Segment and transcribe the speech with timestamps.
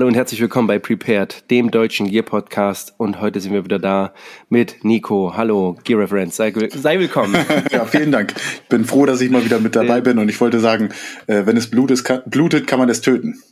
[0.00, 2.94] Hallo und herzlich willkommen bei Prepared, dem deutschen Gear Podcast.
[2.96, 4.14] Und heute sind wir wieder da
[4.48, 5.34] mit Nico.
[5.36, 6.36] Hallo, Gear Reference.
[6.36, 7.36] Sei, sei willkommen.
[7.70, 8.32] ja, vielen Dank.
[8.34, 10.18] Ich bin froh, dass ich mal wieder mit dabei bin.
[10.18, 10.88] Und ich wollte sagen,
[11.26, 13.42] äh, wenn es blutet, kann, blutet, kann man es töten.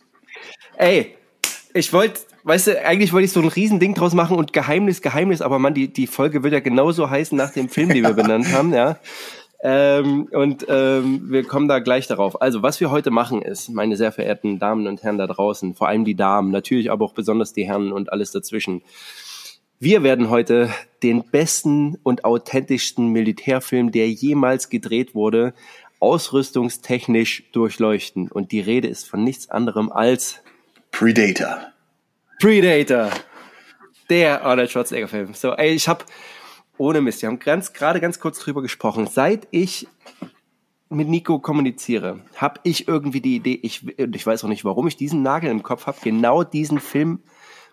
[0.79, 1.17] Ey,
[1.75, 5.43] ich wollte, weißt du, eigentlich wollte ich so ein Riesending draus machen und Geheimnis, Geheimnis,
[5.43, 8.51] aber man, die, die Folge wird ja genauso heißen nach dem Film, den wir benannt
[8.55, 8.99] haben, ja.
[9.61, 12.41] Ähm, und ähm, wir kommen da gleich darauf.
[12.41, 15.89] Also, was wir heute machen ist, meine sehr verehrten Damen und Herren da draußen, vor
[15.89, 18.83] allem die Damen, natürlich aber auch besonders die Herren und alles dazwischen.
[19.81, 20.71] Wir werden heute
[21.03, 25.55] den besten und authentischsten Militärfilm, der jemals gedreht wurde,
[26.01, 28.31] ausrüstungstechnisch durchleuchten.
[28.31, 30.41] Und die Rede ist von nichts anderem als
[30.91, 31.59] Predator.
[32.41, 33.11] Predator.
[34.11, 35.35] Der Arnold Schwarzenegger-Film.
[35.35, 36.05] So, ey, ich habe
[36.79, 39.07] ohne Mist, wir haben ganz, gerade ganz kurz drüber gesprochen.
[39.07, 39.87] Seit ich
[40.89, 44.97] mit Nico kommuniziere, habe ich irgendwie die Idee, ich, ich weiß auch nicht, warum ich
[44.97, 47.21] diesen Nagel im Kopf habe, genau diesen Film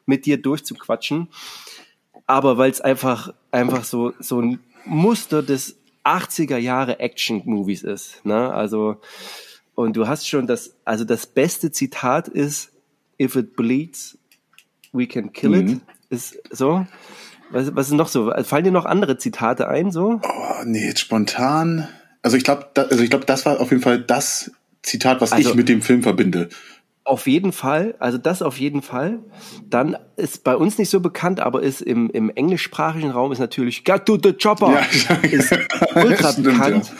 [0.06, 1.30] mit dir durchzuquatschen.
[2.28, 8.25] Aber weil es einfach, einfach so, so ein Muster des 80er Jahre Action-Movies ist.
[8.25, 8.53] Ne?
[8.53, 8.97] Also,
[9.75, 12.72] und du hast schon das, also das beste Zitat ist,
[13.19, 14.17] if it bleeds,
[14.92, 15.69] we can kill mhm.
[15.69, 15.81] it.
[16.09, 16.86] Ist so.
[17.49, 18.31] Was, was ist noch so?
[18.43, 20.19] Fallen dir noch andere Zitate ein, so?
[20.23, 21.88] Oh, nee, jetzt spontan.
[22.21, 24.51] Also ich glaube, da, also ich glaube, das war auf jeden Fall das
[24.81, 26.49] Zitat, was also, ich mit dem Film verbinde.
[27.03, 29.19] Auf jeden Fall, also das auf jeden Fall.
[29.69, 33.83] Dann ist bei uns nicht so bekannt, aber ist im, im englischsprachigen Raum ist natürlich
[33.83, 34.71] Get to the Chopper.
[34.71, 35.55] Ja, ist
[35.93, 36.88] ultra stimmt, bekannt.
[36.88, 36.93] Ja.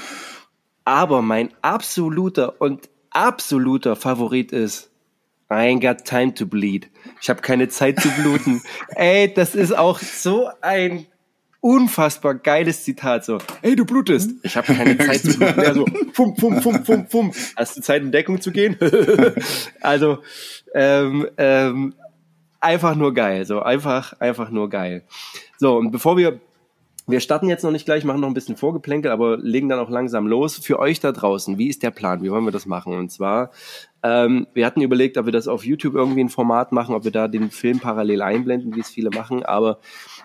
[0.85, 4.91] Aber mein absoluter und absoluter Favorit ist
[5.49, 6.89] I ain't got time to bleed.
[7.21, 8.61] Ich habe keine Zeit zu bluten.
[8.95, 11.05] Ey, das ist auch so ein
[11.61, 13.25] unfassbar geiles Zitat.
[13.25, 14.31] So, ey, du blutest.
[14.44, 15.61] Ich habe keine Zeit zu bluten.
[15.61, 17.31] Ja, so, fum, fum, fum, fum, fum.
[17.55, 18.78] Hast du Zeit in Deckung zu gehen?
[19.81, 20.19] also,
[20.75, 21.95] ähm, ähm,
[22.59, 23.45] einfach nur geil.
[23.45, 25.03] So, einfach, einfach nur geil.
[25.57, 26.39] So, und bevor wir
[27.07, 29.89] wir starten jetzt noch nicht gleich, machen noch ein bisschen Vorgeplänkel, aber legen dann auch
[29.89, 30.57] langsam los.
[30.57, 32.23] Für euch da draußen, wie ist der Plan?
[32.23, 32.93] Wie wollen wir das machen?
[32.93, 33.51] Und zwar,
[34.01, 37.11] ähm, wir hatten überlegt, ob wir das auf YouTube irgendwie ein Format machen, ob wir
[37.11, 39.43] da den Film parallel einblenden, wie es viele machen.
[39.43, 39.79] Aber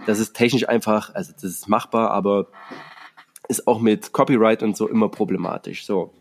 [0.06, 2.46] das ist technisch einfach, also das ist machbar, aber
[3.48, 5.84] ist auch mit Copyright und so immer problematisch.
[5.84, 6.14] So.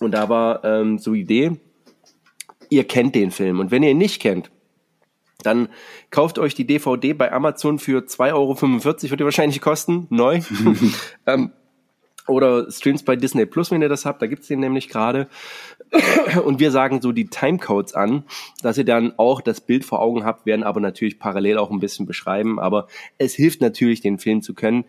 [0.00, 1.52] Und da war ähm, so Idee,
[2.68, 3.60] ihr kennt den Film.
[3.60, 4.50] Und wenn ihr ihn nicht kennt,
[5.42, 5.68] dann
[6.10, 10.40] kauft euch die DVD bei Amazon für 2,45 Euro, wird die wahrscheinlich kosten, neu.
[11.26, 11.52] ähm,
[12.26, 15.28] oder streams bei Disney Plus, wenn ihr das habt, da gibt's den nämlich gerade.
[16.44, 18.24] Und wir sagen so die Timecodes an,
[18.62, 21.80] dass ihr dann auch das Bild vor Augen habt, werden aber natürlich parallel auch ein
[21.80, 22.58] bisschen beschreiben.
[22.58, 22.88] Aber
[23.18, 24.84] es hilft natürlich, den Film zu können,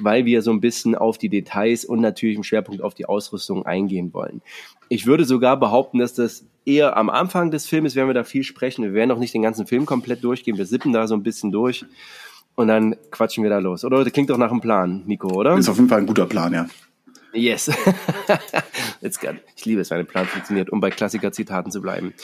[0.00, 3.64] weil wir so ein bisschen auf die Details und natürlich im Schwerpunkt auf die Ausrüstung
[3.66, 4.42] eingehen wollen.
[4.88, 8.42] Ich würde sogar behaupten, dass das eher am Anfang des Filmes werden wir da viel
[8.42, 8.84] sprechen.
[8.84, 10.58] Wir werden auch nicht den ganzen Film komplett durchgehen.
[10.58, 11.84] Wir sippen da so ein bisschen durch
[12.54, 13.84] und dann quatschen wir da los.
[13.84, 15.56] Oder das klingt doch nach einem Plan, Nico, oder?
[15.56, 16.66] Ist auf jeden Fall ein guter Plan, ja.
[17.34, 17.70] Yes.
[19.00, 19.36] It's good.
[19.56, 22.14] Ich liebe es, wenn ein Plan funktioniert, um bei Klassiker-Zitaten zu bleiben.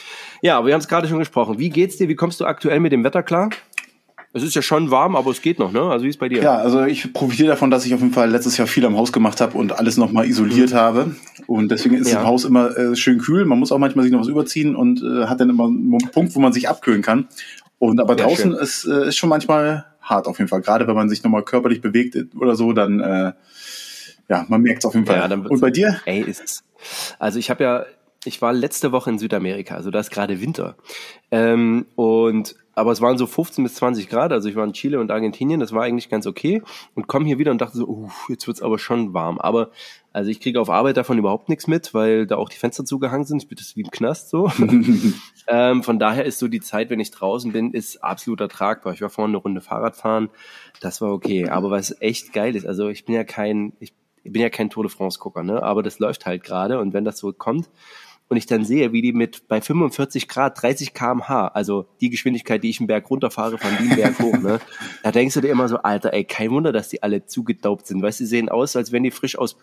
[0.41, 1.59] Ja, wir haben es gerade schon gesprochen.
[1.59, 2.07] Wie geht's dir?
[2.07, 3.49] Wie kommst du aktuell mit dem Wetter klar?
[4.33, 5.81] Es ist ja schon warm, aber es geht noch, ne?
[5.81, 6.41] Also wie ist bei dir?
[6.41, 9.11] Ja, also ich profitiere davon, dass ich auf jeden Fall letztes Jahr viel am Haus
[9.11, 10.75] gemacht habe und alles nochmal isoliert mhm.
[10.75, 11.15] habe.
[11.47, 12.21] Und deswegen ist ja.
[12.21, 13.43] im Haus immer äh, schön kühl.
[13.43, 16.33] Man muss auch manchmal sich noch was überziehen und äh, hat dann immer einen Punkt,
[16.33, 17.27] wo man sich abkühlen kann.
[17.77, 20.61] Und aber ja, draußen ist, äh, ist schon manchmal hart auf jeden Fall.
[20.61, 23.33] Gerade wenn man sich nochmal körperlich bewegt oder so, dann äh,
[24.31, 25.17] ja, man merkt es auf jeden Fall.
[25.17, 25.99] Ja, dann und bei dir?
[26.05, 26.63] Ey, ist es.
[27.19, 27.85] Also ich habe ja,
[28.23, 30.77] ich war letzte Woche in Südamerika, also da ist gerade Winter.
[31.31, 35.01] Ähm, und aber es waren so 15 bis 20 Grad, also ich war in Chile
[35.01, 36.61] und Argentinien, das war eigentlich ganz okay
[36.95, 39.37] und komme hier wieder und dachte so, uh, jetzt wird's aber schon warm.
[39.37, 39.71] Aber
[40.13, 43.25] also ich kriege auf Arbeit davon überhaupt nichts mit, weil da auch die Fenster zugehangen
[43.25, 43.43] sind.
[43.43, 44.49] Ich bin das wie im Knast so.
[45.49, 48.93] ähm, von daher ist so die Zeit, wenn ich draußen bin, ist absolut ertragbar.
[48.93, 50.29] Ich war vorhin eine Runde Fahrrad fahren,
[50.79, 51.49] das war okay.
[51.49, 54.69] Aber was echt geil ist, also ich bin ja kein, ich ich bin ja kein
[54.69, 55.63] Tour de France-Gucker, ne?
[55.63, 57.69] aber das läuft halt gerade und wenn das so kommt
[58.31, 62.63] und ich dann sehe, wie die mit bei 45 Grad 30 kmh, also die Geschwindigkeit,
[62.63, 64.59] die ich einen Berg runterfahre, von dem Berg hoch, ne?
[65.03, 68.01] da denkst du dir immer so, Alter, ey, kein Wunder, dass die alle zugedaubt sind,
[68.01, 69.57] weißt du, sehen aus, als wenn die frisch aus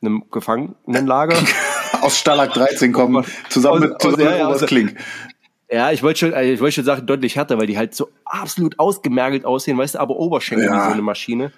[0.00, 1.36] einem Gefangenenlager
[2.00, 4.96] aus Stalag 13 kommen, zusammen mit, zusammen ja, ja, also, Klink.
[5.70, 8.78] Ja, ich wollte schon, ich wollte schon sagen, deutlich härter, weil die halt so absolut
[8.78, 10.76] ausgemergelt aussehen, weißt du, aber Oberschenkel ja.
[10.76, 11.52] wie so eine Maschine.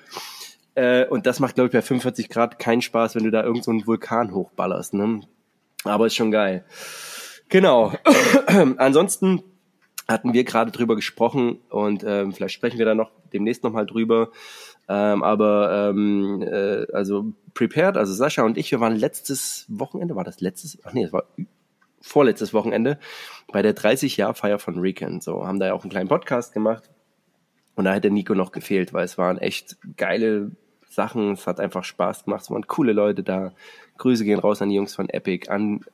[0.75, 3.81] Äh, und das macht, glaube ich, bei 45 Grad keinen Spaß, wenn du da irgendeinen
[3.81, 4.94] so Vulkan hochballerst.
[4.94, 5.21] Ne?
[5.85, 6.65] Aber ist schon geil.
[7.49, 7.93] Genau.
[8.79, 9.43] Ansonsten
[10.09, 14.31] hatten wir gerade drüber gesprochen und ähm, vielleicht sprechen wir da noch demnächst nochmal drüber.
[14.88, 20.25] Ähm, aber ähm, äh, also prepared, also Sascha und ich, wir waren letztes Wochenende, war
[20.25, 20.79] das letztes?
[20.85, 21.25] Ach nee, es war
[22.03, 22.99] vorletztes Wochenende
[23.50, 25.23] bei der 30-Jahr-Feier von Recon.
[25.23, 26.91] So, haben da ja auch einen kleinen Podcast gemacht.
[27.76, 30.50] Und da hätte Nico noch gefehlt, weil es waren echt geile
[30.94, 31.32] Sachen.
[31.32, 32.43] Es hat einfach Spaß gemacht.
[32.43, 33.52] Es waren coole Leute da.
[33.99, 35.85] Grüße gehen raus an die Jungs von Epic, an,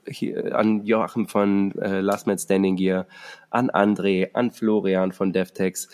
[0.53, 3.07] an Joachim von äh, Last Man Standing Gear,
[3.51, 5.89] an André, an Florian von DevTex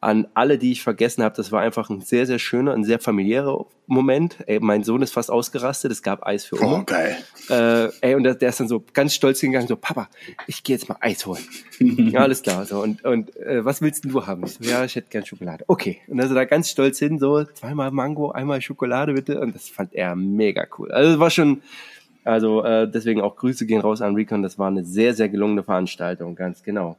[0.00, 1.36] an alle, die ich vergessen habe.
[1.36, 4.38] Das war einfach ein sehr, sehr schöner, ein sehr familiärer Moment.
[4.46, 5.92] Ey, mein Sohn ist fast ausgerastet.
[5.92, 6.64] Es gab Eis für uns.
[6.64, 7.18] Oh, geil.
[7.50, 10.08] Äh, ey, und der, der, ist dann so ganz stolz hingegangen, so, Papa,
[10.46, 11.42] ich gehe jetzt mal Eis holen.
[11.80, 12.64] ja, alles klar.
[12.64, 14.44] So, und und äh, was willst denn du haben?
[14.44, 15.64] Ich so, ja, ich hätte gern Schokolade.
[15.68, 15.98] Okay.
[16.06, 19.38] Und er da ganz stolz hin, so, zweimal Mango, einmal Schokolade bitte.
[19.40, 20.90] Und das fand er mega cool.
[20.92, 21.60] Also war schon,
[22.24, 24.42] also äh, deswegen auch Grüße gehen raus an Recon.
[24.42, 26.96] Das war eine sehr, sehr gelungene Veranstaltung, ganz genau.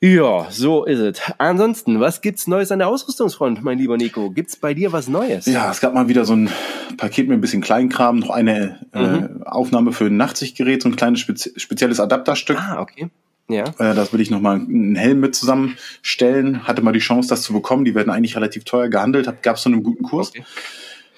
[0.00, 1.20] Ja, so ist es.
[1.38, 4.30] Ansonsten, was gibt's Neues an der Ausrüstungsfront, mein lieber Nico?
[4.30, 5.46] Gibt's bei dir was Neues?
[5.46, 6.50] Ja, es gab mal wieder so ein
[6.98, 9.42] Paket mit ein bisschen Kleinkram, noch eine äh, mhm.
[9.42, 12.58] äh, Aufnahme für ein Nachtsichtgerät, so ein kleines spezi spezielles Adapterstück.
[12.58, 13.08] Ah, okay.
[13.48, 13.64] Ja.
[13.78, 16.66] Äh, das will ich nochmal einen Helm mit zusammenstellen.
[16.66, 17.84] Hatte mal die Chance, das zu bekommen.
[17.86, 19.32] Die werden eigentlich relativ teuer gehandelt.
[19.42, 20.30] Gab es so einen guten Kurs.
[20.30, 20.44] Okay.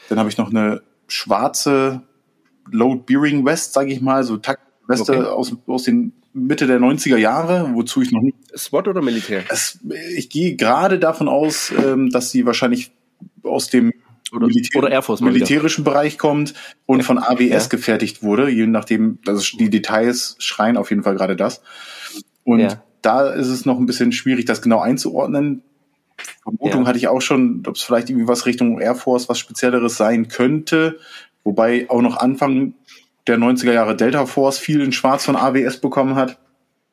[0.08, 2.02] Dann habe ich noch eine schwarze
[2.70, 5.28] Load Bearing West, sage ich mal, so Taktweste okay.
[5.28, 6.12] aus, aus den
[6.46, 8.37] Mitte der 90er Jahre, wozu ich noch nicht.
[8.56, 9.44] SWAT oder Militär?
[9.49, 9.79] Es,
[10.17, 12.93] ich gehe gerade davon aus, ähm, dass sie wahrscheinlich
[13.43, 13.93] aus dem
[14.32, 16.55] oder, Militär oder Air Force militärischen Bereich kommt
[16.87, 17.67] und von AWS ja.
[17.69, 21.62] gefertigt wurde, je nachdem, also die Details schreien auf jeden Fall gerade das.
[22.44, 22.82] Und ja.
[23.02, 25.62] da ist es noch ein bisschen schwierig, das genau einzuordnen.
[26.43, 26.88] Vermutung ja.
[26.88, 30.29] hatte ich auch schon, ob es vielleicht irgendwie was Richtung Air Force, was Spezielleres sein
[30.29, 30.99] könnte.
[31.44, 32.75] Wobei auch noch Anfang
[33.28, 36.38] der 90er Jahre Delta Force viel in Schwarz von AWS bekommen hat.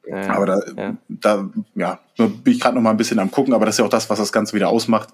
[0.07, 0.97] Ja, aber da, ja.
[1.07, 3.85] da ja, bin ich gerade noch mal ein bisschen am gucken, aber das ist ja
[3.85, 5.09] auch das, was das Ganze wieder ausmacht.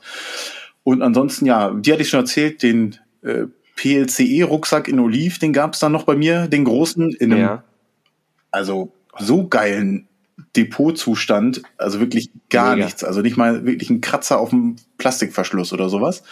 [0.84, 3.46] Und ansonsten, ja, die hatte ich schon erzählt, den äh,
[3.78, 7.64] PLCE-Rucksack in Oliv, den gab es dann noch bei mir, den großen, in einem, ja.
[8.52, 10.08] also so geilen
[10.58, 12.86] Depotzustand, also wirklich gar Mega.
[12.86, 16.24] nichts, also nicht mal wirklich ein Kratzer auf dem Plastikverschluss oder sowas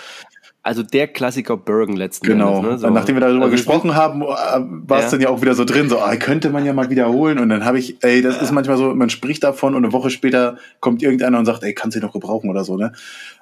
[0.70, 2.58] also der Klassiker Bergen letzten Genau.
[2.58, 2.78] Endes, ne?
[2.78, 2.90] so.
[2.92, 5.12] Nachdem wir darüber also gesprochen haben, äh, war es ja.
[5.12, 7.40] dann ja auch wieder so drin, so, ah, könnte man ja mal wiederholen.
[7.40, 8.44] Und dann habe ich, ey, das ja.
[8.44, 11.74] ist manchmal so, man spricht davon und eine Woche später kommt irgendeiner und sagt, ey,
[11.74, 12.94] kannst du noch gebrauchen oder so, ne?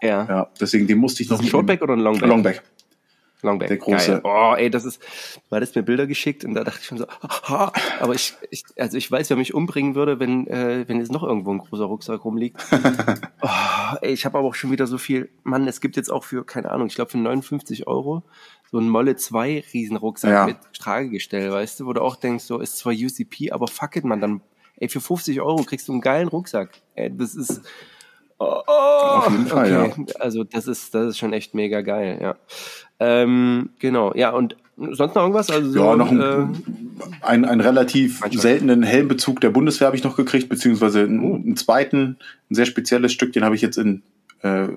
[0.02, 0.26] Ja.
[0.30, 1.42] Ja, deswegen, den musste ich noch.
[1.42, 2.30] Ein Shortback oder ein Longback?
[2.30, 2.62] Longback.
[3.42, 3.68] Longback.
[3.68, 4.12] Der große.
[4.12, 4.22] Geil.
[4.24, 5.02] Oh, ey, das ist,
[5.50, 8.64] weil das mir Bilder geschickt und da dachte ich schon so, ha, aber ich, ich,
[8.78, 11.86] also ich weiß, wer mich umbringen würde, wenn, äh, wenn jetzt noch irgendwo ein großer
[11.86, 12.60] Rucksack rumliegt.
[13.42, 16.24] oh, ey, ich habe aber auch schon wieder so viel, Mann, es gibt jetzt auch
[16.24, 18.24] für, keine Ahnung, ich glaube für 59 Euro
[18.72, 20.46] so ein Molle 2 Riesenrucksack ja.
[20.46, 24.04] mit Tragegestell, weißt du, wo du auch denkst, so ist zwar UCP, aber fuck it,
[24.04, 24.42] man, dann,
[24.78, 26.72] ey, für 50 Euro kriegst du einen geilen Rucksack.
[26.96, 27.62] Ey, das ist,
[28.40, 30.06] Oh, oh, Auf jeden Fall, okay.
[30.08, 30.16] ja.
[30.20, 32.36] Also das ist, das ist schon echt mega geil, ja.
[33.00, 35.50] Ähm, genau, ja, und sonst noch irgendwas?
[35.50, 36.46] Also so, ja, noch ein, äh,
[37.22, 41.36] ein, einen relativ seltenen Helmbezug der Bundeswehr habe ich noch gekriegt, beziehungsweise einen, oh.
[41.36, 42.18] einen zweiten,
[42.50, 44.04] ein sehr spezielles Stück, den habe ich jetzt in
[44.42, 44.68] äh,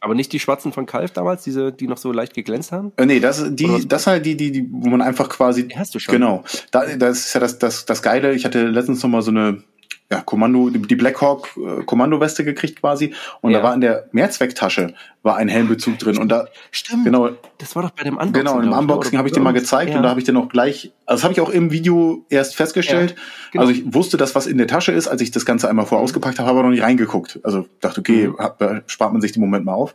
[0.00, 2.92] aber nicht die schwarzen von Kalf damals, diese, die noch so leicht geglänzt haben?
[2.96, 5.66] Äh, nee, das, die, das halt die, die, die, wo man einfach quasi.
[5.66, 6.12] Die hast du schon.
[6.12, 6.44] Genau.
[6.70, 8.34] Da, das ist ja das, das, das Geile.
[8.34, 9.62] Ich hatte letztens noch mal so eine,
[10.10, 13.12] ja, Kommando, die Blackhawk äh, Kommandoweste gekriegt quasi.
[13.40, 13.58] Und ja.
[13.58, 16.18] da war in der Mehrzwecktasche war ein Helmbezug drin.
[16.18, 17.04] Und da, Stimmt.
[17.04, 17.30] Genau.
[17.58, 18.32] Das war doch bei dem Unboxing.
[18.32, 19.96] Genau, im Unboxing habe ich dir mal gezeigt ja.
[19.96, 22.54] und da habe ich dir auch gleich, also das habe ich auch im Video erst
[22.54, 23.10] festgestellt.
[23.10, 23.16] Ja,
[23.52, 23.66] genau.
[23.66, 26.02] Also ich wusste, dass was in der Tasche ist, als ich das Ganze einmal vorher
[26.02, 26.04] mhm.
[26.04, 27.40] ausgepackt habe, habe aber noch nicht reingeguckt.
[27.42, 28.38] Also dachte, okay, mhm.
[28.38, 29.94] hab, spart man sich den Moment mal auf.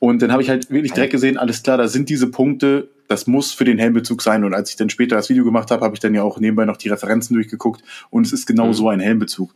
[0.00, 3.26] Und dann habe ich halt wirklich direkt gesehen, alles klar, da sind diese Punkte, das
[3.26, 4.42] muss für den Helmbezug sein.
[4.44, 6.64] Und als ich dann später das Video gemacht habe, habe ich dann ja auch nebenbei
[6.64, 8.74] noch die Referenzen durchgeguckt und es ist genau mhm.
[8.74, 9.54] so ein Helmbezug.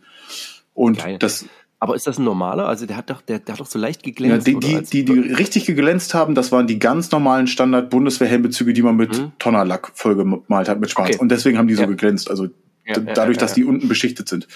[0.74, 1.18] Und Geil.
[1.18, 1.46] das
[1.78, 2.68] aber ist das ein normaler?
[2.68, 4.48] Also der hat doch, der, der hat doch so leicht geglänzt.
[4.48, 8.82] Ja, die, die, die, die richtig geglänzt haben, das waren die ganz normalen Standard-Bundeswehr-Helmbezüge, die
[8.82, 9.32] man mit mhm.
[9.38, 11.10] Tonnerlack vollgemalt hat mit Schwarz.
[11.10, 11.18] Okay.
[11.18, 11.86] Und deswegen haben die so ja.
[11.86, 12.30] geglänzt.
[12.30, 12.48] Also
[12.86, 14.48] ja, dadurch, dass die unten beschichtet sind.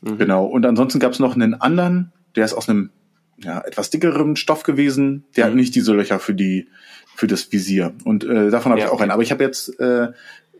[0.00, 0.16] Mhm.
[0.16, 0.46] Genau.
[0.46, 2.90] Und ansonsten gab es noch einen anderen, der ist aus einem
[3.36, 5.24] ja, etwas dickeren Stoff gewesen.
[5.36, 5.48] Der mhm.
[5.50, 6.68] hat nicht diese Löcher für die
[7.18, 7.94] für das Visier.
[8.04, 9.10] Und äh, davon habe ich auch einen.
[9.10, 10.12] Aber ich habe jetzt, äh,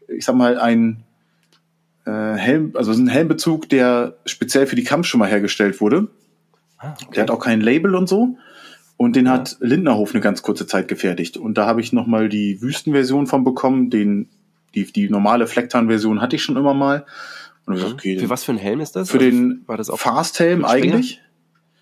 [0.09, 1.05] ich sag mal, ein
[2.05, 6.09] äh, Helm, also ein Helmbezug, der speziell für die Kampfschimmer hergestellt wurde.
[6.79, 7.11] Ah, okay.
[7.15, 8.38] Der hat auch kein Label und so.
[8.97, 9.35] Und den ja.
[9.35, 11.37] hat Lindnerhof eine ganz kurze Zeit gefertigt.
[11.37, 13.88] Und da habe ich nochmal die Wüstenversion von bekommen.
[13.88, 14.29] Den,
[14.75, 17.07] die, die normale Flecktarn-Version hatte ich schon immer mal.
[17.67, 17.77] Und mhm.
[17.77, 19.12] gesagt, okay, für was für ein Helm ist das?
[19.12, 21.23] Für den war das Fast-Helm eigentlich.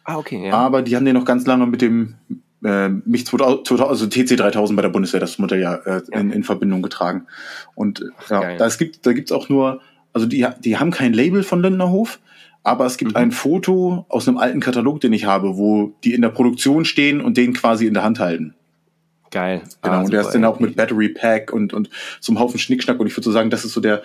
[0.04, 0.52] Ah, okay, ja.
[0.52, 2.16] Aber die haben den noch ganz lange mit dem
[2.64, 6.20] äh, mich 2000, also TC 3000 bei der Bundeswehr das Modell ja, äh, ja.
[6.20, 7.26] In, in Verbindung getragen.
[7.74, 9.80] Und Ach, ja, da es gibt, da gibt's auch nur
[10.16, 12.20] also die, die haben kein Label von Lindnerhof,
[12.62, 13.16] aber es gibt mhm.
[13.18, 17.20] ein Foto aus einem alten Katalog, den ich habe, wo die in der Produktion stehen
[17.20, 18.54] und den quasi in der Hand halten.
[19.30, 19.60] Geil.
[19.82, 22.58] Genau, ah, und der ist dann auch mit Battery Pack und, und so einem Haufen
[22.58, 22.98] Schnickschnack.
[22.98, 24.02] Und ich würde so sagen, das ist so der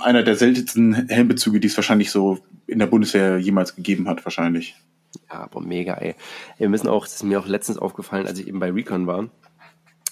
[0.00, 4.74] einer der seltensten Helmbezüge, die es wahrscheinlich so in der Bundeswehr jemals gegeben hat, wahrscheinlich.
[5.30, 6.14] Ja, aber mega, ey.
[6.58, 9.28] Wir müssen auch, das ist mir auch letztens aufgefallen, als ich eben bei Recon war.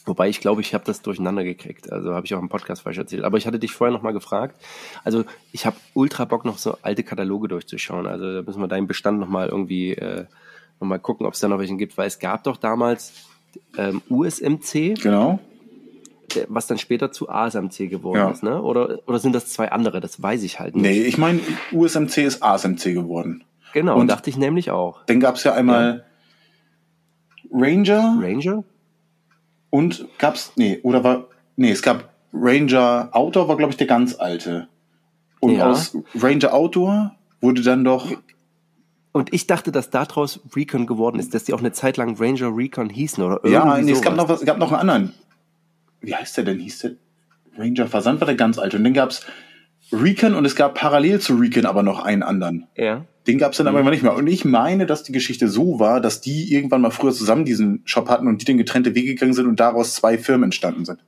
[0.07, 1.91] Wobei ich glaube, ich habe das durcheinander gekriegt.
[1.91, 3.25] Also habe ich auch im Podcast falsch erzählt.
[3.25, 4.61] Aber ich hatte dich vorher nochmal gefragt.
[5.03, 8.07] Also ich habe ultra Bock, noch so alte Kataloge durchzuschauen.
[8.07, 10.27] Also da müssen wir deinen Bestand nochmal irgendwie äh,
[10.79, 11.97] nochmal gucken, ob es da noch welchen gibt.
[11.97, 13.13] Weil es gab doch damals
[13.79, 15.01] ähm, USMC.
[15.01, 15.39] Genau.
[16.49, 18.31] Was dann später zu ASMC geworden ja.
[18.31, 18.61] ist, ne?
[18.61, 20.01] Oder, oder sind das zwei andere?
[20.01, 20.83] Das weiß ich halt nicht.
[20.83, 21.41] Nee, ich meine,
[21.73, 23.45] USMC ist ASMC geworden.
[23.75, 25.05] Genau, und dachte ich nämlich auch.
[25.07, 26.05] Dann gab es ja einmal
[27.43, 27.51] ja.
[27.53, 28.19] Ranger.
[28.21, 28.63] Ranger?
[29.69, 31.27] Und gab's, nee, oder war,
[31.57, 34.69] nee, es gab Ranger Outdoor, war glaube ich der ganz alte.
[35.41, 35.69] Und ja.
[35.69, 38.13] aus Ranger Outdoor wurde dann doch.
[39.11, 42.57] Und ich dachte, dass daraus Recon geworden ist, dass die auch eine Zeit lang Ranger
[42.57, 45.15] Recon hießen oder irgendwie Ja, nee, es gab noch was, es gab noch einen anderen.
[46.01, 46.61] Wie heißt der denn?
[46.61, 46.93] Hieß der
[47.59, 48.77] Ranger Versand war der ganz alte.
[48.77, 49.27] Und dann gab's
[49.91, 52.69] Recon und es gab parallel zu Recon aber noch einen anderen.
[52.77, 53.05] Ja.
[53.27, 53.71] Den gab es dann mhm.
[53.71, 54.15] aber immer nicht mehr.
[54.15, 57.83] Und ich meine, dass die Geschichte so war, dass die irgendwann mal früher zusammen diesen
[57.85, 61.01] Shop hatten und die dann getrennte Wege gegangen sind und daraus zwei Firmen entstanden sind.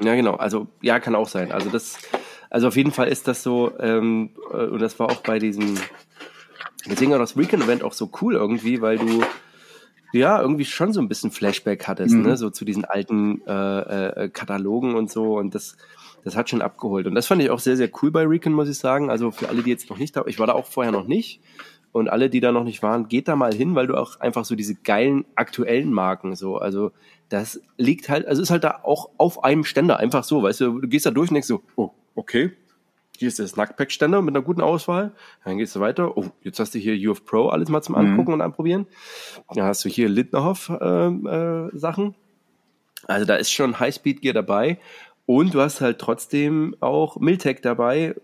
[0.00, 0.34] Ja, genau.
[0.34, 1.52] Also ja, kann auch sein.
[1.52, 1.98] Also das,
[2.50, 5.76] also auf jeden Fall ist das so, ähm, äh, und das war auch bei diesem,
[6.88, 9.22] deswegen war das Weekend-Event auch so cool irgendwie, weil du
[10.12, 12.22] ja irgendwie schon so ein bisschen Flashback hattest, mhm.
[12.22, 12.36] ne?
[12.36, 15.38] So zu diesen alten äh, äh, Katalogen und so.
[15.38, 15.76] Und das,
[16.24, 17.06] das hat schon abgeholt.
[17.06, 19.10] Und das fand ich auch sehr, sehr cool bei Recon, muss ich sagen.
[19.10, 21.40] Also für alle, die jetzt noch nicht da, ich war da auch vorher noch nicht.
[21.92, 24.46] Und alle, die da noch nicht waren, geht da mal hin, weil du auch einfach
[24.46, 26.90] so diese geilen aktuellen Marken so, also
[27.28, 30.80] das liegt halt, also ist halt da auch auf einem Ständer einfach so, weißt du,
[30.80, 32.52] du gehst da durch und denkst so, oh, okay,
[33.18, 35.12] hier ist der Snackpack-Ständer mit einer guten Auswahl.
[35.44, 36.16] Dann gehst du weiter.
[36.16, 38.34] Oh, jetzt hast du hier UF Pro alles mal zum Angucken mhm.
[38.34, 38.86] und Anprobieren.
[39.54, 42.04] Dann hast du hier Lindnerhoff-Sachen.
[42.04, 42.12] Äh, äh,
[43.06, 44.78] also da ist schon Highspeed-Gear dabei.
[45.26, 48.14] Und du hast halt trotzdem auch Miltech dabei,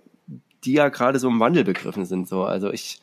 [0.64, 2.28] die ja gerade so im Wandel begriffen sind.
[2.28, 3.00] So, also ich,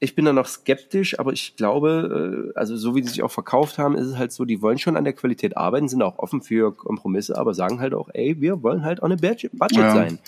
[0.00, 3.30] ich bin da noch skeptisch, aber ich glaube, äh, also so wie sie sich auch
[3.30, 6.18] verkauft haben, ist es halt so, die wollen schon an der Qualität arbeiten, sind auch
[6.18, 9.92] offen für Kompromisse, aber sagen halt auch, ey, wir wollen halt auch eine Budget ja.
[9.92, 10.18] sein.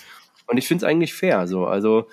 [0.47, 1.47] Und ich finde es eigentlich fair.
[1.47, 2.07] So, also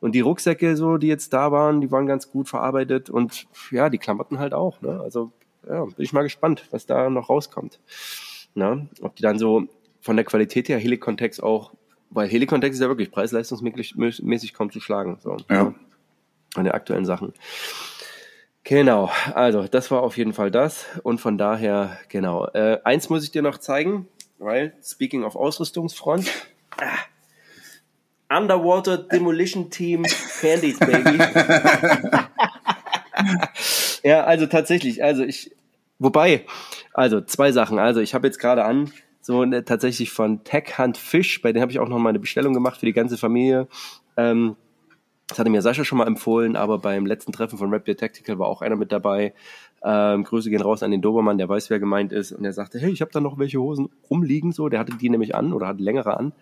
[0.00, 3.88] und die Rucksäcke, so die jetzt da waren, die waren ganz gut verarbeitet und ja,
[3.88, 4.82] die Klamotten halt auch.
[4.82, 5.00] Ne?
[5.00, 5.32] Also
[5.66, 7.80] ja, bin ich mal gespannt, was da noch rauskommt.
[8.54, 8.88] Ne?
[9.00, 9.66] Ob die dann so
[10.04, 11.72] von der Qualität her Helikontext auch,
[12.10, 15.16] weil Helikontext ist ja wirklich preis-leistungsmäßig kaum zu schlagen.
[15.22, 15.74] So, ja.
[16.54, 17.32] An den aktuellen Sachen.
[18.64, 20.84] Genau, also das war auf jeden Fall das.
[21.02, 22.46] Und von daher, genau.
[22.48, 24.06] Äh, eins muss ich dir noch zeigen,
[24.38, 26.30] weil, speaking of Ausrüstungsfront,
[26.76, 26.98] ah,
[28.38, 30.04] Underwater Demolition Team
[30.40, 31.18] Candies, Baby.
[34.02, 35.50] ja, also tatsächlich, also ich,
[35.98, 36.44] wobei,
[36.92, 37.78] also zwei Sachen.
[37.78, 38.92] Also ich habe jetzt gerade an,
[39.24, 42.18] so ne, tatsächlich von Tech Hunt Fish, bei denen habe ich auch noch mal eine
[42.18, 43.68] Bestellung gemacht für die ganze Familie.
[44.18, 44.56] Ähm,
[45.28, 48.48] das hatte mir Sascha schon mal empfohlen, aber beim letzten Treffen von Rap Tactical war
[48.48, 49.32] auch einer mit dabei.
[49.82, 52.32] Ähm, Grüße gehen raus an den Dobermann, der weiß, wer gemeint ist.
[52.32, 54.52] Und er sagte, hey, ich habe da noch welche Hosen rumliegen.
[54.52, 56.34] So, der hatte die nämlich an oder hatte längere an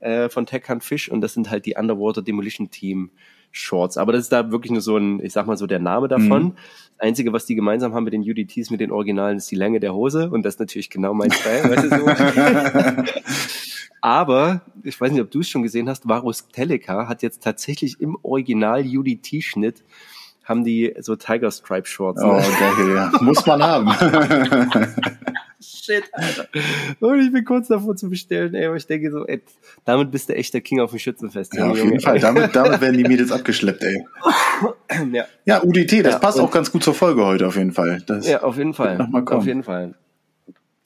[0.00, 3.10] äh, von Tech Hunt Fish und das sind halt die Underwater Demolition Team
[3.50, 3.96] Shorts.
[3.96, 6.44] Aber das ist da wirklich nur so ein, ich sag mal so der Name davon.
[6.44, 6.52] Mhm.
[6.98, 9.80] Das Einzige, was die gemeinsam haben mit den UDTs, mit den Originalen, ist die Länge
[9.80, 13.12] der Hose und das ist natürlich genau mein Style, weißt du so.
[14.00, 18.00] Aber, ich weiß nicht, ob du es schon gesehen hast, Varus Teleca hat jetzt tatsächlich
[18.00, 19.82] im Original UDT-Schnitt
[20.46, 22.22] haben die so Tiger Stripe Shorts.
[22.22, 22.28] Ne?
[22.28, 23.12] Oh, geil, ja.
[23.20, 23.90] Muss man haben.
[25.60, 26.46] Shit, Alter.
[27.00, 29.42] Und ich bin kurz davor zu bestellen, ey, aber ich denke so, ey,
[29.84, 31.54] damit bist du echt der King auf dem Schützenfest.
[31.54, 32.20] Ja, auf jeden Fall.
[32.20, 34.04] Damit, damit werden die Mädels abgeschleppt, ey.
[35.12, 35.24] ja.
[35.44, 38.02] ja, UDT, das ja, passt auch ganz gut zur Folge heute auf jeden Fall.
[38.06, 38.98] Das ja, auf jeden Fall.
[38.98, 39.40] Noch mal kommen.
[39.40, 39.94] Auf jeden Fall.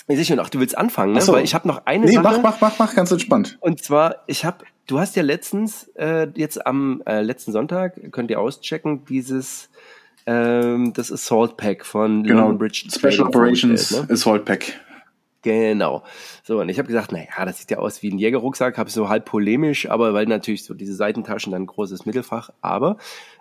[0.09, 1.21] Ich sehe ach, du willst anfangen, ne?
[1.21, 1.33] So.
[1.35, 2.37] Weil ich habe noch eine nee, Sache.
[2.37, 3.59] Nee, mach, mach, mach, mach, ganz entspannt.
[3.61, 8.30] Und zwar, ich habe, du hast ja letztens, äh, jetzt am äh, letzten Sonntag, könnt
[8.30, 9.70] ihr auschecken, dieses
[10.26, 12.40] ähm, das Assault Pack von genau.
[12.40, 12.88] London Bridge.
[12.90, 14.09] Special Operations ne?
[14.11, 14.80] Assault Pack.
[15.42, 16.02] Genau.
[16.42, 19.09] So, und ich habe gesagt, naja, das sieht ja aus wie ein Jägerrucksack, habe so
[19.09, 22.99] halb polemisch, aber weil natürlich so diese Seitentaschen dann ein großes Mittelfach, aber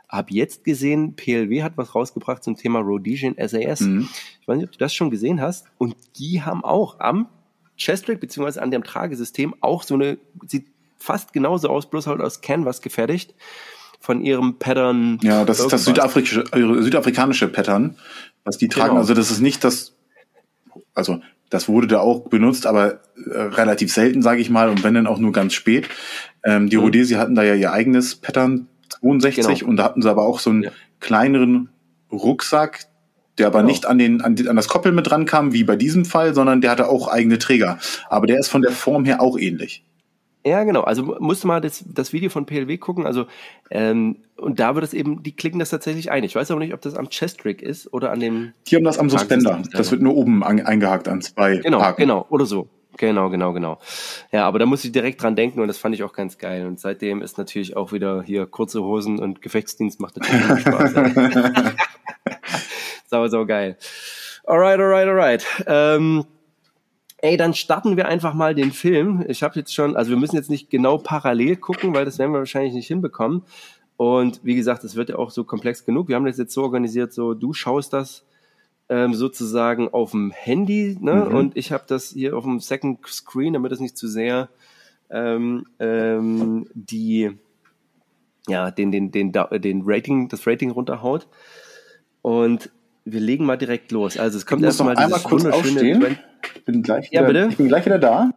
[0.08, 3.82] habe jetzt gesehen, PLW hat was rausgebracht zum Thema Rhodesian SAS.
[3.82, 4.08] Mhm.
[4.40, 5.68] Ich weiß nicht, ob du das schon gesehen hast.
[5.78, 7.28] Und die haben auch am
[7.76, 10.68] Chestrick beziehungsweise an dem Tragesystem auch so eine, sieht
[11.00, 13.34] fast genauso aus, bloß halt aus Canvas gefertigt
[14.00, 15.20] von ihrem Pattern.
[15.22, 17.98] Ja, das ist das südafrikische, äh, südafrikanische Pattern,
[18.44, 18.90] was die tragen.
[18.90, 19.02] Genau.
[19.02, 19.96] Also das ist nicht das,
[20.94, 24.94] also das wurde da auch benutzt, aber äh, relativ selten, sage ich mal, und wenn
[24.94, 25.90] dann auch nur ganz spät.
[26.44, 26.84] Ähm, die mhm.
[26.84, 28.68] Rhodesi hatten da ja ihr eigenes Pattern
[29.02, 29.70] 62 genau.
[29.70, 30.72] und da hatten sie aber auch so einen ja.
[31.00, 31.70] kleineren
[32.12, 32.86] Rucksack,
[33.38, 33.72] der aber genau.
[33.72, 36.62] nicht an, den, an, an das Koppel mit dran kam, wie bei diesem Fall, sondern
[36.62, 37.80] der hatte auch eigene Träger.
[38.10, 39.84] Aber der ist von der Form her auch ähnlich.
[40.46, 40.82] Ja, genau.
[40.82, 43.06] Also musst du mal das, das Video von PLW gucken.
[43.06, 43.26] Also
[43.72, 46.24] ähm, und da wird es eben, die klicken das tatsächlich ein.
[46.24, 48.54] Ich weiß aber nicht, ob das am Chest-Rig ist oder an dem.
[48.68, 49.62] Die haben das am Suspender.
[49.74, 51.58] Das wird nur oben an, eingehakt an zwei.
[51.58, 52.02] Genau, Haken.
[52.02, 52.70] genau, oder so.
[52.98, 53.80] Genau, genau, genau.
[54.32, 56.66] Ja, aber da muss ich direkt dran denken und das fand ich auch ganz geil.
[56.66, 60.94] Und seitdem ist natürlich auch wieder hier kurze Hosen und Gefechtsdienst macht natürlich Spaß.
[63.06, 63.78] sau, sau geil.
[64.46, 65.46] Alright, alright, alright.
[65.68, 66.26] Ähm,
[67.22, 69.26] ey, dann starten wir einfach mal den Film.
[69.28, 72.32] Ich habe jetzt schon, also wir müssen jetzt nicht genau parallel gucken, weil das werden
[72.32, 73.44] wir wahrscheinlich nicht hinbekommen.
[73.98, 76.08] Und wie gesagt, es wird ja auch so komplex genug.
[76.08, 78.24] Wir haben das jetzt so organisiert, so du schaust das
[78.88, 81.28] ähm, sozusagen auf dem Handy ne?
[81.30, 81.36] Mhm.
[81.36, 84.50] und ich habe das hier auf dem Second Screen, damit es nicht zu sehr
[85.12, 87.32] ähm, ähm, die
[88.48, 91.28] ja den den den den Rating das Rating runterhaut.
[92.22, 92.70] Und
[93.06, 94.18] wir legen mal direkt los.
[94.18, 96.18] Also es kommt erstmal einmal kurz aufstehen.
[96.56, 97.48] Ich bin gleich wieder, ja, bitte?
[97.50, 98.32] Ich bin gleich wieder da.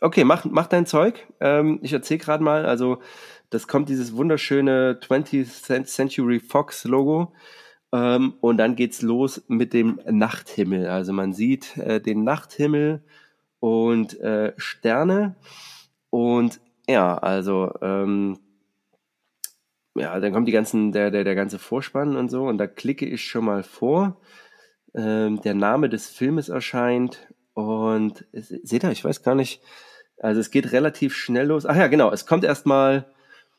[0.00, 1.26] Okay, mach, mach dein Zeug.
[1.40, 3.00] Ähm, ich erzähle gerade mal, also
[3.50, 7.32] das kommt dieses wunderschöne 20th Century Fox Logo.
[7.92, 10.86] Ähm, und dann geht's los mit dem Nachthimmel.
[10.88, 13.02] Also man sieht äh, den Nachthimmel
[13.60, 15.36] und äh, Sterne.
[16.10, 18.38] Und ja, also ähm,
[19.94, 23.06] ja, dann kommt die ganzen, der, der, der ganze Vorspann und so, und da klicke
[23.06, 24.20] ich schon mal vor.
[24.98, 29.62] Ähm, der Name des Filmes erscheint und seht ihr, ich weiß gar nicht,
[30.18, 31.66] also es geht relativ schnell los.
[31.66, 33.06] Ach ja, genau, es kommt erstmal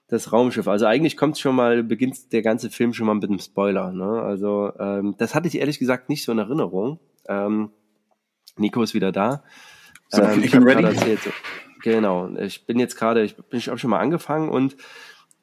[0.09, 0.67] das Raumschiff.
[0.67, 3.93] Also eigentlich kommt schon mal, beginnt der ganze Film schon mal mit einem Spoiler.
[3.93, 4.21] Ne?
[4.21, 6.99] Also ähm, das hatte ich ehrlich gesagt nicht so in Erinnerung.
[7.29, 7.71] Ähm,
[8.57, 9.43] Nico ist wieder da.
[10.09, 10.83] So, ähm, ich bin ready.
[10.83, 11.21] Erzählt,
[11.83, 14.75] genau, ich bin jetzt gerade, ich bin ich schon mal angefangen und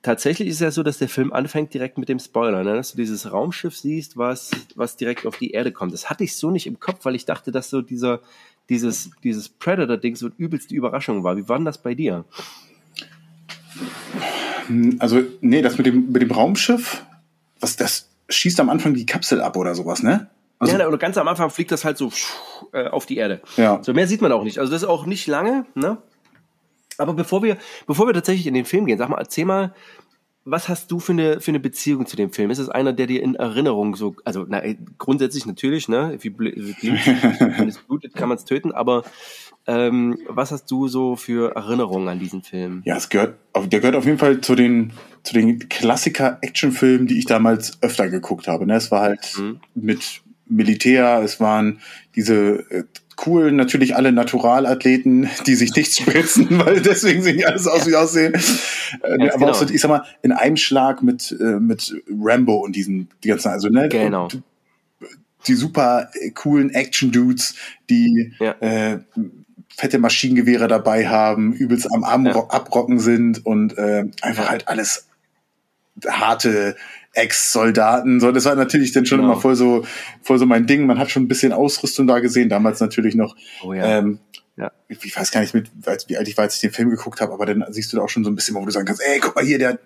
[0.07, 2.77] tatsächlich ist es ja so, dass der Film anfängt direkt mit dem Spoiler, ne?
[2.77, 5.93] dass du dieses Raumschiff siehst, was, was direkt auf die Erde kommt.
[5.93, 8.21] Das hatte ich so nicht im Kopf, weil ich dachte, dass so dieser,
[8.69, 11.37] dieses, dieses Predator-Ding so übelst die Überraschung war.
[11.37, 12.25] Wie war denn das bei dir?
[15.01, 17.05] Also, nee, das mit dem, mit dem Raumschiff,
[17.59, 20.31] was, das schießt am Anfang die Kapsel ab oder sowas, ne?
[20.61, 22.13] Also, ja, oder ganz am Anfang fliegt das halt so
[22.73, 23.43] äh, auf die Erde.
[23.57, 23.83] Ja.
[23.83, 24.59] So mehr sieht man auch nicht.
[24.59, 25.99] Also das ist auch nicht lange, ne?
[26.99, 29.75] Aber bevor wir, bevor wir tatsächlich in den Film gehen, sag mal, erzähl mal,
[30.49, 32.51] was hast du für eine, für eine Beziehung zu dem Film?
[32.51, 34.63] Ist es einer, der dir in Erinnerung so, also na,
[34.97, 36.17] grundsätzlich natürlich, ne?
[36.21, 39.03] Wie wenn es blutet, kann man es töten, aber
[39.67, 42.83] ähm, was hast du so für Erinnerungen an diesen Film?
[42.85, 44.93] Ja, es gehört, der gehört auf jeden Fall zu den,
[45.25, 48.67] zu den Klassiker-Actionfilmen, die ich damals öfter geguckt habe.
[48.67, 48.77] Ne?
[48.77, 49.61] Es war halt mhm.
[49.75, 51.81] mit Militär, es waren
[52.15, 52.85] diese äh,
[53.25, 57.91] cool, natürlich alle Naturalathleten, die sich nichts spritzen, weil deswegen sehen die alles aus, wie
[57.91, 58.35] sie aussehen.
[59.03, 59.51] Äh, aber genau.
[59.51, 63.29] auch so, ich sag mal, in einem Schlag mit, äh, mit Rambo und diesen, die
[63.29, 63.89] ganzen, also, ne?
[63.89, 64.29] Genau.
[65.47, 67.55] Die super coolen Action-Dudes,
[67.89, 68.53] die, ja.
[68.61, 68.99] äh,
[69.77, 72.35] fette Maschinengewehre dabei haben, übelst am Arm ja.
[72.35, 75.07] abrocken sind und äh, einfach halt alles
[76.07, 76.77] harte
[77.17, 78.21] Ex-Soldaten.
[78.21, 79.33] So, das war natürlich dann schon genau.
[79.33, 79.85] immer voll so,
[80.23, 80.87] voll so mein Ding.
[80.87, 83.37] Man hat schon ein bisschen Ausrüstung da gesehen, damals natürlich noch.
[83.65, 83.99] Oh ja.
[83.99, 84.19] Ähm,
[84.57, 84.71] ja.
[84.89, 85.71] Ich, ich weiß gar nicht, mit,
[86.09, 88.03] wie alt ich war, als ich den Film geguckt habe, aber dann siehst du da
[88.03, 89.81] auch schon so ein bisschen, wo du sagen kannst, ey, guck mal hier, der hat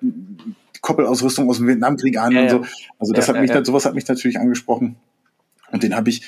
[0.80, 2.64] Koppelausrüstung aus dem Vietnamkrieg an ja, und so.
[2.98, 3.64] Also das ja, hat mich, ja.
[3.64, 4.96] sowas hat mich natürlich angesprochen.
[5.70, 6.22] Und den habe ich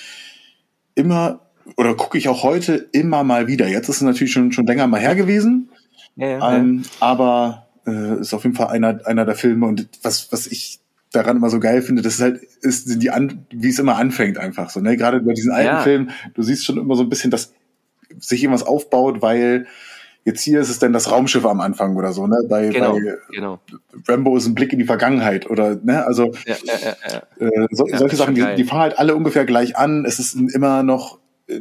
[0.95, 1.41] immer,
[1.77, 3.67] oder gucke ich auch heute immer mal wieder.
[3.67, 5.71] Jetzt ist es natürlich schon, schon länger mal her gewesen.
[6.15, 10.47] Ja, ähm, aber äh, ist auf jeden Fall einer, einer der Filme und was, was
[10.47, 10.82] ich
[11.13, 14.39] daran immer so geil finde, das ist halt, ist die an, wie es immer anfängt
[14.39, 14.97] einfach so, ne?
[14.97, 15.81] Gerade bei diesen alten ja.
[15.83, 17.53] Filmen, du siehst schon immer so ein bisschen, dass
[18.19, 19.67] sich irgendwas aufbaut, weil
[20.25, 22.39] jetzt hier ist es dann das Raumschiff am Anfang oder so, ne?
[22.49, 23.61] Bei, genau, bei genau.
[24.09, 26.07] Rambo ist ein Blick in die Vergangenheit oder, ne?
[26.07, 30.05] Also ja, ja, äh, so, solche Sachen, die, die fangen halt alle ungefähr gleich an.
[30.05, 31.61] Es ist immer noch äh,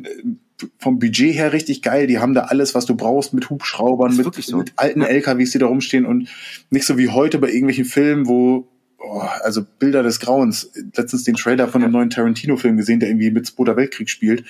[0.77, 2.07] vom Budget her richtig geil.
[2.07, 4.57] Die haben da alles, was du brauchst, mit Hubschraubern, mit, so.
[4.57, 6.29] mit alten LKWs, die da rumstehen und
[6.69, 8.67] nicht so wie heute bei irgendwelchen Filmen, wo
[9.03, 10.71] oh, also Bilder des Grauens.
[10.95, 14.45] Letztens den Trailer von einem neuen Tarantino-Film gesehen, der irgendwie mit Zweiter Weltkrieg spielt.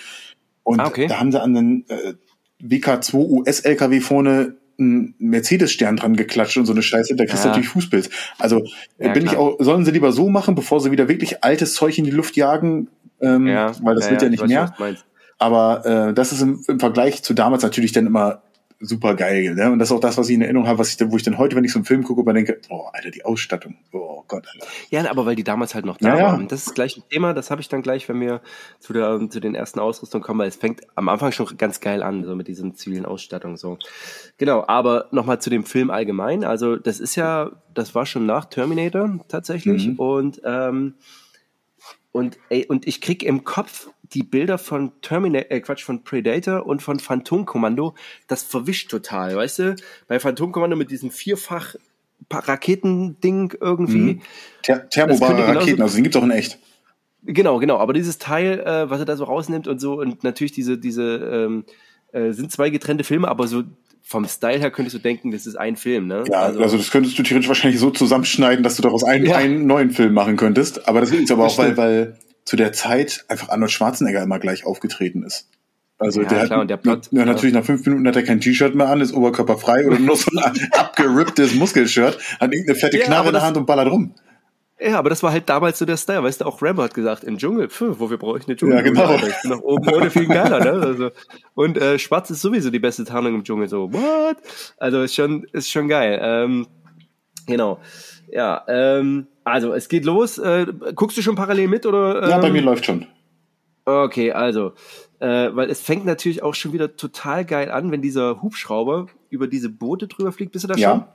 [0.63, 1.07] Und ah, okay.
[1.07, 2.13] da haben sie an den äh,
[2.63, 7.51] WK2 US-LKW vorne einen Mercedes-Stern dran geklatscht und so eine Scheiße, da kriegst du ja.
[7.51, 8.09] natürlich Fußpilz.
[8.39, 8.63] Also
[8.97, 9.33] ja, bin klar.
[9.33, 12.11] ich auch, sollen sie lieber so machen, bevor sie wieder wirklich altes Zeug in die
[12.11, 12.87] Luft jagen,
[13.21, 14.75] ähm, ja, weil das wird ja, nicht mehr.
[15.37, 18.43] Aber äh, das ist im, im Vergleich zu damals natürlich dann immer
[18.81, 19.55] super geil.
[19.55, 19.71] Ne?
[19.71, 21.37] Und das ist auch das, was ich in Erinnerung habe, was ich, wo ich dann
[21.37, 23.77] heute, wenn ich so einen Film gucke, mal denke, oh, Alter, die Ausstattung.
[23.91, 24.67] Oh Gott, Alter.
[24.89, 26.47] Ja, aber weil die damals halt noch da ja, waren.
[26.47, 28.41] Das ist gleich ein Thema, das habe ich dann gleich, wenn wir
[28.79, 32.03] zu, der, zu den ersten Ausrüstungen kommen, weil es fängt am Anfang schon ganz geil
[32.03, 33.57] an, so mit diesen zivilen Ausstattung.
[33.57, 33.77] So.
[34.37, 36.43] Genau, aber nochmal zu dem Film allgemein.
[36.43, 39.87] Also, das ist ja, das war schon nach Terminator tatsächlich.
[39.87, 39.95] Mhm.
[39.95, 40.95] Und ähm,
[42.11, 46.65] und, ey, und ich krieg im Kopf die Bilder von Terminator, äh, Quatsch, von Predator
[46.65, 47.95] und von Phantomkommando,
[48.27, 49.75] das verwischt total, weißt du?
[50.07, 51.75] Bei Phantomkommando mit diesem vierfach
[52.31, 53.97] Raketending irgendwie.
[53.97, 54.21] Mhm.
[54.63, 56.59] Ther Thermobare Raketen, also den gibt's auch in echt.
[57.23, 57.77] Genau, genau.
[57.77, 61.17] Aber dieses Teil, äh, was er da so rausnimmt und so, und natürlich diese, diese,
[61.17, 61.65] ähm,
[62.11, 63.63] äh, sind zwei getrennte Filme, aber so
[64.01, 66.23] vom Style her könntest du denken, das ist ein Film, ne?
[66.29, 69.37] Ja, also, also das könntest du theoretisch wahrscheinlich so zusammenschneiden, dass du daraus einen, ja.
[69.37, 70.87] einen neuen Film machen könntest.
[70.87, 74.65] Aber das ist aber auch, weil, weil zu der Zeit einfach Arnold Schwarzenegger immer gleich
[74.65, 75.47] aufgetreten ist.
[76.01, 78.41] Also ja, der klar, hat, der Plot, ja, natürlich nach fünf Minuten hat er kein
[78.41, 83.05] T-Shirt mehr an, ist oberkörperfrei oder nur so ein abgeripptes Muskelshirt, hat irgendeine fette ja,
[83.05, 84.15] Knarre in der Hand und ballert rum.
[84.79, 87.23] Ja, aber das war halt damals so der Style, weißt du, auch Rambo hat gesagt,
[87.23, 88.77] im Dschungel, pf, wofür brauche ich eine Dschungel?
[88.77, 89.13] Ja, genau.
[89.13, 90.71] Ich bin nach oben ohne viel geiler, ne?
[90.71, 91.11] Also,
[91.53, 94.37] und äh, Schwarz ist sowieso die beste Tarnung im Dschungel, so, what?
[94.77, 96.19] Also ist schon, ist schon geil.
[96.19, 96.65] Ähm,
[97.45, 97.79] genau.
[98.31, 100.37] Ja, ähm, also es geht los.
[100.37, 102.23] Äh, guckst du schon parallel mit oder?
[102.23, 102.29] Ähm?
[102.29, 102.53] Ja, bei ähm?
[102.53, 103.05] mir läuft schon.
[103.83, 104.73] Okay, also,
[105.19, 109.47] äh, weil es fängt natürlich auch schon wieder total geil an, wenn dieser Hubschrauber über
[109.47, 110.51] diese Boote drüber fliegt.
[110.51, 110.81] Bist du da schon?
[110.81, 111.13] Ja.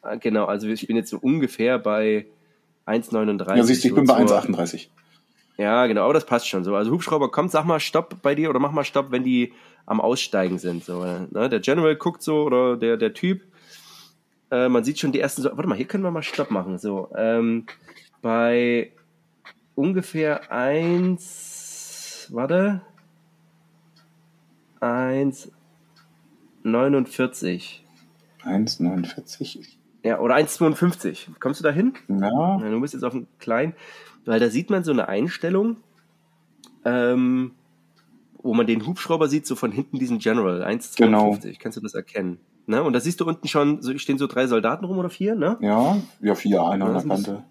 [0.00, 2.26] Ah, genau, also ich bin jetzt so ungefähr bei
[2.86, 3.56] 1,39.
[3.56, 4.88] Ja, siehst du, ich bin bei 1,38.
[5.58, 6.74] Ja, genau, aber das passt schon so.
[6.74, 9.52] Also Hubschrauber kommt, sag mal Stopp bei dir oder mach mal Stopp, wenn die
[9.86, 10.84] am Aussteigen sind.
[10.84, 11.48] So, ne?
[11.48, 13.42] Der General guckt so oder der, der Typ.
[14.52, 15.50] Äh, man sieht schon die ersten so.
[15.50, 16.76] Warte mal, hier können wir mal Stopp machen.
[16.76, 17.64] So, ähm,
[18.20, 18.92] bei
[19.74, 22.82] ungefähr 1, warte,
[24.80, 27.80] 1,49.
[28.44, 29.78] 1,49?
[30.02, 31.40] Ja, oder 1,52.
[31.40, 31.94] Kommst du da hin?
[32.08, 32.58] Ja.
[32.58, 33.72] Du bist jetzt auf einem kleinen,
[34.26, 35.78] weil da sieht man so eine Einstellung,
[36.84, 37.52] ähm,
[38.42, 40.96] wo man den Hubschrauber sieht, so von hinten diesen General, 1,52.
[40.96, 41.38] Genau.
[41.58, 42.38] Kannst du das erkennen?
[42.66, 42.82] Ne?
[42.82, 45.58] Und da siehst du unten schon, so stehen so drei Soldaten rum oder vier, ne?
[45.60, 47.44] Ja, ja, vier, einer an der Kante.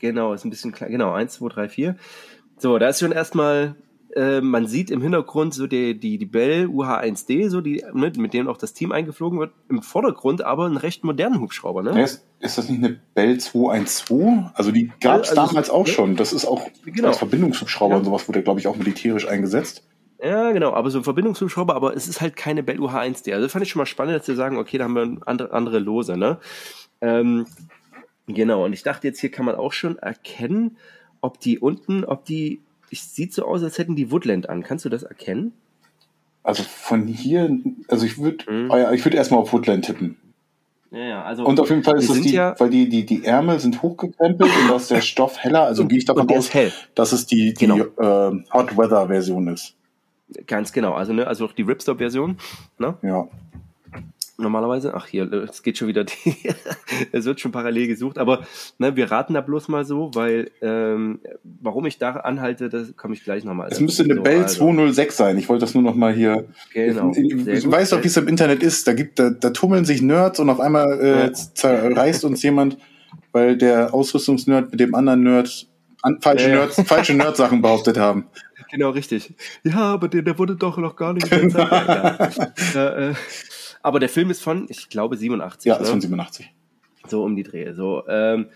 [0.00, 0.90] Genau, ist ein bisschen klein.
[0.90, 1.96] Genau, 1, 2, 3, 4.
[2.56, 3.76] So, da ist schon erstmal
[4.14, 8.32] äh, man sieht im Hintergrund so die, die, die Bell UH-1D, so die, mit, mit
[8.32, 9.52] dem auch das Team eingeflogen wird.
[9.68, 12.02] Im Vordergrund aber einen recht modernen Hubschrauber, ne?
[12.02, 14.50] Ist, ist das nicht eine Bell 212?
[14.54, 16.16] Also die gab es also, damals auch schon.
[16.16, 17.08] Das ist auch genau.
[17.08, 17.98] als Verbindungshubschrauber ja.
[17.98, 19.86] und sowas wurde, glaube ich, auch militärisch eingesetzt.
[20.22, 23.32] Ja, genau, aber so ein Verbindungshubschrauber, aber es ist halt keine Bell UH-1D.
[23.32, 25.52] Also das fand ich schon mal spannend, dass sie sagen, okay, da haben wir andere,
[25.52, 26.38] andere Lose, ne?
[27.00, 27.46] Ähm,
[28.26, 30.76] genau, und ich dachte jetzt, hier kann man auch schon erkennen,
[31.20, 34.62] ob die unten, ob die es sieht so aus, als hätten die Woodland an.
[34.62, 35.52] Kannst du das erkennen?
[36.42, 38.70] Also von hier, also ich würde, mhm.
[38.70, 40.16] Ah ich würde erstmal auf Woodland tippen.
[40.90, 43.22] Ja, ja, also und auf jeden Fall ist das die, ja, weil die, die, die
[43.22, 46.50] Ärmel sind hochgekrempelt und da ist der Stoff heller, also gehe ich davon aus,
[46.94, 47.76] dass es die, die genau.
[47.76, 49.74] äh, Hot Weather Version ist.
[50.46, 52.36] Ganz genau, also ne, also auch die Ripstop Version,
[52.78, 52.96] ne?
[53.02, 53.28] Ja
[54.38, 54.94] normalerweise.
[54.94, 56.36] Ach hier, es geht schon wieder, die,
[57.12, 58.46] es wird schon parallel gesucht, aber
[58.78, 61.20] ne, wir raten da bloß mal so, weil ähm,
[61.60, 63.68] warum ich da anhalte, das komme ich gleich nochmal.
[63.70, 64.56] Es müsste eine so, Bell also.
[64.58, 65.38] 206 sein.
[65.38, 66.46] Ich wollte das nur noch mal hier.
[66.72, 67.12] Genau.
[67.14, 68.86] Ich, ich weiß doch, wie es im Internet ist.
[68.86, 72.78] Da gibt, da, da tummeln sich Nerds und auf einmal äh, zerreißt uns jemand,
[73.32, 75.66] weil der Ausrüstungsnerd mit dem anderen Nerd
[76.02, 78.26] an, falsche, ja, Nerds, falsche Nerd-Sachen behauptet haben.
[78.70, 79.34] Genau, richtig.
[79.64, 81.30] Ja, aber der, der wurde doch noch gar nicht.
[82.74, 83.14] ja, äh,
[83.82, 85.68] aber der Film ist von, ich glaube, 87.
[85.68, 85.82] Ja, ne?
[85.82, 86.52] ist von 87.
[87.06, 87.72] So um die Dreh.
[87.72, 88.48] So, ähm,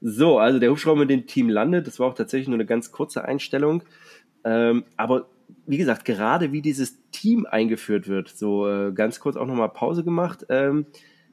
[0.00, 1.86] so, also der Hubschrauber mit dem Team landet.
[1.86, 3.82] Das war auch tatsächlich nur eine ganz kurze Einstellung.
[4.44, 5.28] Ähm, aber
[5.66, 10.04] wie gesagt, gerade wie dieses Team eingeführt wird, so äh, ganz kurz auch nochmal Pause
[10.04, 10.46] gemacht.
[10.48, 10.86] Ähm,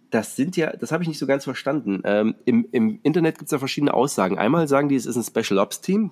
[0.10, 2.02] das sind ja, das habe ich nicht so ganz verstanden.
[2.06, 4.38] Ähm, im, Im Internet gibt es da verschiedene Aussagen.
[4.38, 6.12] Einmal sagen die, es ist ein Special Ops Team.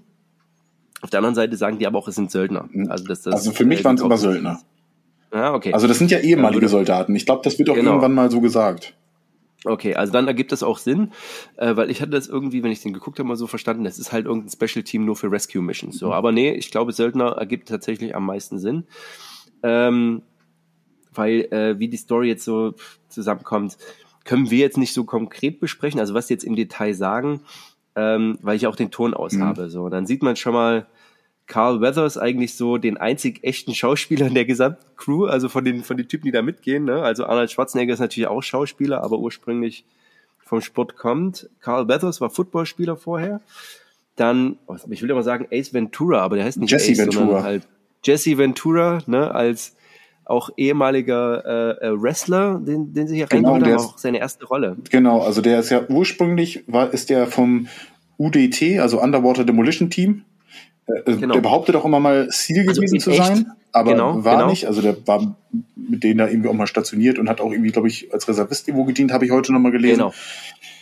[1.05, 2.67] Auf der anderen Seite sagen die aber auch, es sind Söldner.
[2.89, 4.59] Also, das, das, also für mich waren es immer Söldner.
[5.29, 5.71] Ah, okay.
[5.71, 7.15] Also das sind ja ehemalige Soldaten.
[7.15, 7.91] Ich glaube, das wird auch genau.
[7.91, 8.95] irgendwann mal so gesagt.
[9.63, 11.11] Okay, also dann ergibt das auch Sinn,
[11.57, 13.99] äh, weil ich hatte das irgendwie, wenn ich den geguckt habe, mal so verstanden, das
[13.99, 15.99] ist halt irgendein Special Team nur für Rescue Missions.
[15.99, 16.13] So, mhm.
[16.13, 18.85] aber nee, ich glaube, Söldner ergibt tatsächlich am meisten Sinn.
[19.61, 20.23] Ähm,
[21.13, 22.73] weil äh, wie die Story jetzt so
[23.09, 23.77] zusammenkommt,
[24.23, 27.41] können wir jetzt nicht so konkret besprechen, also was sie jetzt im Detail sagen,
[27.95, 29.43] ähm, weil ich auch den Ton aus mhm.
[29.43, 29.69] habe.
[29.69, 30.87] So, dann sieht man schon mal,
[31.47, 35.83] Carl Weathers eigentlich so den einzig echten Schauspieler in der gesamten Crew, also von den,
[35.83, 36.85] von den Typen, die da mitgehen.
[36.85, 37.01] Ne?
[37.01, 39.85] Also Arnold Schwarzenegger ist natürlich auch Schauspieler, aber ursprünglich
[40.43, 41.49] vom Sport kommt.
[41.59, 43.41] Carl Weathers war Footballspieler vorher.
[44.15, 47.25] Dann, oh, ich will immer sagen Ace Ventura, aber der heißt nicht Jesse Ace, Ventura.
[47.25, 47.67] sondern halt
[48.03, 49.75] Jesse Ventura, ne, als
[50.23, 54.45] auch ehemaliger äh, äh Wrestler, den, den sie hier genau, reingeholt haben, auch seine erste
[54.45, 54.77] Rolle.
[54.89, 57.67] Genau, also der ist ja ursprünglich, war, ist der vom
[58.17, 60.23] UDT, also Underwater Demolition Team,
[60.87, 61.33] äh, genau.
[61.33, 63.25] Der behauptet auch immer mal Ziel also gewesen zu echt?
[63.25, 64.49] sein, aber genau, war genau.
[64.49, 64.67] nicht.
[64.67, 65.35] Also der war
[65.75, 68.67] mit denen da irgendwie auch mal stationiert und hat auch irgendwie, glaube ich, als Reservist
[68.67, 69.97] irgendwo gedient, habe ich heute noch mal gelesen.
[69.97, 70.13] Genau.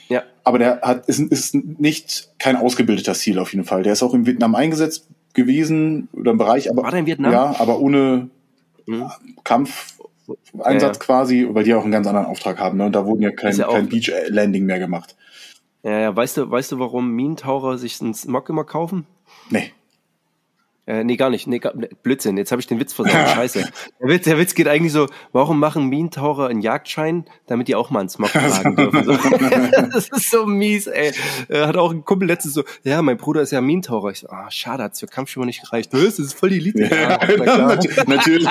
[0.10, 0.24] Ja.
[0.44, 3.84] Aber der hat, ist, ist nicht kein ausgebildeter Ziel auf jeden Fall.
[3.84, 7.32] Der ist auch in Vietnam eingesetzt gewesen oder im Bereich, aber war der in Vietnam?
[7.32, 8.30] Ja, aber ohne
[8.86, 9.10] mhm.
[9.44, 11.04] Kampfeinsatz ja.
[11.04, 12.78] quasi, weil die auch einen ganz anderen Auftrag haben.
[12.78, 12.86] Ne?
[12.86, 15.16] Und da wurden ja kein, ja kein Beach Landing mehr gemacht.
[15.84, 19.06] Ja, ja, weißt du, weißt du, warum Minentaucher sich einen Smog immer kaufen?
[19.50, 19.72] Nee.
[20.86, 21.48] Äh, nee, gar nicht.
[21.48, 23.30] Nee, gar, Blödsinn, jetzt habe ich den Witz versaut.
[23.30, 23.72] Scheiße.
[24.02, 27.90] Der Witz, der Witz geht eigentlich so, warum machen Minentaucher einen Jagdschein, damit die auch
[27.90, 29.04] mal einen Smog tragen dürfen?
[29.04, 29.14] So.
[29.92, 31.14] das ist so mies, ey.
[31.50, 34.10] Äh, hat auch ein Kumpel letztens so, ja, mein Bruder ist ja Minentaucher.
[34.10, 35.94] Ich so, ah, schade, hat's für Kampfschwimmer nicht gereicht.
[35.94, 36.84] Das ist voll die Elite.
[36.84, 38.48] Ja, ja, natürlich.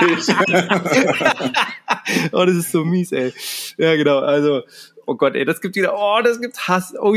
[2.31, 3.33] oh, das ist so mies, ey.
[3.77, 4.61] Ja, genau, also,
[5.05, 6.93] oh Gott, ey, das gibt wieder, oh, das gibt Hass.
[6.99, 7.13] Oh.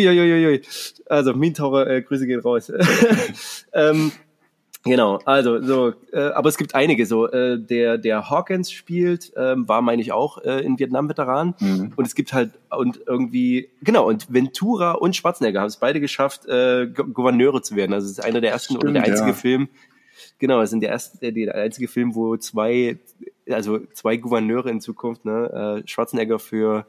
[1.06, 2.72] Also, Minentaucher, äh, Grüße gehen raus.
[3.72, 4.12] ähm,
[4.86, 7.28] Genau, also so, äh, aber es gibt einige so.
[7.28, 11.92] Äh, der der Hawkins spielt, ähm, war meine ich auch äh, in Vietnam Veteran mhm.
[11.96, 16.46] und es gibt halt und irgendwie genau und Ventura und Schwarzenegger haben es beide geschafft,
[16.46, 17.92] äh, Gouverneure zu werden.
[17.92, 19.34] Also es ist einer der ersten Stimmt, oder der einzige ja.
[19.34, 19.68] Film.
[20.38, 22.98] Genau, es sind der erste, der, der einzige Film, wo zwei,
[23.50, 26.86] also zwei Gouverneure in Zukunft, ne, äh, Schwarzenegger für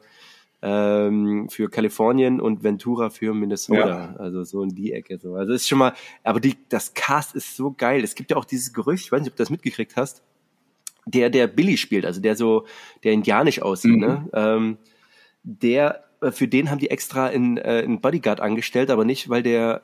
[0.60, 4.14] ähm, für Kalifornien und Ventura für Minnesota.
[4.14, 4.16] Ja.
[4.16, 5.18] Also so in die Ecke.
[5.18, 5.34] So.
[5.34, 5.92] Also ist schon mal,
[6.24, 8.02] aber die, das Cast ist so geil.
[8.02, 10.22] Es gibt ja auch dieses Gerücht, ich weiß nicht, ob du das mitgekriegt hast,
[11.06, 12.66] der, der Billy spielt, also der so,
[13.02, 14.00] der indianisch aussieht, mhm.
[14.00, 14.30] ne?
[14.32, 14.78] Ähm,
[15.42, 19.42] der, äh, für den haben die extra in, äh, in Bodyguard angestellt, aber nicht, weil
[19.42, 19.82] der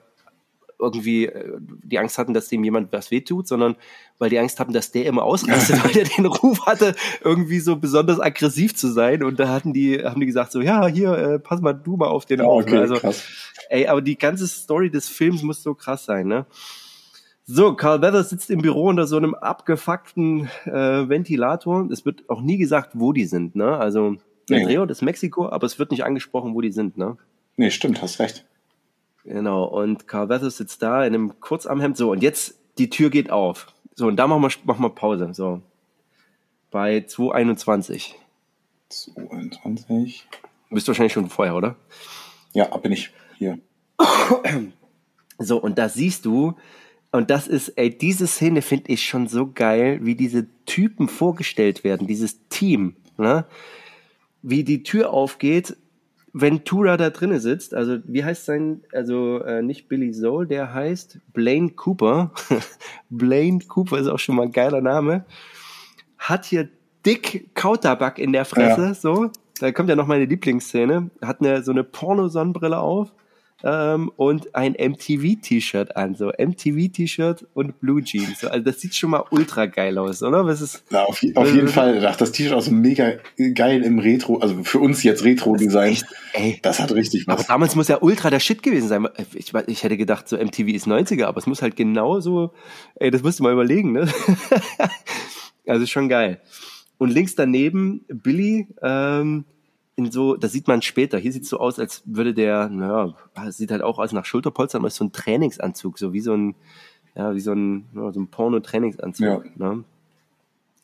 [0.85, 3.77] irgendwie äh, die Angst hatten, dass dem jemand was wehtut, sondern
[4.19, 7.77] weil die Angst hatten, dass der immer ausrastet, weil der den Ruf hatte, irgendwie so
[7.77, 9.23] besonders aggressiv zu sein.
[9.23, 12.09] Und da hatten die, haben die gesagt so, ja, hier, äh, pass mal du mal
[12.09, 12.65] auf den auf.
[12.65, 13.25] Okay, also, krass.
[13.69, 16.47] ey, aber die ganze Story des Films muss so krass sein, ne?
[17.47, 21.87] So, Carl Weathers sitzt im Büro unter so einem abgefuckten äh, Ventilator.
[21.93, 23.77] Es wird auch nie gesagt, wo die sind, ne?
[23.77, 24.17] Also,
[24.49, 24.65] nee.
[24.65, 27.19] Drehort ist Mexiko, aber es wird nicht angesprochen, wo die sind, ne?
[27.57, 28.47] Nee, stimmt, hast recht.
[29.25, 31.97] Genau, und Carl Weathers sitzt da in einem Kurzarmhemd.
[31.97, 33.67] So, und jetzt die Tür geht auf.
[33.95, 35.31] So, und da machen wir, machen wir Pause.
[35.33, 35.63] So.
[36.71, 38.13] Bei 2.21.
[38.91, 40.23] 2.21.
[40.71, 41.77] Bist du wahrscheinlich schon vorher, oder?
[42.53, 43.59] Ja, bin ich hier.
[45.39, 46.55] So, und da siehst du,
[47.11, 51.85] und das ist, ey, diese Szene finde ich schon so geil, wie diese Typen vorgestellt
[51.85, 53.47] werden, dieses Team, ne?
[54.43, 55.77] Wie die Tür aufgeht
[56.37, 61.21] Ventura da drinnen sitzt, also wie heißt sein, also äh, nicht Billy Soul, der heißt
[61.33, 62.33] Blaine Cooper.
[63.09, 65.25] Blaine Cooper ist auch schon mal ein geiler Name.
[66.19, 66.69] Hat hier
[67.07, 68.95] dick Kautabak in der Fresse, ja.
[68.95, 69.31] so.
[69.61, 71.11] Da kommt ja noch meine Lieblingsszene.
[71.23, 73.13] Hat eine, so eine Porno-Sonnenbrille auf
[73.65, 78.45] ähm, und ein MTV-T-Shirt an, so MTV-T-Shirt und Blue Jeans.
[78.45, 80.45] Also das sieht schon mal ultra geil aus, oder?
[80.45, 80.85] Was ist?
[80.91, 82.05] Ja, auf, auf jeden Fall.
[82.07, 83.15] Ach, das T-Shirt auch so mega
[83.55, 85.97] geil im Retro, also für uns jetzt Retro-Design.
[86.61, 87.39] Das hat richtig was.
[87.39, 89.09] Aber damals muss ja ultra der Shit gewesen sein.
[89.33, 92.53] Ich, ich hätte gedacht, so MTV ist 90er, aber es muss halt genau so,
[92.97, 94.07] ey, das musst du mal überlegen, ne?
[95.67, 96.41] also schon geil.
[96.99, 99.47] Und links daneben Billy, ähm,
[99.97, 101.19] in so, das sieht man später.
[101.19, 103.15] Hier sieht es so aus, als würde der, naja,
[103.51, 106.55] sieht halt auch aus nach Schulterpolstern, aber ist so ein Trainingsanzug, so wie so ein,
[107.15, 109.27] ja, wie so ein, so ein Porno-Trainingsanzug.
[109.27, 109.43] Ja.
[109.57, 109.85] Ne?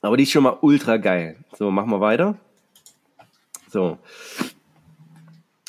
[0.01, 1.37] Aber die ist schon mal ultra geil.
[1.57, 2.37] So, machen wir weiter.
[3.69, 3.99] So.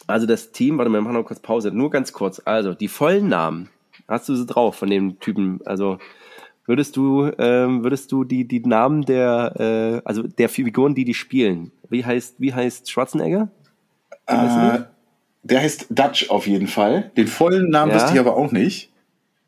[0.08, 1.72] Also das Team, warte mal, wir machen noch kurz Pause.
[1.72, 2.42] Nur ganz kurz.
[2.46, 3.70] Also, die vollen Namen.
[4.08, 5.62] Hast du sie drauf von dem Typen?
[5.66, 6.00] Also,
[6.72, 11.14] würdest du, ähm, würdest du die, die Namen der, äh, also der Figuren, die die
[11.14, 13.50] spielen, wie heißt, wie heißt Schwarzenegger?
[14.26, 14.80] Äh,
[15.44, 17.12] der heißt Dutch auf jeden Fall.
[17.18, 17.98] Den vollen Namen ja.
[17.98, 18.90] wüsste ich aber auch nicht.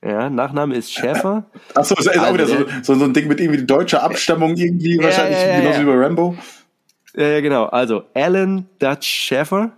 [0.03, 1.45] Ja, Nachname ist Schäfer.
[1.75, 4.97] Achso, ist also auch wieder so, so, so ein Ding mit irgendwie deutscher Abstammung irgendwie,
[4.97, 6.35] ja, wahrscheinlich ja, ja, genauso wie bei Rambo.
[7.15, 7.65] Ja, ja, genau.
[7.67, 9.71] Also Alan Dutch Schäfer.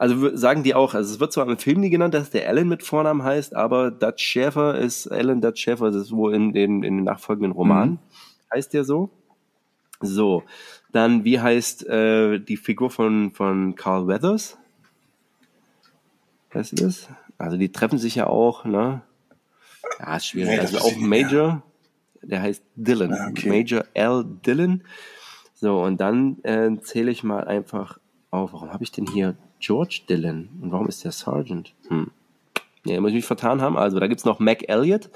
[0.00, 2.66] Also sagen die auch, also es wird zwar im Film nie genannt, dass der Alan
[2.66, 6.82] mit Vornamen heißt, aber Dutch Schäfer ist Alan Dutch Schäfer, das ist wohl in den,
[6.82, 7.98] in den nachfolgenden Romanen, mhm.
[8.54, 9.10] heißt der so.
[10.00, 10.42] So,
[10.90, 14.56] dann, wie heißt äh, die Figur von, von Carl Weathers?
[16.50, 17.10] Das?
[17.36, 19.02] Also die treffen sich ja auch, ne?
[19.98, 20.52] Ja, ist schwierig.
[20.52, 21.62] Nee, also auch Major,
[22.22, 23.12] der heißt Dylan.
[23.12, 23.50] Ah, okay.
[23.50, 24.24] Major L.
[24.46, 24.82] Dylan.
[25.52, 27.98] So, und dann äh, zähle ich mal einfach
[28.30, 28.54] auf.
[28.54, 30.48] Warum habe ich denn hier George Dylan?
[30.60, 31.74] Und warum ist der Sergeant?
[31.88, 32.10] Hm.
[32.84, 33.76] Ja, muss ich mich vertan haben.
[33.76, 35.10] Also da gibt's noch Mac Elliott.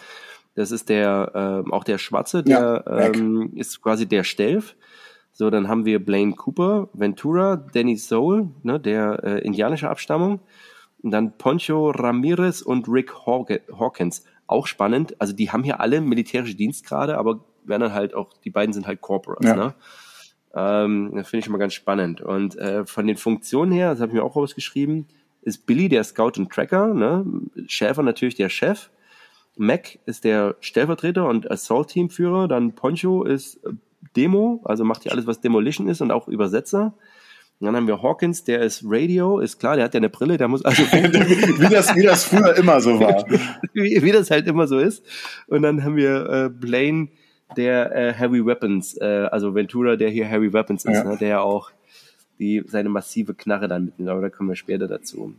[0.55, 4.77] Das ist der, ähm, auch der Schwarze, der ja, ähm, ist quasi der Stelf.
[5.33, 10.41] So, dann haben wir Blaine Cooper, Ventura, Danny Soul, ne, der äh, indianische Abstammung.
[11.03, 14.25] Und dann Poncho Ramirez und Rick Hawkins.
[14.47, 15.21] Auch spannend.
[15.21, 18.87] Also die haben hier alle militärische Dienstgrade, aber werden dann halt auch, die beiden sind
[18.87, 19.45] halt Corporals.
[19.45, 19.57] Ja.
[19.57, 19.75] Ne?
[20.55, 22.21] Ähm, das finde ich mal ganz spannend.
[22.21, 25.07] Und äh, von den Funktionen her, das habe ich mir auch rausgeschrieben,
[25.43, 27.25] ist Billy der Scout und Tracker, ne?
[27.67, 28.91] Schäfer natürlich der Chef.
[29.57, 32.49] Mac ist der Stellvertreter und Assault-Teamführer.
[32.49, 33.61] Dann Poncho ist
[34.17, 36.95] Demo, also macht hier alles, was Demolition ist und auch Übersetzer.
[37.61, 40.37] Und dann haben wir Hawkins, der ist Radio, ist klar, der hat ja eine Brille,
[40.37, 43.25] der muss also wie, das, wie das früher immer so war.
[43.73, 45.05] wie, wie das halt immer so ist.
[45.47, 47.09] Und dann haben wir äh, Blaine,
[47.57, 51.05] der äh, Heavy Weapons, äh, also Ventura, der hier Heavy Weapons ist, ja.
[51.05, 51.71] ne, der ja auch
[52.39, 55.35] die, seine massive Knarre dann mitnimmt, aber da kommen wir später dazu.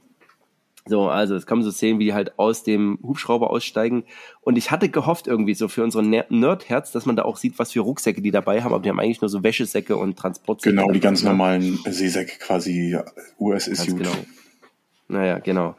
[0.88, 4.04] So, also es man so sehen, wie die halt aus dem Hubschrauber aussteigen.
[4.42, 7.72] Und ich hatte gehofft irgendwie so für unsere Nerdherz, dass man da auch sieht, was
[7.72, 10.76] für Rucksäcke die dabei haben, aber die haben eigentlich nur so Wäschesäcke und Transportsäcke.
[10.76, 11.30] Genau, die ganz ne?
[11.30, 13.00] normalen Seesäcke quasi
[13.40, 13.98] US ist gut.
[13.98, 14.16] Genau.
[15.08, 15.76] Naja, genau.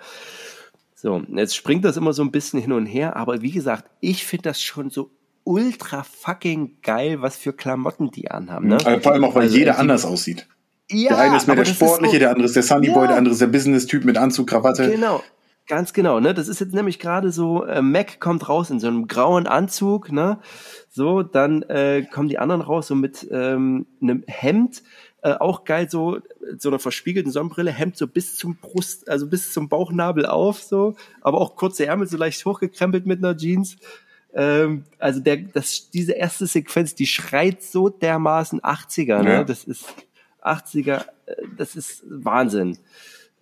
[0.97, 4.27] So, jetzt springt das immer so ein bisschen hin und her, aber wie gesagt, ich
[4.27, 5.11] finde das schon so
[5.47, 8.69] ultra fucking geil, was für Klamotten die anhaben.
[8.69, 8.79] Ne?
[8.81, 10.49] Vor allem auch, weil also, jeder anders aussieht.
[10.91, 13.17] Ja, der eine ist mehr der Sportliche, so, der andere ist der Sunny Boy, der
[13.17, 14.91] andere ist der Business-Typ mit Anzug, Krawatte.
[14.91, 15.23] Genau.
[15.69, 16.33] Ganz genau, ne?
[16.33, 20.13] Das ist jetzt nämlich gerade so, äh, Mac kommt raus in so einem grauen Anzug,
[20.13, 20.39] ne?
[20.89, 24.85] So, dann äh, kommen die anderen raus so mit ähm, einem Hemd,
[25.23, 26.19] äh, auch geil, so
[26.57, 30.95] so einer verspiegelten Sonnenbrille, Hemd so bis zum Brust, also bis zum Bauchnabel auf, so,
[31.21, 33.77] aber auch kurze Ärmel so leicht hochgekrempelt mit einer Jeans.
[34.37, 39.33] Ähm, also der, das, diese erste Sequenz, die schreit so dermaßen 80er, ne?
[39.33, 39.45] Ja.
[39.45, 39.87] Das ist
[40.43, 42.77] 80er, äh, das ist Wahnsinn.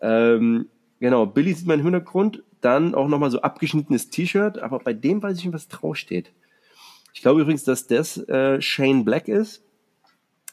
[0.01, 0.69] Ähm,
[1.01, 5.21] genau, Billy sieht man im Hintergrund, dann auch nochmal so abgeschnittenes T-Shirt, aber bei dem
[5.21, 6.33] weiß ich nicht, was draufsteht.
[7.13, 9.63] Ich glaube übrigens, dass das äh, Shane Black ist.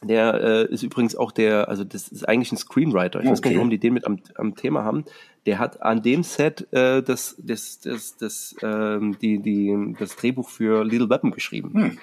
[0.02, 3.20] Der äh, ist übrigens auch der, also das ist eigentlich ein Screenwriter.
[3.20, 3.32] Ich okay.
[3.32, 5.04] weiß gar nicht, warum die den mit am, am Thema haben.
[5.46, 10.48] Der hat an dem Set äh, das, das, das, das, ähm, die, die, das Drehbuch
[10.48, 11.72] für Little Weapon geschrieben.
[11.74, 11.98] Hm.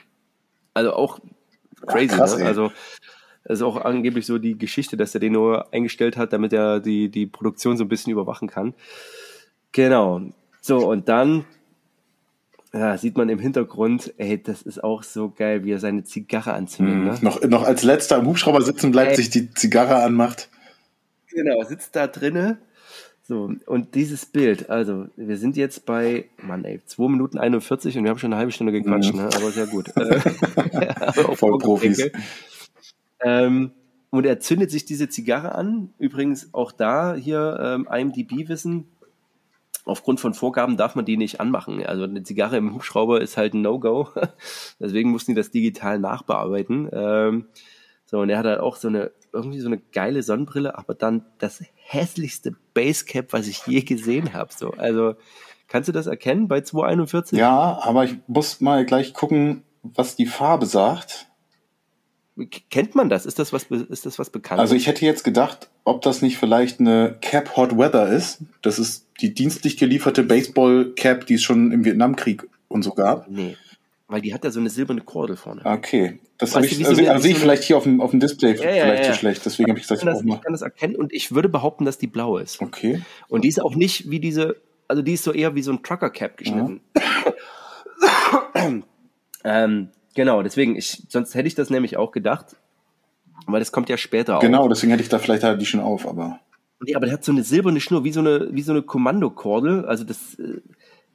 [0.73, 1.19] Also auch
[1.85, 2.09] crazy.
[2.13, 2.45] Ach, krass, ne?
[2.45, 2.71] Also
[3.43, 6.79] das ist auch angeblich so die Geschichte, dass er den nur eingestellt hat, damit er
[6.79, 8.73] die, die Produktion so ein bisschen überwachen kann.
[9.71, 10.21] Genau.
[10.61, 11.45] So, und dann
[12.73, 16.53] ja, sieht man im Hintergrund, ey, das ist auch so geil, wie er seine Zigarre
[16.53, 16.95] anzündet.
[16.95, 17.17] Mm, ne?
[17.21, 19.15] noch, noch als letzter im Hubschrauber sitzen bleibt, ey.
[19.15, 20.49] sich die Zigarre anmacht.
[21.31, 22.59] Genau, sitzt da drinne.
[23.27, 28.03] So, und dieses Bild, also wir sind jetzt bei, Mann ey, 2 Minuten 41 und
[28.03, 29.17] wir haben schon eine halbe Stunde gequatscht, mm.
[29.17, 29.29] ne?
[29.35, 29.89] aber sehr gut.
[31.37, 32.09] Voll Profis.
[33.21, 33.71] Ähm,
[34.11, 35.93] und er zündet sich diese Zigarre an.
[35.99, 38.85] Übrigens auch da hier ähm, IMDb-Wissen.
[39.85, 41.83] Aufgrund von Vorgaben darf man die nicht anmachen.
[41.85, 44.09] Also eine Zigarre im Hubschrauber ist halt ein No-Go.
[44.79, 46.89] Deswegen mussten die das digital nachbearbeiten.
[46.91, 47.45] Ähm,
[48.05, 51.25] so, und er hat halt auch so eine, irgendwie so eine geile Sonnenbrille, aber dann
[51.37, 54.51] das hässlichste Basecap, was ich je gesehen habe.
[54.51, 55.13] So, also,
[55.67, 57.37] kannst du das erkennen bei 241?
[57.37, 61.28] Ja, aber ich muss mal gleich gucken, was die Farbe sagt.
[62.69, 63.25] Kennt man das?
[63.25, 64.59] Ist das was, ist das was bekannt?
[64.59, 68.39] Also ich hätte jetzt gedacht, ob das nicht vielleicht eine Cap Hot Weather ist.
[68.61, 73.29] Das ist die dienstlich gelieferte Baseball Cap, die es schon im Vietnamkrieg und so gab.
[73.29, 73.57] Nee.
[74.07, 75.61] Weil die hat ja so eine silberne Kordel vorne.
[75.63, 76.19] Okay.
[76.39, 78.63] Das habe ich, also, also sehe ich vielleicht hier auf dem, auf dem Display ja,
[78.63, 79.11] ja, vielleicht ja.
[79.11, 79.45] zu schlecht.
[79.45, 81.97] Deswegen habe ich gesagt, ich, das, ich kann das erkennen und ich würde behaupten, dass
[81.97, 82.61] die blau ist.
[82.61, 83.01] Okay.
[83.27, 84.55] Und die ist auch nicht wie diese,
[84.87, 86.81] also die ist so eher wie so ein Trucker Cap geschnitten.
[89.43, 92.57] ähm, Genau, deswegen, ich, sonst hätte ich das nämlich auch gedacht,
[93.47, 94.41] weil das kommt ja später auch.
[94.41, 96.41] Genau, deswegen hätte ich da vielleicht halt die schon auf, aber.
[96.81, 99.85] Nee, aber der hat so eine silberne Schnur, wie so eine, wie so eine Kommandokordel.
[99.85, 100.59] Also das, äh,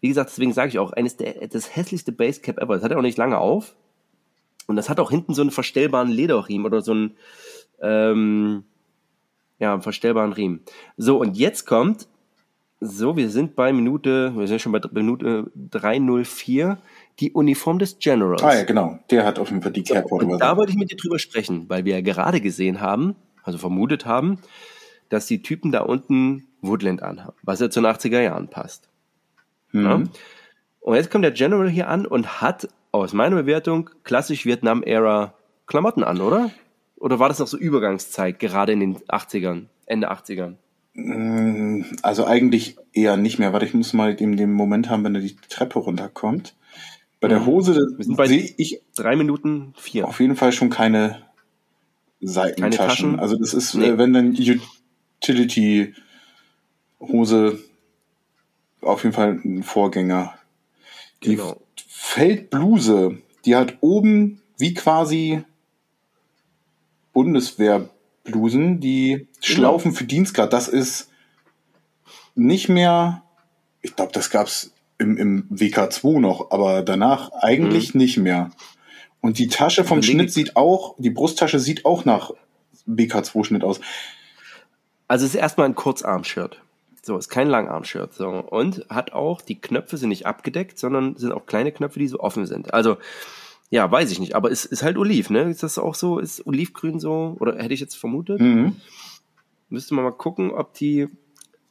[0.00, 2.76] wie gesagt, deswegen sage ich auch, eines der, das hässlichste Basecap ever.
[2.76, 3.74] Das hat er auch nicht lange auf.
[4.68, 7.10] Und das hat auch hinten so einen verstellbaren Lederriemen oder so einen,
[7.82, 8.64] ähm,
[9.58, 10.60] ja, einen verstellbaren Riemen.
[10.96, 12.08] So, und jetzt kommt,
[12.80, 16.78] so, wir sind bei Minute, wir sind schon bei Minute 304
[17.20, 18.42] die Uniform des Generals.
[18.42, 18.98] Ah ja, genau.
[19.10, 21.68] Der hat auf jeden Fall die so, und Da wollte ich mit dir drüber sprechen,
[21.68, 24.38] weil wir ja gerade gesehen haben, also vermutet haben,
[25.08, 28.88] dass die Typen da unten Woodland anhaben, was ja zu den 80er Jahren passt.
[29.72, 29.84] Mhm.
[29.84, 30.02] Ja?
[30.80, 35.34] Und jetzt kommt der General hier an und hat aus meiner Bewertung klassisch Vietnam-Ära
[35.66, 36.50] Klamotten an, oder?
[36.96, 40.54] Oder war das noch so Übergangszeit, gerade in den 80ern, Ende 80ern?
[40.94, 43.52] Mm, also eigentlich eher nicht mehr.
[43.52, 46.54] Warte, ich muss mal den, den Moment haben, wenn er die Treppe runterkommt.
[47.24, 47.46] Bei der.
[47.46, 47.96] Hose
[48.26, 50.06] sehe ich drei Minuten vier.
[50.06, 51.22] Auf jeden Fall schon keine
[52.20, 53.12] Seitentaschen.
[53.12, 53.86] Keine also das ist, nee.
[53.86, 55.94] Äh, wenn dann Utility
[57.00, 57.58] Hose
[58.82, 60.34] auf jeden Fall ein Vorgänger.
[61.22, 61.62] Die genau.
[61.88, 65.44] Feldbluse, die hat oben wie quasi
[67.14, 69.26] Bundeswehrblusen, die genau.
[69.40, 70.52] Schlaufen für Dienstgrad.
[70.52, 71.08] Das ist
[72.34, 73.22] nicht mehr,
[73.80, 78.00] ich glaube, das gab's im, im WK2 noch, aber danach eigentlich mhm.
[78.00, 78.50] nicht mehr.
[79.20, 82.32] Und die Tasche vom Schnitt sieht auch, die Brusttasche sieht auch nach
[82.86, 83.80] WK2-Schnitt aus.
[85.08, 86.60] Also es ist erstmal ein Kurzarm-Shirt.
[87.02, 88.14] So, ist kein Langarm-Shirt.
[88.14, 88.28] So.
[88.28, 92.20] Und hat auch, die Knöpfe sind nicht abgedeckt, sondern sind auch kleine Knöpfe, die so
[92.20, 92.72] offen sind.
[92.72, 92.96] Also,
[93.70, 94.34] ja, weiß ich nicht.
[94.34, 95.50] Aber es ist halt Oliv, ne?
[95.50, 96.18] Ist das auch so?
[96.18, 97.36] Ist Olivgrün so?
[97.40, 98.40] Oder hätte ich jetzt vermutet?
[98.40, 98.76] Mhm.
[99.68, 101.08] Müsste man mal gucken, ob die,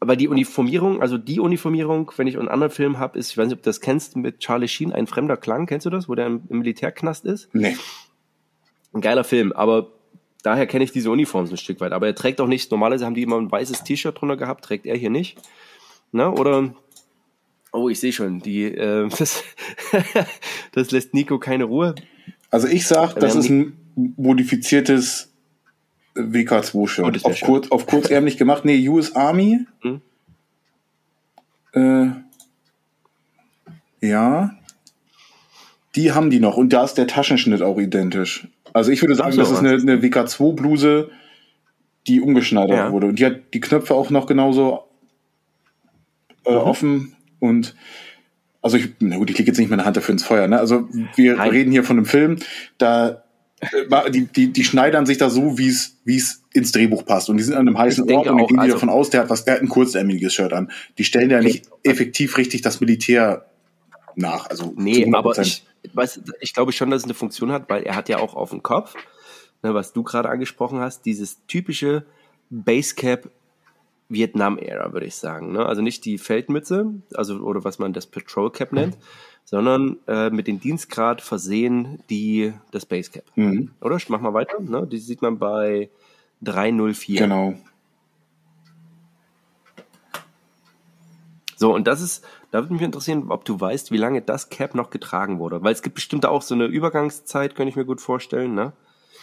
[0.04, 3.47] aber die Uniformierung, also die Uniformierung, wenn ich einen anderen Film habe, ist, ich weiß
[3.47, 6.16] nicht, ob du das kennst, mit Charlie Sheen, ein fremder Klang, kennst du das, wo
[6.16, 7.47] der im, im Militärknast ist?
[7.56, 7.78] Nee.
[8.91, 9.93] Ein geiler Film, aber
[10.43, 11.93] daher kenne ich diese Uniform so ein Stück weit.
[11.93, 14.86] Aber er trägt auch nicht, normalerweise haben die immer ein weißes T-Shirt drunter gehabt, trägt
[14.86, 15.38] er hier nicht.
[16.12, 16.76] Na, oder,
[17.72, 19.41] oh, ich sehe schon, die, äh, das,
[20.74, 21.95] das lässt Nico keine Ruhe.
[22.49, 25.33] Also ich sag, das ist ein modifiziertes
[26.16, 27.22] WK2-Shirt.
[27.24, 28.66] Oh, auf, kurz, auf kurzärmlich gemacht.
[28.66, 29.66] Nee, US Army.
[29.82, 30.01] Hm?
[31.74, 32.07] Äh,
[34.07, 34.55] ja.
[35.95, 36.57] Die haben die noch.
[36.57, 38.47] Und da ist der Taschenschnitt auch identisch.
[38.74, 41.09] Also ich würde sagen, so, das ist eine, eine WK2-Bluse,
[42.07, 42.91] die umgeschneidert ja.
[42.91, 43.07] wurde.
[43.07, 44.86] Und die hat die Knöpfe auch noch genauso
[46.45, 46.57] äh, mhm.
[46.57, 47.16] offen.
[47.39, 47.76] Und
[48.61, 50.47] also ich, na gut, ich klicke jetzt nicht meine Hand dafür ins Feuer.
[50.47, 50.59] Ne?
[50.59, 51.49] Also wir Nein.
[51.49, 52.38] reden hier von einem Film,
[52.78, 53.22] da
[54.09, 57.30] die, die, die schneidern sich da so, wie es wie es ins Drehbuch passt.
[57.30, 59.22] Und die sind an einem heißen Ort und dann gehen die also, davon aus, der
[59.22, 60.72] hat was, der hat ein kurzärmeliges Shirt an.
[60.97, 63.45] Die stellen ja nicht effektiv richtig das Militär
[64.16, 64.49] nach.
[64.49, 67.95] Also nee, aber ich, weiß, ich glaube schon, dass es eine Funktion hat, weil er
[67.95, 68.95] hat ja auch auf dem Kopf,
[69.64, 72.05] ne, was du gerade angesprochen hast, dieses typische
[72.49, 73.30] Basecap
[74.09, 75.53] Vietnam-Ära, würde ich sagen.
[75.53, 75.66] Ne?
[75.66, 78.97] Also nicht die Feldmütze, also oder was man das Patrol Cap nennt,
[79.46, 83.24] sondern äh, mit dem Dienstgrad versehen die das Basecap.
[83.36, 83.72] Mhm.
[83.82, 83.98] Oder?
[84.08, 84.60] Mach mal weiter.
[84.60, 84.88] Ne?
[84.88, 85.89] Die sieht man bei
[86.41, 87.20] 304.
[87.20, 87.54] Genau.
[91.56, 94.76] So, und das ist, da würde mich interessieren, ob du weißt, wie lange das Cap
[94.76, 95.64] noch getragen wurde.
[95.64, 98.74] Weil es gibt bestimmt auch so eine Übergangszeit, könnte ich mir gut vorstellen, ne?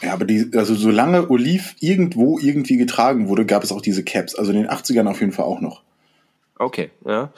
[0.01, 4.35] Ja, aber die, also solange Olive irgendwo irgendwie getragen wurde, gab es auch diese Caps.
[4.35, 5.83] Also in den 80ern auf jeden Fall auch noch.
[6.59, 7.31] Okay, ja.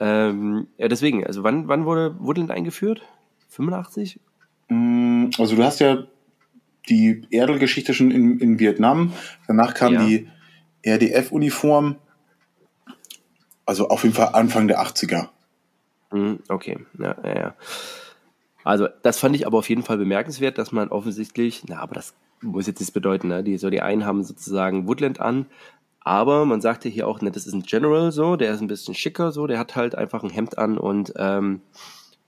[0.00, 3.02] Ähm, ja, deswegen, also wann, wann wurde Woodland eingeführt?
[3.48, 4.20] 85?
[4.68, 6.04] Mm, also du hast ja
[6.88, 9.12] die Erdl-Geschichte schon in, in Vietnam.
[9.46, 10.06] Danach kam ja.
[10.06, 10.28] die
[10.82, 11.96] RDF-Uniform.
[13.66, 15.28] Also auf jeden Fall Anfang der 80er.
[16.10, 17.54] Mhm, okay, ja, ja, ja.
[18.64, 22.14] Also das fand ich aber auf jeden Fall bemerkenswert, dass man offensichtlich, na, aber das
[22.40, 23.42] muss jetzt nichts bedeuten, ne?
[23.42, 25.46] Die, so die einen haben sozusagen Woodland an,
[26.00, 28.94] aber man sagte hier auch, ne, das ist ein General so, der ist ein bisschen
[28.94, 31.60] schicker so, der hat halt einfach ein Hemd an und ähm,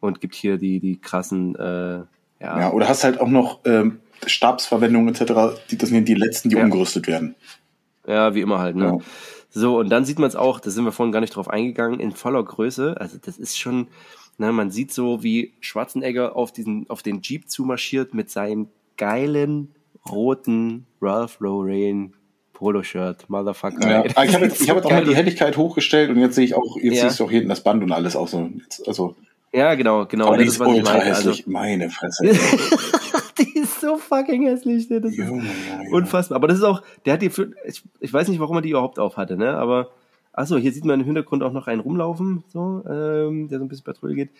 [0.00, 2.06] und gibt hier die die krassen äh, ja.
[2.40, 5.60] ja oder hast halt auch noch ähm, Stabsverwendung etc.
[5.70, 6.64] Die, das sind die letzten, die ja.
[6.64, 7.34] umgerüstet werden.
[8.06, 8.76] Ja, wie immer halt.
[8.76, 8.84] Ne?
[8.84, 8.98] Ja.
[9.50, 12.00] So und dann sieht man es auch, da sind wir vorhin gar nicht drauf eingegangen,
[12.00, 12.96] in voller Größe.
[13.00, 13.88] Also das ist schon,
[14.38, 19.74] ne, man sieht so, wie Schwarzenegger auf diesen auf den Jeep zumarschiert mit seinem geilen
[20.08, 22.14] roten Ralph Lauren
[22.60, 23.90] Poloshirt, Motherfucker.
[23.90, 26.44] Ja, ich habe jetzt, ich hab jetzt auch mal die Helligkeit hochgestellt und jetzt sehe
[26.44, 27.08] ich auch, jetzt ja.
[27.08, 28.50] siehst du auch hinten das Band und alles auch so.
[28.86, 29.16] Also,
[29.50, 30.26] ja, genau, genau.
[30.26, 31.04] Aber das ist, ultra meine.
[31.06, 32.22] hässlich, also, meine Fresse.
[33.38, 35.00] die ist so fucking hässlich, ne?
[35.00, 36.36] Das Junge, ist unfassbar.
[36.36, 38.70] Aber das ist auch, der hat die, für, ich, ich weiß nicht, warum er die
[38.70, 39.56] überhaupt auf hatte, ne?
[39.56, 39.88] Aber,
[40.34, 43.68] achso, hier sieht man im Hintergrund auch noch einen rumlaufen, so, ähm, der so ein
[43.68, 44.30] bisschen Patrouille geht.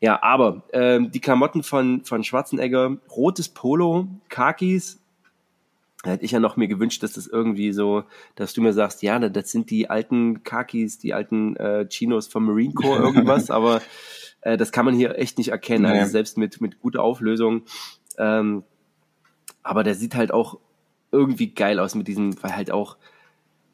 [0.00, 5.01] Ja, aber ähm, die Klamotten von, von Schwarzenegger, rotes Polo, Kakis,
[6.10, 9.18] hätte ich ja noch mir gewünscht, dass das irgendwie so, dass du mir sagst, ja,
[9.18, 13.80] das sind die alten Kakis, die alten äh, Chinos vom Marine Corps irgendwas, aber
[14.40, 17.62] äh, das kann man hier echt nicht erkennen, also selbst mit, mit guter Auflösung.
[18.18, 18.64] Ähm,
[19.62, 20.58] aber der sieht halt auch
[21.12, 22.96] irgendwie geil aus mit diesem, weil halt auch,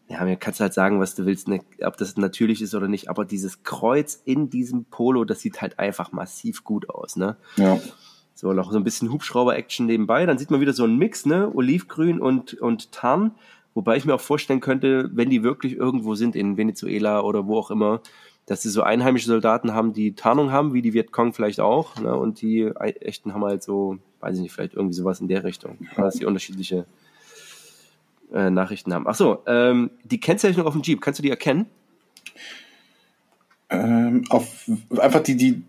[0.08, 2.88] ja, mir kannst du halt sagen, was du willst, ne, ob das natürlich ist oder
[2.88, 7.36] nicht, aber dieses Kreuz in diesem Polo, das sieht halt einfach massiv gut aus, ne?
[7.56, 7.80] Ja.
[8.40, 10.24] So, noch so ein bisschen Hubschrauber-Action nebenbei.
[10.24, 11.50] Dann sieht man wieder so einen Mix, ne?
[11.52, 13.32] Olivgrün und, und Tarn.
[13.74, 17.58] Wobei ich mir auch vorstellen könnte, wenn die wirklich irgendwo sind, in Venezuela oder wo
[17.58, 18.00] auch immer,
[18.46, 22.14] dass sie so einheimische Soldaten haben, die Tarnung haben, wie die Vietcong vielleicht auch, ne?
[22.14, 22.62] Und die
[23.00, 25.76] echten haben halt so, weiß ich nicht, vielleicht irgendwie sowas in der Richtung.
[25.96, 26.86] Dass die unterschiedliche
[28.32, 29.08] äh, Nachrichten haben.
[29.08, 31.66] Ach so, ähm, die Kennzeichnung auf dem Jeep, kannst du die erkennen?
[33.68, 35.64] Ähm, auf einfach die, die,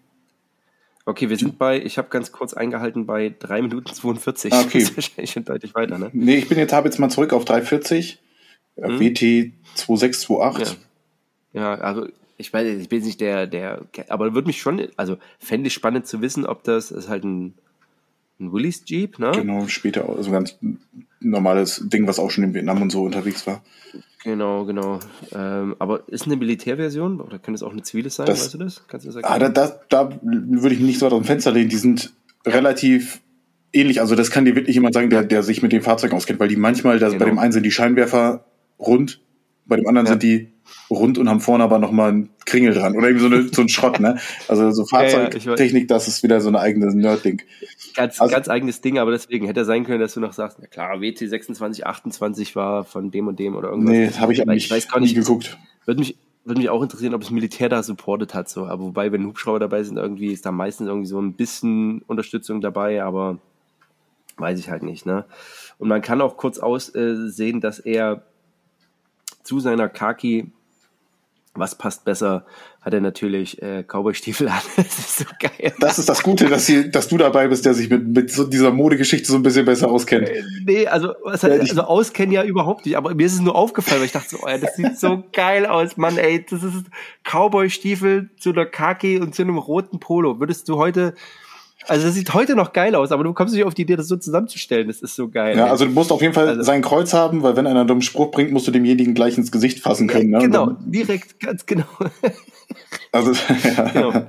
[1.10, 4.53] Okay, wir sind bei, ich habe ganz kurz eingehalten bei 3 Minuten 42.
[4.53, 4.80] Ah, okay.
[4.80, 6.12] Das ist wahrscheinlich schon deutlich weiter, ne?
[6.14, 8.20] Nee, ich bin jetzt, habe jetzt mal zurück auf 340.
[8.76, 8.99] Hm.
[8.99, 10.78] WT 2628.
[11.53, 11.62] Ja.
[11.62, 12.07] ja, also
[12.38, 16.05] ich weiß, ich bin nicht der, der, aber würde mich schon, also fände ich spannend
[16.05, 17.55] zu wissen, ob das ist halt ein,
[18.39, 19.31] ein Willys Jeep, ne?
[19.33, 20.57] Genau, später, also ganz
[21.19, 23.61] normales Ding, was auch schon in Vietnam und so unterwegs war.
[24.23, 24.99] Genau, genau.
[25.33, 28.25] Ähm, aber ist eine Militärversion oder könnte es auch eine zivile sein?
[28.25, 28.87] Das, weißt du das?
[28.87, 31.51] Kannst du das ah, da, da, da würde ich nicht so weit aus dem Fenster
[31.51, 31.69] lehnen.
[31.69, 32.13] Die sind
[32.45, 33.21] relativ
[33.71, 34.01] ähnlich.
[34.01, 36.49] Also das kann dir wirklich jemand sagen, der, der sich mit dem Fahrzeug auskennt, weil
[36.49, 37.17] die manchmal, genau.
[37.17, 38.45] bei dem einen sind die Scheinwerfer
[38.77, 39.21] rund,
[39.65, 40.13] bei dem anderen ja.
[40.13, 40.51] sind die
[40.89, 43.69] rund und haben vorne aber nochmal einen Kringel dran oder irgendwie so, eine, so ein
[43.69, 44.19] Schrott, ne?
[44.47, 47.41] Also so Fahrzeugtechnik, das ist wieder so ein eigenes Nerd-Ding.
[47.95, 50.67] Ganz, also, ganz eigenes Ding, aber deswegen hätte sein können, dass du noch sagst, na
[50.67, 53.91] klar, WT 2628 war von dem und dem oder irgendwas.
[53.91, 55.57] Nee, habe ich, ich weiß gar nicht geguckt.
[55.85, 58.65] Würde mich, würde mich auch interessieren, ob das Militär da supportet hat, so.
[58.65, 62.61] Aber wobei, wenn Hubschrauber dabei sind, irgendwie ist da meistens irgendwie so ein bisschen Unterstützung
[62.61, 63.39] dabei, aber
[64.37, 65.25] weiß ich halt nicht, ne?
[65.77, 68.23] Und man kann auch kurz aussehen, äh, dass er
[69.43, 70.51] zu seiner Kaki,
[71.60, 72.45] was passt besser,
[72.82, 74.62] hat er natürlich äh, Cowboy-Stiefel an.
[74.76, 75.74] das ist so geil.
[75.80, 78.45] Das ist das Gute, dass, hier, dass du dabei bist, der sich mit, mit so
[78.45, 80.30] dieser Modegeschichte so ein bisschen besser auskennt.
[80.30, 83.55] Äh, nee, also, was hat, also auskennen ja überhaupt nicht, aber mir ist es nur
[83.55, 86.86] aufgefallen, weil ich dachte so, oh, das sieht so geil aus, Mann, ey, das ist
[87.24, 90.39] Cowboy-Stiefel zu einer Kaki und zu einem roten Polo.
[90.39, 91.14] Würdest du heute
[91.88, 94.07] also das sieht heute noch geil aus, aber du kommst nicht auf die Idee, das
[94.07, 94.88] so zusammenzustellen.
[94.88, 95.57] Das ist so geil.
[95.57, 95.71] Ja, ey.
[95.71, 98.01] also du musst auf jeden Fall also, sein Kreuz haben, weil wenn einer einen dummen
[98.01, 100.30] Spruch bringt, musst du demjenigen gleich ins Gesicht fassen können.
[100.30, 100.39] Ne?
[100.39, 101.86] Genau, direkt, ganz genau.
[103.11, 103.32] Also,
[103.63, 103.89] ja.
[103.89, 104.27] genau.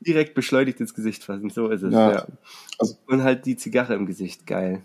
[0.00, 1.92] Direkt beschleunigt ins Gesicht fassen, so ist es.
[1.92, 2.12] Ja.
[2.12, 2.26] ja.
[2.78, 4.80] Also, Und halt die Zigarre im Gesicht, geil.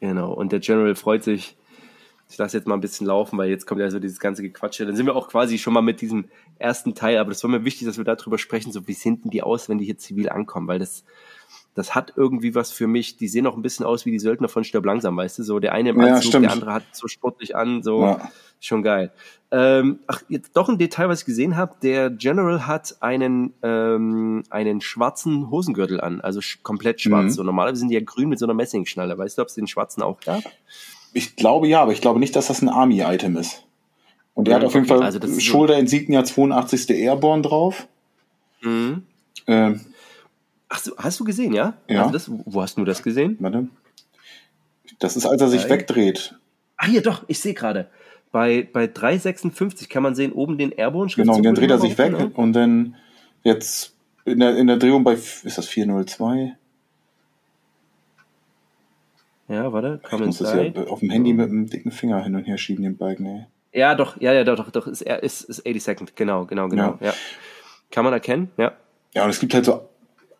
[0.00, 0.32] Genau.
[0.32, 1.56] Und der General freut sich,
[2.28, 4.84] ich lasse jetzt mal ein bisschen laufen, weil jetzt kommt ja so dieses ganze Gequatsche.
[4.84, 6.26] Dann sind wir auch quasi schon mal mit diesem
[6.58, 9.42] ersten Teil, aber das war mir wichtig, dass wir darüber sprechen, so wie denn die
[9.42, 11.04] aus, wenn die hier zivil ankommen, weil das,
[11.74, 14.48] das hat irgendwie was für mich, die sehen auch ein bisschen aus wie die Söldner
[14.48, 17.06] von Stirb langsam, weißt du, so der eine im Anzug, ja, der andere hat so
[17.06, 18.32] sportlich an, so ja.
[18.58, 19.12] schon geil.
[19.52, 24.42] Ähm, ach, jetzt doch ein Detail, was ich gesehen habe, der General hat einen, ähm,
[24.50, 27.26] einen schwarzen Hosengürtel an, also komplett schwarz.
[27.26, 27.30] Mhm.
[27.30, 29.68] So normalerweise sind die ja grün mit so einer Messingschnalle, weißt du, ob es den
[29.68, 30.42] schwarzen auch gab?
[31.16, 33.64] Ich glaube ja, aber ich glaube nicht, dass das ein Army-Item ist.
[34.34, 36.90] Und er ja, hat auf jeden Fall also Shoulder Insignia 82.
[36.90, 37.88] Airborne drauf.
[38.60, 39.04] Mhm.
[39.46, 39.80] Ähm,
[40.68, 41.74] Ach so, hast du gesehen, ja?
[41.88, 42.00] Ja.
[42.02, 43.36] Also das, wo hast du das gesehen?
[43.40, 43.68] Warte.
[44.98, 46.34] Das ist, als er sich bei, wegdreht.
[46.76, 47.88] Ach hier, doch, ich sehe gerade.
[48.30, 51.96] Bei, bei 356 kann man sehen, oben den Airborne Genau, und dann dreht er sich
[51.96, 52.30] weg ne?
[52.34, 52.96] und dann
[53.42, 53.94] jetzt
[54.26, 56.56] in der, in der Drehung bei, ist das 402?
[59.48, 62.34] Ja, warte, komm Ich muss das ja auf dem Handy mit dem dicken Finger hin
[62.34, 63.46] und her schieben, den Balken, ey.
[63.72, 66.98] Ja, doch, ja, ja, doch, doch, doch, ist, ist, ist 80 Second, genau, genau, genau,
[67.00, 67.08] ja.
[67.08, 67.14] ja.
[67.90, 68.72] Kann man erkennen, ja.
[69.14, 69.88] Ja, und es gibt halt so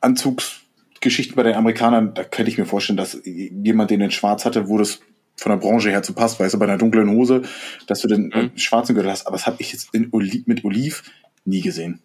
[0.01, 4.69] Anzugsgeschichten bei den Amerikanern, da könnte ich mir vorstellen, dass jemand den in schwarz hatte,
[4.69, 5.01] wo das
[5.37, 7.43] von der Branche her zu passt, weißt du, bei einer dunklen Hose,
[7.87, 8.59] dass du den mhm.
[8.59, 11.03] schwarzen Gürtel hast, aber das habe ich jetzt in Oli mit Oliv
[11.45, 12.01] nie gesehen.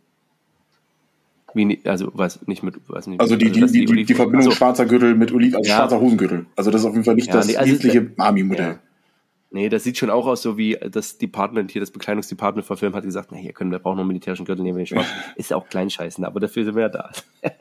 [1.54, 4.48] Wie, also was nicht mit was nicht also die, also, die, die, die, die, Verbindung
[4.48, 5.78] also, schwarzer Gürtel mit Oliv, also ja.
[5.78, 6.46] schwarzer Hosengürtel.
[6.56, 8.66] Also das ist auf jeden Fall nicht ja, das nee, also dienstliche Army-Modell.
[8.66, 8.80] Ja.
[9.54, 12.96] Nee, das sieht schon auch aus, so wie das Department hier, das Bekleidungsdepartment von Film
[12.96, 15.08] hat gesagt, na hier können wir brauchen noch einen militärischen Gürtel, nehmen wir den schwarz.
[15.36, 17.12] ist ja auch kleinscheißen, aber dafür sind wir ja da.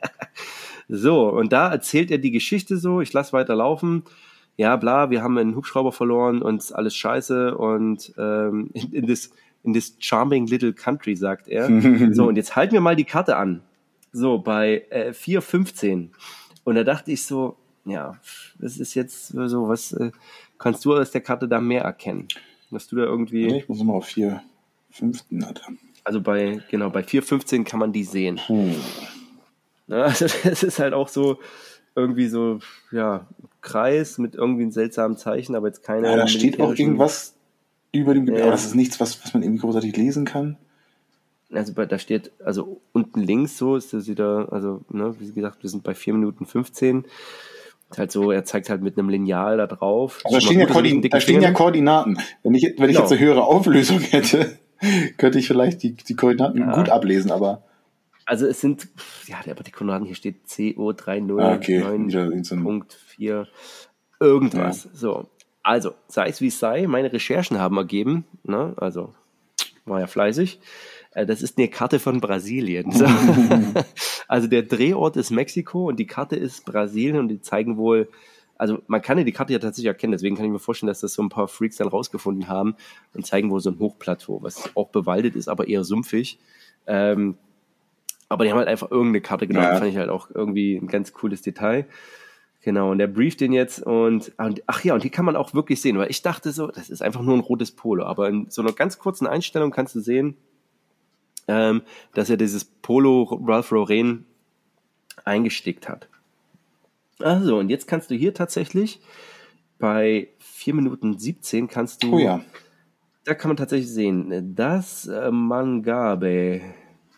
[0.87, 4.03] so, und da erzählt er die Geschichte so, ich lass weiter laufen.
[4.55, 9.31] Ja, bla, wir haben einen Hubschrauber verloren und alles scheiße und ähm, in, in this
[9.63, 11.67] in this charming little country, sagt er.
[12.13, 13.61] so, und jetzt halten wir mal die Karte an.
[14.11, 16.09] So, bei äh, 4,15.
[16.63, 17.55] Und da dachte ich so,
[17.85, 18.17] ja,
[18.59, 20.11] das ist jetzt so, was äh,
[20.57, 22.27] kannst du aus der Karte da mehr erkennen?
[22.69, 23.47] Dass du da irgendwie.
[23.57, 25.63] Ich muss mal auf 4,15 hatte.
[26.03, 28.39] Also bei, genau, bei 4,15 kann man die sehen.
[28.47, 28.75] Hm.
[29.87, 31.39] Ja, also das ist halt auch so
[31.95, 32.59] irgendwie so,
[32.91, 33.27] ja,
[33.61, 36.07] Kreis mit irgendwie einem seltsamen Zeichen, aber jetzt keine.
[36.07, 37.35] Ja, da steht auch irgendwas
[37.91, 38.45] über dem Gebiet, ja.
[38.45, 40.57] aber das ist nichts, was, was man irgendwie großartig lesen kann
[41.53, 45.69] also da steht, also unten links so ist das wieder, also, ne, wie gesagt, wir
[45.69, 47.05] sind bei 4 Minuten 15.
[47.89, 50.21] Ist halt so, er zeigt halt mit einem Lineal da drauf.
[50.23, 52.17] Also da stehen, ja, Koordin da stehen ja Koordinaten.
[52.41, 53.01] Wenn ich, wenn ich genau.
[53.01, 54.57] jetzt eine höhere Auflösung hätte,
[55.17, 56.73] könnte ich vielleicht die, die Koordinaten ja.
[56.73, 57.63] gut ablesen, aber.
[58.25, 58.87] Also es sind,
[59.27, 61.81] ja, aber die Koordinaten hier steht CO30 ah, okay.
[61.81, 63.47] 9.4
[64.21, 64.85] irgendwas.
[64.85, 64.89] Ja.
[64.93, 65.27] So.
[65.63, 69.13] Also, sei es wie es sei, meine Recherchen haben ergeben, ne, also
[69.85, 70.59] war ja fleißig,
[71.13, 72.91] das ist eine Karte von Brasilien.
[72.91, 73.05] So.
[74.27, 78.09] also der Drehort ist Mexiko und die Karte ist Brasilien und die zeigen wohl,
[78.57, 81.01] also man kann ja die Karte ja tatsächlich erkennen, deswegen kann ich mir vorstellen, dass
[81.01, 82.75] das so ein paar Freaks dann rausgefunden haben
[83.13, 86.39] und zeigen wohl so ein Hochplateau, was auch bewaldet ist, aber eher sumpfig.
[86.87, 87.37] Ähm,
[88.29, 89.75] aber die haben halt einfach irgendeine Karte genommen, ja.
[89.75, 91.85] fand ich halt auch irgendwie ein ganz cooles Detail.
[92.61, 95.81] Genau, und der brieft den jetzt und, ach ja, und hier kann man auch wirklich
[95.81, 98.61] sehen, weil ich dachte so, das ist einfach nur ein rotes Polo, aber in so
[98.61, 100.37] einer ganz kurzen Einstellung kannst du sehen,
[101.51, 101.81] ähm,
[102.13, 104.25] dass er dieses Polo Ralph Lauren
[105.25, 106.07] eingestickt hat.
[107.19, 109.01] Also, und jetzt kannst du hier tatsächlich
[109.77, 112.15] bei 4 Minuten 17 kannst du.
[112.15, 112.41] Oh ja.
[113.25, 116.61] Da kann man tatsächlich sehen, das äh, Mangabe,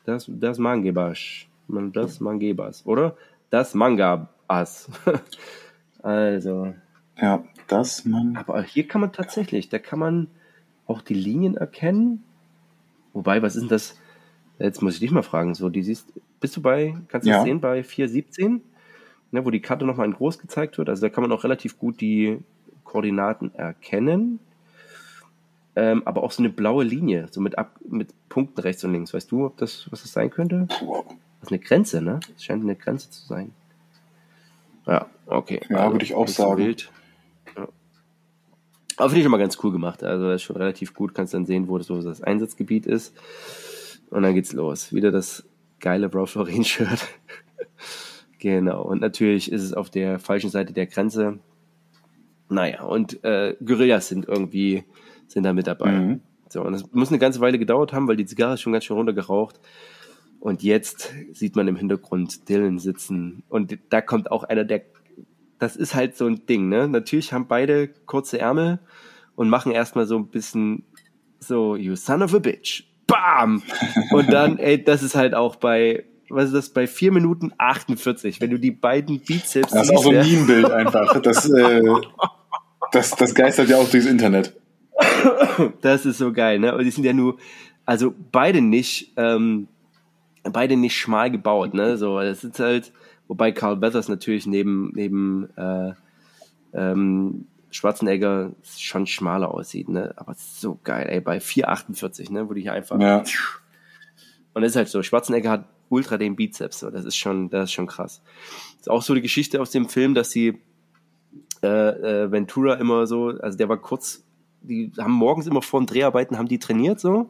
[0.05, 1.19] das, das Mangebas,
[1.67, 3.15] das Mangebas, oder?
[3.49, 4.89] Das Mangabas.
[6.01, 6.73] also.
[7.21, 8.35] Ja, das man.
[8.35, 10.27] Aber hier kann man tatsächlich, da kann man
[10.87, 12.23] auch die Linien erkennen.
[13.13, 13.95] Wobei, was ist denn das?
[14.59, 15.55] Jetzt muss ich dich mal fragen.
[15.55, 17.37] So, die siehst, bist du bei, kannst du ja.
[17.37, 18.61] das sehen, bei 417,
[19.31, 20.89] ne, wo die Karte nochmal in groß gezeigt wird?
[20.89, 22.39] Also da kann man auch relativ gut die
[22.83, 24.39] Koordinaten erkennen.
[25.75, 29.13] Ähm, aber auch so eine blaue Linie, so mit, Ab mit Punkten rechts und links.
[29.13, 30.67] Weißt du, ob das, was das sein könnte?
[30.67, 30.81] Das
[31.41, 32.19] ist eine Grenze, ne?
[32.31, 33.51] Das scheint eine Grenze zu sein.
[34.85, 35.61] Ja, okay.
[35.69, 36.57] Ja, also, würde ich auch sagen.
[36.57, 36.91] Wild.
[37.55, 37.67] Ja.
[38.97, 40.03] Aber finde ich immer ganz cool gemacht.
[40.03, 41.15] Also das ist schon relativ gut.
[41.15, 43.15] Kannst dann sehen, wo das, so das Einsatzgebiet ist.
[44.13, 44.93] Und dann geht's los.
[44.93, 45.43] Wieder das
[45.79, 47.07] geile Ralph Lauren Shirt.
[48.37, 48.83] genau.
[48.83, 51.39] Und natürlich ist es auf der falschen Seite der Grenze.
[52.47, 54.83] Naja, und äh, Gorillas sind irgendwie,
[55.25, 55.91] sind da mit dabei.
[55.91, 56.21] Mhm.
[56.47, 58.85] So, und das muss eine ganze Weile gedauert haben, weil die Zigarre ist schon ganz
[58.85, 59.59] schön runtergeraucht.
[60.39, 63.41] Und jetzt sieht man im Hintergrund Dylan sitzen.
[63.49, 64.83] Und da kommt auch einer der,
[65.57, 66.87] das ist halt so ein Ding, ne?
[66.87, 68.79] Natürlich haben beide kurze Ärmel
[69.35, 70.83] und machen erstmal so ein bisschen
[71.39, 72.92] so, you son of a bitch.
[73.13, 73.61] Bam!
[74.11, 78.41] Und dann, ey, das ist halt auch bei, was ist das, bei 4 Minuten 48,
[78.41, 81.21] wenn du die beiden Bizeps Das ist auch so ein Meme-Bild einfach.
[81.21, 81.83] Das, äh,
[82.91, 84.55] das, das geistert ja auch durchs Internet.
[85.81, 86.75] Das ist so geil, ne?
[86.75, 87.37] Und die sind ja nur,
[87.85, 89.67] also beide nicht, ähm,
[90.43, 91.97] beide nicht schmal gebaut, ne?
[91.97, 92.91] So, das ist halt,
[93.27, 95.93] wobei Carl Weathers natürlich neben, neben äh,
[96.73, 100.13] ähm, Schwarzenegger schon schmaler aussieht, ne?
[100.15, 102.49] Aber so geil, ey, bei 4,48, ne?
[102.49, 102.99] Wo die hier einfach.
[102.99, 103.23] Ja.
[104.53, 107.65] Und das ist halt so, Schwarzenegger hat ultra den Bizeps, so, das ist schon, das
[107.65, 108.21] ist schon krass.
[108.79, 110.61] Ist auch so die Geschichte aus dem Film, dass sie
[111.63, 114.23] äh, äh, Ventura immer so, also der war kurz,
[114.61, 117.29] die haben morgens immer vor den Dreharbeiten haben die trainiert so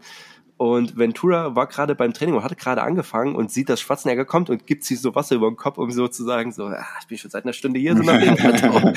[0.64, 4.50] und Ventura war gerade beim Training und hatte gerade angefangen und sieht, dass Schwarzenegger kommt
[4.50, 7.08] und gibt sich so Wasser über den Kopf, um so zu sagen, so, ah, ich
[7.08, 8.36] bin schon seit einer Stunde hier, so nach dem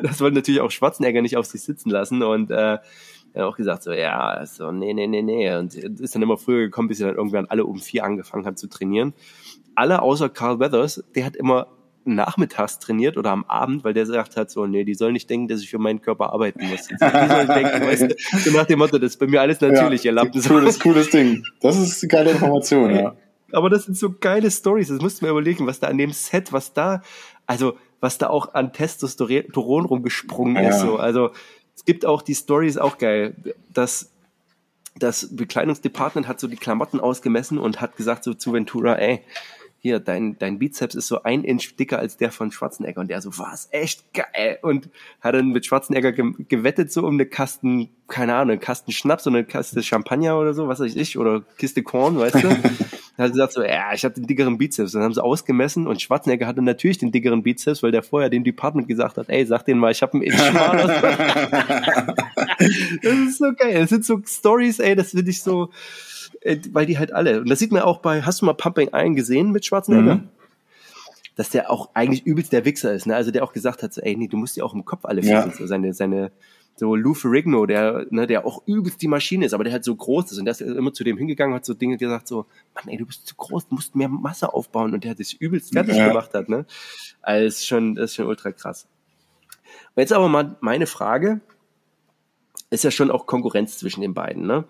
[0.02, 2.78] Das wollte natürlich auch Schwarzenegger nicht auf sich sitzen lassen und äh,
[3.34, 5.54] er hat auch gesagt so, ja, so, nee, nee, nee, nee.
[5.54, 8.56] Und ist dann immer früher gekommen, bis sie dann irgendwann alle um vier angefangen haben
[8.56, 9.12] zu trainieren.
[9.74, 11.66] Alle außer Carl Weathers, der hat immer
[12.14, 15.48] nachmittags trainiert oder am Abend, weil der gesagt hat, so, nee, die sollen nicht denken,
[15.48, 16.88] dass ich für meinen Körper arbeiten muss.
[16.88, 20.04] Die sollen denken, weißt du, so nach dem Motto, das ist bei mir alles natürlich,
[20.04, 20.42] ja, ihr Lappen.
[20.42, 21.44] Cooles, cooles Ding.
[21.60, 23.14] Das ist eine geile Information, ja.
[23.52, 24.88] Aber das sind so geile Stories.
[24.88, 27.02] Das musst du mir überlegen, was da an dem Set, was da,
[27.46, 30.68] also, was da auch an Testosteron rumgesprungen ja.
[30.68, 30.96] ist, so.
[30.96, 31.30] Also,
[31.74, 33.36] es gibt auch die Story, ist auch geil,
[33.72, 34.10] dass
[34.98, 39.20] das Bekleidungsdepartment hat so die Klamotten ausgemessen und hat gesagt so zu Ventura, ey,
[39.80, 43.00] hier, dein, dein Bizeps ist so ein Inch dicker als der von Schwarzenegger.
[43.00, 44.58] Und der so, was, echt geil.
[44.62, 48.90] Und hat dann mit Schwarzenegger ge gewettet, so um eine Kasten, keine Ahnung, eine Kasten
[48.90, 52.48] Schnaps oder eine Kaste Champagner oder so, was weiß ich, oder Kiste Korn, weißt du.
[52.48, 54.92] Er hat gesagt so, ja, ich habe den dickeren Bizeps.
[54.92, 58.42] Dann haben sie ausgemessen und Schwarzenegger hatte natürlich den dickeren Bizeps, weil der vorher dem
[58.42, 60.88] Department gesagt hat, ey, sag denen mal, ich habe einen Inch schmaler.
[63.02, 63.80] das ist so geil.
[63.80, 65.70] Das sind so Stories, ey, das finde ich so,
[66.48, 68.90] äh, weil die halt alle, und das sieht man auch bei, hast du mal Pumping
[68.92, 70.16] Iron gesehen mit Schwarzenegger?
[70.16, 70.28] Mhm.
[71.36, 73.14] Dass der auch eigentlich übelst der Wichser ist, ne?
[73.14, 75.22] Also der auch gesagt hat, so, ey, nee, du musst dir auch im Kopf alle
[75.22, 75.50] finden.
[75.50, 75.56] Ja.
[75.56, 76.32] So seine, seine,
[76.74, 79.94] so Lou Ferrigno, der, ne, der auch übelst die Maschine ist, aber der halt so
[79.94, 82.88] groß ist und der ist immer zu dem hingegangen, hat so Dinge gesagt, so, Mann,
[82.88, 85.72] ey, du bist zu groß, du musst mehr Masse aufbauen und der hat sich übelst
[85.72, 86.08] fertig ja.
[86.08, 86.66] gemacht hat, ne?
[87.22, 88.88] Also ist schon, das ist schon ultra krass.
[89.94, 91.40] Und jetzt aber mal meine Frage,
[92.70, 94.64] ist ja schon auch Konkurrenz zwischen den beiden, ne?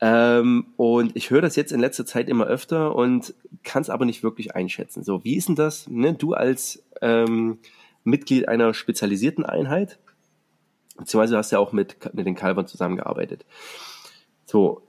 [0.00, 3.34] Ähm, und ich höre das jetzt in letzter Zeit immer öfter und
[3.64, 5.02] kann es aber nicht wirklich einschätzen.
[5.02, 5.88] So, wie ist denn das?
[5.88, 6.14] Ne?
[6.14, 7.58] Du als ähm,
[8.04, 9.98] Mitglied einer spezialisierten Einheit,
[10.96, 13.46] beziehungsweise hast ja auch mit, mit den Kalbern zusammengearbeitet.
[14.44, 14.82] So,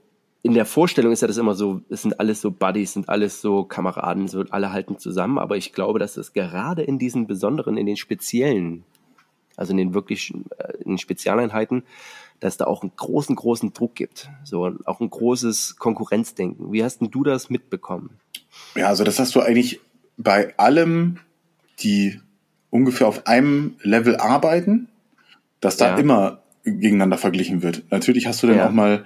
[0.44, 3.42] in der Vorstellung ist ja das immer so, es sind alles so Buddies, sind alles
[3.42, 7.76] so Kameraden, so alle halten zusammen, aber ich glaube, dass es gerade in diesen besonderen,
[7.78, 8.84] in den speziellen,
[9.56, 11.84] also in den wirklich, äh, in den Spezialeinheiten,
[12.40, 14.30] dass da auch einen großen, großen Druck gibt.
[14.44, 16.72] So, auch ein großes Konkurrenzdenken.
[16.72, 18.12] Wie hast denn du das mitbekommen?
[18.76, 19.80] Ja, also das hast du eigentlich
[20.18, 21.20] bei allem,
[21.80, 22.20] die
[22.70, 24.88] ungefähr auf einem Level arbeiten,
[25.62, 25.98] dass da ja.
[25.98, 27.84] immer gegeneinander verglichen wird.
[27.92, 28.68] Natürlich hast du dann ja.
[28.68, 29.06] auch mal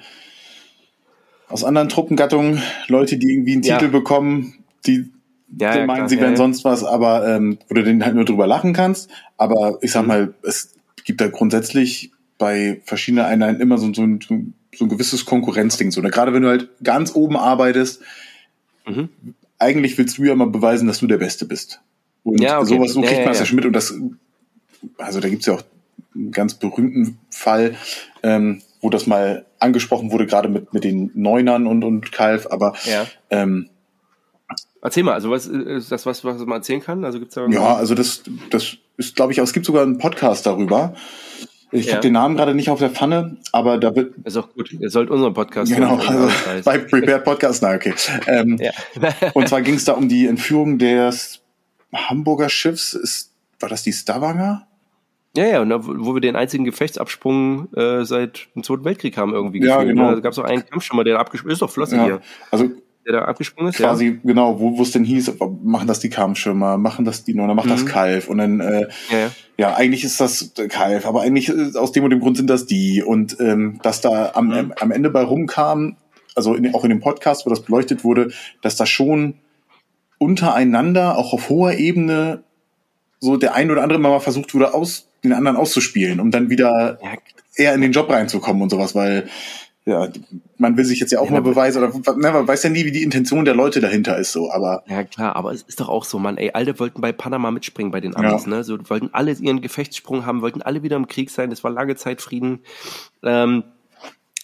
[1.48, 3.92] aus anderen Truppengattungen Leute, die irgendwie einen Titel ja.
[3.92, 5.12] bekommen, die
[5.60, 8.48] ja, meinen, klar, sie wären sonst was, aber ähm, wo du den halt nur drüber
[8.48, 9.10] lachen kannst.
[9.38, 10.08] Aber ich sag mhm.
[10.08, 12.12] mal, es gibt da grundsätzlich
[12.42, 15.92] bei verschiedenen Einheiten immer so, so, ein, so ein gewisses Konkurrenzding.
[15.92, 18.02] So, gerade wenn du halt ganz oben arbeitest,
[18.88, 19.10] mhm.
[19.60, 21.82] eigentlich willst du ja mal beweisen, dass du der Beste bist.
[22.24, 22.68] Und ja, okay.
[22.68, 23.66] sowas, so kriegt ja, man es ja, ja schon mit.
[23.66, 23.94] Und das,
[24.98, 25.62] also da gibt's ja auch
[26.16, 27.76] einen ganz berühmten Fall,
[28.24, 32.74] ähm, wo das mal angesprochen wurde, gerade mit, mit den Neunern und, und Kalf, aber
[32.86, 33.06] ja.
[33.30, 33.70] ähm,
[34.82, 37.06] Erzähl mal, also was ist das was, was man erzählen kann?
[37.06, 40.00] Also gibt's da Ja, also das, das ist, glaube ich, auch, es gibt sogar einen
[40.00, 40.96] Podcast darüber.
[41.72, 41.93] Ich ja.
[41.93, 44.15] habe den Namen gerade nicht auf der Pfanne, aber da wird.
[44.26, 44.74] Ist auch gut.
[44.74, 45.74] Ihr sollt unseren Podcast.
[45.74, 46.30] Genau, also
[46.65, 47.93] bei Prepared Podcast, na okay.
[48.28, 48.72] Ähm, ja.
[49.34, 51.41] und zwar ging es da um die Entführung des
[51.93, 52.93] Hamburger Schiffs.
[52.93, 54.67] Ist, war das die Stavanger?
[55.38, 59.34] Ja, ja, und da, wo wir den einzigen Gefechtsabsprung äh, seit dem Zweiten Weltkrieg haben
[59.34, 59.80] irgendwie gefühlt.
[59.80, 60.09] Ja, genau.
[60.09, 60.15] Ne?
[60.15, 61.61] Da gab es auch einen Kampf schon mal, der abgesprungen ist.
[61.61, 62.03] doch Flosse ja.
[62.03, 62.22] hier.
[62.51, 62.69] Also
[63.06, 63.78] der da abgesprungen ist.
[63.78, 64.14] Quasi, ja.
[64.24, 65.34] genau, wo es denn hieß,
[65.64, 67.72] machen das die Kampfschirmer, machen das die oder macht mhm.
[67.72, 69.32] das Kalf und dann, äh, ja, ja.
[69.58, 72.66] ja, eigentlich ist das Kalf, aber eigentlich äh, aus dem und dem Grund sind das
[72.66, 74.74] die und ähm, dass da am, mhm.
[74.80, 75.97] am Ende bei rumkam,
[76.36, 78.32] also in, auch in dem Podcast, wo das beleuchtet wurde,
[78.62, 79.36] dass da schon
[80.18, 82.43] untereinander, auch auf hoher Ebene,
[83.20, 86.99] so der ein oder andere mal versucht wurde, aus, den anderen auszuspielen, um dann wieder
[87.56, 89.30] eher in den Job reinzukommen und sowas, weil
[89.86, 90.10] ja,
[90.60, 92.86] man will sich jetzt ja auch ja, mal beweisen, oder ne, man weiß ja nie,
[92.86, 94.84] wie die Intention der Leute dahinter ist, so, aber.
[94.88, 97.92] Ja, klar, aber es ist doch auch so, man, ey, alle wollten bei Panama mitspringen
[97.92, 98.50] bei den Amis, ja.
[98.50, 101.72] ne, so, wollten alle ihren Gefechtssprung haben, wollten alle wieder im Krieg sein, es war
[101.72, 102.60] lange Zeit Frieden,
[103.24, 103.64] ähm,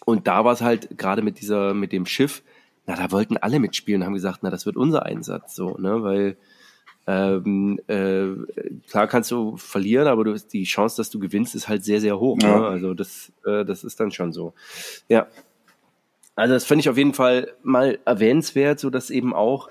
[0.05, 2.41] und da war es halt gerade mit dieser, mit dem Schiff,
[2.87, 6.37] na, da wollten alle mitspielen, haben gesagt, na, das wird unser Einsatz, so, ne, weil,
[7.07, 8.27] ähm, äh,
[8.89, 12.19] klar kannst du verlieren, aber du, die Chance, dass du gewinnst, ist halt sehr, sehr
[12.19, 12.37] hoch.
[12.41, 12.59] Ja.
[12.59, 12.67] Ne?
[12.67, 14.53] Also das, äh, das ist dann schon so.
[15.07, 15.27] Ja.
[16.35, 19.69] Also das finde ich auf jeden Fall mal erwähnenswert, so dass eben auch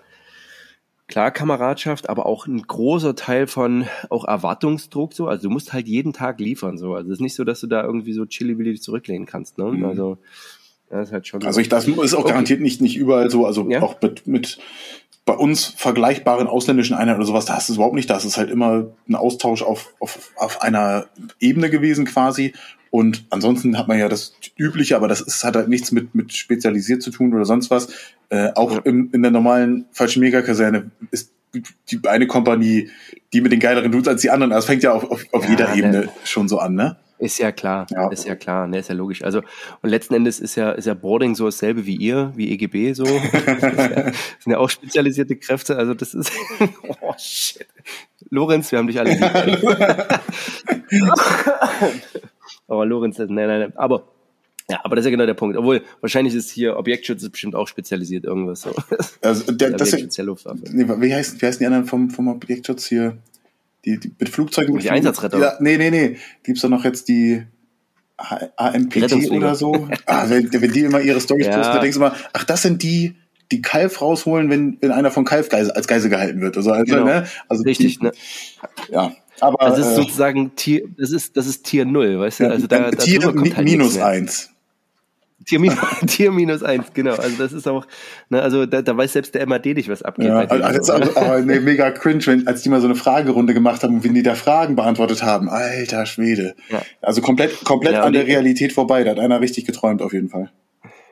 [1.09, 5.29] klar Kameradschaft, aber auch ein großer Teil von auch Erwartungsdruck so.
[5.29, 6.95] Also du musst halt jeden Tag liefern so.
[6.95, 9.59] Also es ist nicht so, dass du da irgendwie so chilly zurücklehnen kannst.
[9.59, 9.67] Ne?
[9.67, 9.85] Mhm.
[9.85, 10.19] Also
[10.89, 11.45] das ist halt schon.
[11.45, 12.31] Also ich, das ist auch okay.
[12.31, 13.45] garantiert nicht nicht überall so.
[13.45, 13.83] Also ja?
[13.83, 14.59] auch mit, mit
[15.27, 18.09] bei uns vergleichbaren ausländischen Einheiten oder sowas, da hast du es überhaupt nicht.
[18.09, 21.07] Da ist es halt immer ein Austausch auf, auf, auf einer
[21.41, 22.55] Ebene gewesen quasi.
[22.91, 26.33] Und ansonsten hat man ja das Übliche, aber das ist, hat halt nichts mit, mit
[26.33, 27.89] spezialisiert zu tun oder sonst was.
[28.29, 28.81] Äh, auch ja.
[28.85, 31.33] im, in der normalen falschen Megakaserne ist
[31.91, 32.91] die eine Kompanie,
[33.33, 34.51] die mit den geileren Dudes als die anderen.
[34.51, 35.77] Das fängt ja auf, auf, auf ja, jeder ne.
[35.77, 36.97] Ebene schon so an, ne?
[37.19, 38.11] Ist ja klar, ja.
[38.11, 39.23] ist ja klar, ne, ist ja logisch.
[39.23, 39.41] Also
[39.81, 43.05] und letzten Endes ist ja ist ja Boarding so dasselbe wie ihr, wie EGB so.
[43.33, 45.77] das ja, sind ja auch spezialisierte Kräfte.
[45.77, 46.31] Also das ist
[47.01, 47.67] oh shit.
[48.29, 49.17] Lorenz, wir haben dich alle.
[52.69, 54.05] aber Lorenz, nein, nein, nein, aber
[54.69, 55.57] ja, aber das ist ja genau der Punkt.
[55.57, 58.75] Obwohl, wahrscheinlich ist hier Objektschutz ist bestimmt auch spezialisiert irgendwas so.
[59.23, 63.17] Also der, das ist, nee, wie heißen wie heißen die anderen vom vom Objektschutz hier?
[63.87, 64.77] Die, die mit Flugzeugen.
[64.79, 65.39] Die Einsatzretter.
[65.39, 66.17] Ja, nee, nee, nee.
[66.43, 67.47] Gibt's doch noch jetzt die
[68.17, 69.89] AMPT oder so?
[70.07, 71.57] ah, wenn, wenn die immer ihre Storys ja.
[71.57, 73.15] posten, da denkst du mal, ach, das sind die,
[73.53, 76.57] die Kalf rausholen, wenn, wenn einer von Kalf als Geise gehalten wird.
[76.57, 77.05] Also, also, genau.
[77.05, 77.27] ne?
[77.49, 78.13] also Richtig, die, ne?
[78.91, 79.15] Ja.
[79.41, 82.51] Aber, das ist äh, sozusagen Tier, das ist, das ist Tier Null, weißt du?
[82.51, 84.51] Also da, Tier halt minus eins.
[85.45, 87.15] Tier minus, Tier minus eins, genau.
[87.15, 87.87] Also das ist auch,
[88.31, 90.29] ne, also da, da weiß selbst der MAD nicht, was abgeht.
[90.29, 93.83] Ja, also, also, aber nee, mega cringe, wenn, als die mal so eine Fragerunde gemacht
[93.83, 95.49] haben und wenn die da Fragen beantwortet haben.
[95.51, 96.55] Alter Schwede.
[96.71, 96.83] Ja.
[97.03, 99.05] Also komplett, komplett ja, an der Realität vorbei.
[99.05, 100.51] Da hat einer richtig geträumt auf jeden Fall.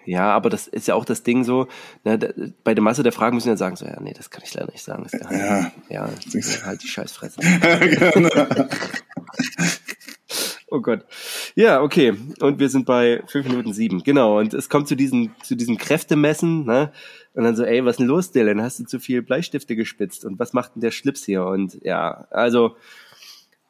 [0.07, 1.68] Ja, aber das ist ja auch das Ding so,
[2.05, 2.18] ne,
[2.62, 4.70] bei der Masse der Fragen müssen wir sagen, so, ja, nee, das kann ich leider
[4.70, 5.07] nicht sagen.
[5.31, 6.09] ja, ja,
[6.64, 7.41] halt die Scheißfresse.
[8.14, 8.29] genau.
[10.75, 11.05] Oh Gott.
[11.55, 12.14] Ja, okay.
[12.41, 14.03] Und wir sind bei fünf Minuten sieben.
[14.03, 14.41] Genau.
[14.41, 16.91] Und es kommt zu diesem, zu diesem Kräftemessen, ne?
[17.35, 18.61] Und dann so, ey, was ist denn los, Dylan?
[18.61, 20.25] Hast du zu viel Bleistifte gespitzt?
[20.25, 21.45] Und was macht denn der Schlips hier?
[21.47, 22.77] Und ja, also,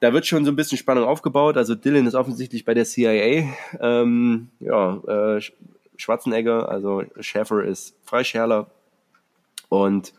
[0.01, 1.59] da wird schon so ein bisschen Spannung aufgebaut.
[1.59, 3.53] Also Dylan ist offensichtlich bei der CIA.
[3.81, 5.43] Ähm, ja, äh,
[5.97, 8.71] Schwarzenegger, also Schäfer ist Freischärler.
[9.69, 10.15] Und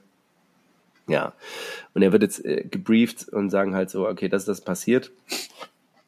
[1.08, 1.34] ja,
[1.96, 5.12] und er wird jetzt äh, gebrieft und sagen halt so, okay, das ist das passiert.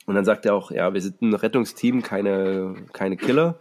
[0.07, 3.59] Und dann sagt er auch, ja, wir sind ein Rettungsteam, keine, keine Killer.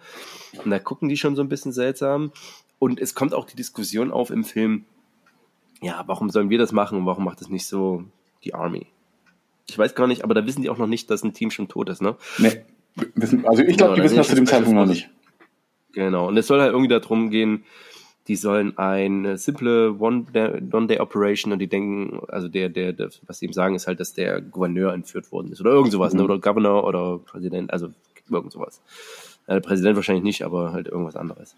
[0.65, 2.31] Und da gucken die schon so ein bisschen seltsam.
[2.79, 4.85] Und es kommt auch die Diskussion auf im Film,
[5.83, 8.05] ja, warum sollen wir das machen und warum macht das nicht so
[8.45, 8.87] die Army?
[9.69, 11.67] Ich weiß gar nicht, aber da wissen die auch noch nicht, dass ein Team schon
[11.67, 12.17] tot ist, ne?
[12.39, 12.65] Nee.
[13.45, 15.11] Also ich glaube, genau, die wissen das zu dem Zeitpunkt noch nicht.
[15.93, 16.29] Genau.
[16.29, 17.65] Und es soll halt irgendwie darum gehen,
[18.29, 23.53] die sollen eine simple One-Day-Operation und die denken, also der, der, der, was sie ihm
[23.53, 26.23] sagen, ist halt, dass der Gouverneur entführt worden ist oder irgend sowas, ne?
[26.23, 26.29] mhm.
[26.29, 26.35] ne?
[26.35, 27.91] oder Governor oder Präsident, also
[28.29, 28.81] irgend sowas.
[29.47, 31.55] Äh, Präsident wahrscheinlich nicht, aber halt irgendwas anderes.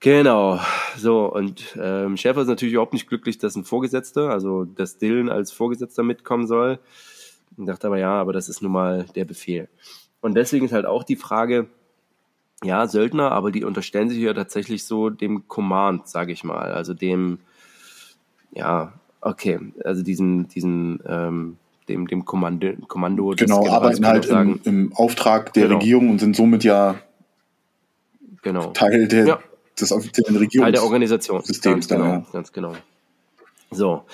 [0.00, 0.60] Genau,
[0.96, 5.28] so und ähm, Schäfer ist natürlich überhaupt nicht glücklich, dass ein Vorgesetzter, also dass Dylan
[5.28, 6.78] als Vorgesetzter mitkommen soll.
[7.56, 9.68] Und dachte aber ja, aber das ist nun mal der Befehl.
[10.20, 11.68] Und deswegen ist halt auch die Frage,
[12.64, 16.92] ja, Söldner, aber die unterstellen sich ja tatsächlich so dem Command, sage ich mal, also
[16.92, 17.38] dem,
[18.52, 21.56] ja, okay, also diesem, diesem, ähm,
[21.88, 25.78] dem, dem Kommando, Kommando genau, arbeiten halt im, im, Auftrag der genau.
[25.78, 26.96] Regierung und sind somit ja
[28.42, 28.72] genau.
[28.72, 29.38] Teil der, ja.
[29.80, 30.64] des offiziellen Regierungssystems.
[30.64, 31.42] Teil der Organisation.
[31.42, 32.26] Systems ganz genau, ja.
[32.32, 32.72] ganz genau.
[33.70, 34.04] So.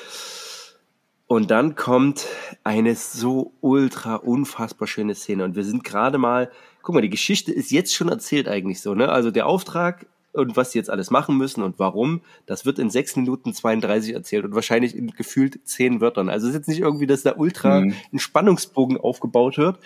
[1.27, 2.27] Und dann kommt
[2.65, 5.45] eine so ultra unfassbar schöne Szene.
[5.45, 6.51] Und wir sind gerade mal,
[6.85, 9.09] guck mal, die Geschichte ist jetzt schon erzählt eigentlich so, ne?
[9.09, 12.91] Also der Auftrag und was sie jetzt alles machen müssen und warum, das wird in
[12.91, 16.29] sechs Minuten 32 erzählt und wahrscheinlich in gefühlt zehn Wörtern.
[16.29, 17.95] Also es ist jetzt nicht irgendwie, dass da ultra mhm.
[18.13, 19.79] ein Spannungsbogen aufgebaut wird.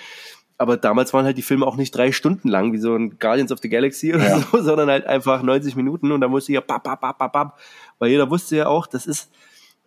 [0.60, 3.52] Aber damals waren halt die Filme auch nicht drei Stunden lang, wie so ein Guardians
[3.52, 4.40] of the Galaxy oder ja.
[4.40, 7.58] so, sondern halt einfach 90 Minuten und da musste ja bap, bap, bap, bap, bap.
[8.00, 9.30] Weil jeder wusste ja auch, das ist,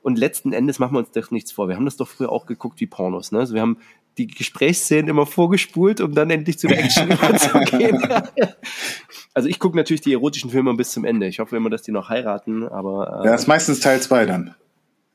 [0.01, 1.67] und letzten Endes machen wir uns doch nichts vor.
[1.67, 3.33] Wir haben das doch früher auch geguckt wie Pornos.
[3.33, 3.39] Ne?
[3.39, 3.77] Also wir haben
[4.17, 8.01] die Gesprächsszenen immer vorgespult, um dann endlich zu der Action überzugehen.
[9.33, 11.27] also ich gucke natürlich die erotischen Filme bis zum Ende.
[11.27, 13.21] Ich hoffe immer, dass die noch heiraten, aber.
[13.23, 14.55] Äh, ja, ist meistens Teil 2 dann.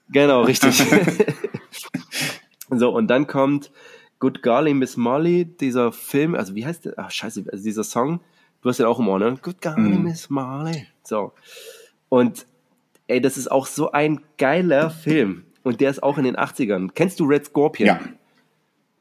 [0.09, 0.83] Genau, richtig.
[2.71, 3.71] so, und dann kommt
[4.19, 6.95] Good Golly Miss Molly, dieser Film, also wie heißt der?
[6.97, 8.21] Ach, scheiße, also dieser Song.
[8.63, 9.37] Du hast ja auch im Ohr, ne?
[9.43, 10.03] Good Golly mm.
[10.03, 10.87] Miss Molly.
[11.03, 11.33] So.
[12.09, 12.47] Und
[13.09, 15.45] ey, das ist auch so ein geiler Film.
[15.63, 16.91] Und der ist auch in den 80ern.
[16.95, 17.89] Kennst du Red Scorpion?
[17.89, 18.01] Ja.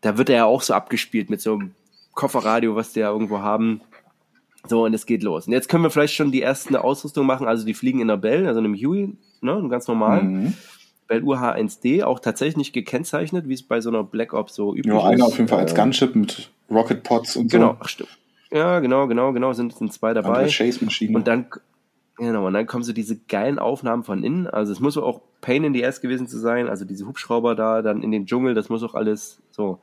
[0.06, 1.72] Da wird er ja auch so abgespielt mit so einem
[2.14, 3.82] Kofferradio, was die ja irgendwo haben.
[4.68, 5.48] So, und es geht los.
[5.48, 7.48] Und jetzt können wir vielleicht schon die ersten Ausrüstung machen.
[7.48, 10.22] Also die fliegen in der Bell, also einem Huey, ne, ganz normal.
[10.22, 10.54] Mhm.
[11.08, 14.94] Bell UH-1D, auch tatsächlich nicht gekennzeichnet, wie es bei so einer Black Ops so üblich
[14.94, 14.94] ist.
[14.94, 17.74] Ja, einer auf jeden Fall als Gunship mit Rocket Pods und genau, so.
[17.74, 18.18] Genau, stimmt.
[18.52, 20.48] Ja, genau, genau, genau, sind, sind zwei dabei.
[21.14, 21.48] Und dann,
[22.18, 24.48] Genau, und dann kommen so diese geilen Aufnahmen von innen.
[24.48, 27.82] Also es muss auch Pain in the Ass gewesen zu sein, also diese Hubschrauber da,
[27.82, 29.80] dann in den Dschungel, das muss auch alles so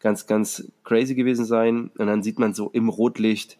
[0.00, 1.90] ganz, ganz crazy gewesen sein.
[1.98, 3.58] Und dann sieht man so im Rotlicht,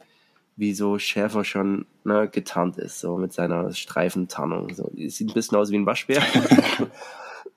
[0.57, 4.73] wie so Schäfer schon ne, getarnt ist, so mit seiner Streifentarnung.
[4.75, 6.23] So, sieht ein bisschen aus wie ein Waschbär.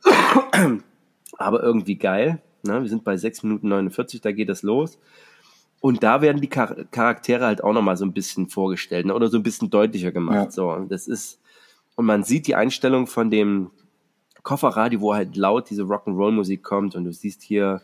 [1.38, 2.42] Aber irgendwie geil.
[2.64, 2.82] Ne?
[2.82, 5.00] Wir sind bei 6 Minuten 49, da geht das los.
[5.82, 9.14] Und da werden die Charaktere halt auch nochmal so ein bisschen vorgestellt ne?
[9.14, 10.36] oder so ein bisschen deutlicher gemacht.
[10.36, 10.52] Ja.
[10.52, 11.40] So, das ist,
[11.96, 13.72] und man sieht die Einstellung von dem
[14.44, 17.82] Kofferradio, wo halt laut diese Rock'n'Roll-Musik kommt und du siehst hier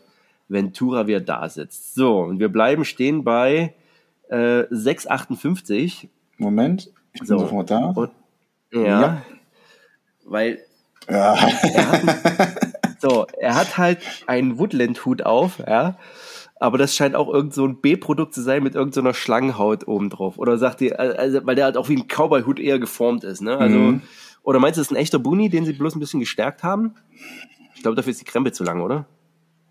[0.48, 1.94] Ventura, wie er da sitzt.
[1.94, 3.74] So, und wir bleiben stehen bei
[4.28, 6.08] äh, 6,58.
[6.38, 7.38] Moment, ich bin so.
[7.38, 7.86] sofort da.
[7.90, 8.10] Und,
[8.72, 9.22] ja, ja,
[10.24, 10.60] weil
[11.08, 11.34] ja.
[11.34, 15.96] Er hat, so, er hat halt einen Woodland-Hut auf, ja,
[16.58, 20.10] aber das scheint auch irgend so ein B-Produkt zu sein mit irgendeiner so Schlangenhaut oben
[20.10, 20.38] drauf.
[20.38, 23.58] Oder sagt ihr, also, weil der halt auch wie ein Cowboy-Hut eher geformt ist, ne?
[23.58, 24.02] Also, mhm.
[24.42, 26.94] oder meinst du, das ist ein echter Buni, den sie bloß ein bisschen gestärkt haben?
[27.74, 29.06] Ich glaube, dafür ist die Krempe zu lang, oder?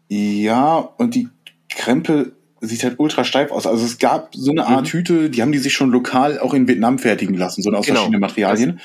[0.09, 1.29] Ja, und die
[1.69, 3.65] Krempe sieht halt ultra steif aus.
[3.65, 4.97] Also es gab so eine Art mhm.
[4.97, 7.97] Hüte, die haben die sich schon lokal auch in Vietnam fertigen lassen, so aus genau.
[7.97, 8.79] verschiedenen Materialien.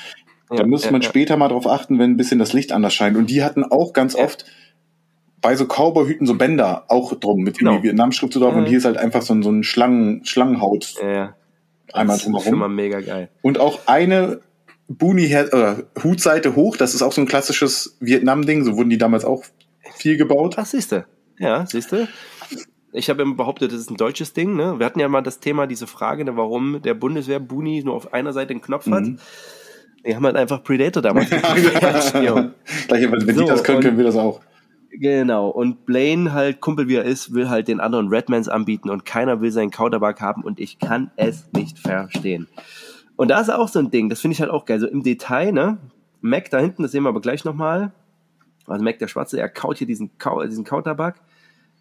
[0.49, 1.37] Das, da ja, muss man ja, später ja.
[1.37, 3.15] mal drauf achten, wenn ein bisschen das Licht anders scheint.
[3.15, 4.45] Und die hatten auch ganz oft
[5.41, 7.81] bei so Cowboy-Hüten so Bänder auch drum mit genau.
[7.81, 8.53] Vietnam-Schrift drauf.
[8.53, 8.59] Mhm.
[8.59, 10.95] Und hier ist halt einfach so ein, so ein Schlangen, Schlangenhaut.
[11.01, 11.35] Ja.
[11.93, 12.45] Einmal das drumherum.
[12.45, 13.29] Ist schon mal mega geil.
[13.41, 14.39] Und auch eine
[14.87, 18.63] Boonie äh, Hutseite hoch, das ist auch so ein klassisches Vietnam-Ding.
[18.63, 19.43] So wurden die damals auch
[19.95, 20.55] viel gebaut.
[20.57, 21.05] Ach, siehste.
[21.39, 22.07] Ja, siehste.
[22.93, 24.55] Ich habe immer behauptet, das ist ein deutsches Ding.
[24.55, 24.77] Ne?
[24.77, 28.13] Wir hatten ja mal das Thema, diese Frage, ne, warum der Bundeswehr Boonie nur auf
[28.13, 29.03] einer Seite einen Knopf hat.
[29.03, 29.19] Mhm.
[30.05, 31.29] Die haben halt einfach Predator damals.
[32.13, 32.51] ja,
[32.87, 34.41] Gleich, wenn so, die das können, können wir das auch.
[34.91, 35.49] Genau.
[35.49, 39.41] Und Blaine halt, Kumpel wie er ist, will halt den anderen Redmans anbieten und keiner
[39.41, 42.47] will seinen Counterback haben und ich kann es nicht verstehen.
[43.15, 44.79] Und da ist auch so ein Ding, das finde ich halt auch geil.
[44.79, 45.77] So im Detail, ne?
[46.21, 47.93] Mac da hinten, das sehen wir aber gleich nochmal.
[48.67, 50.11] Also Mac der Schwarze, er kaut hier diesen,
[50.47, 51.15] diesen Counterback.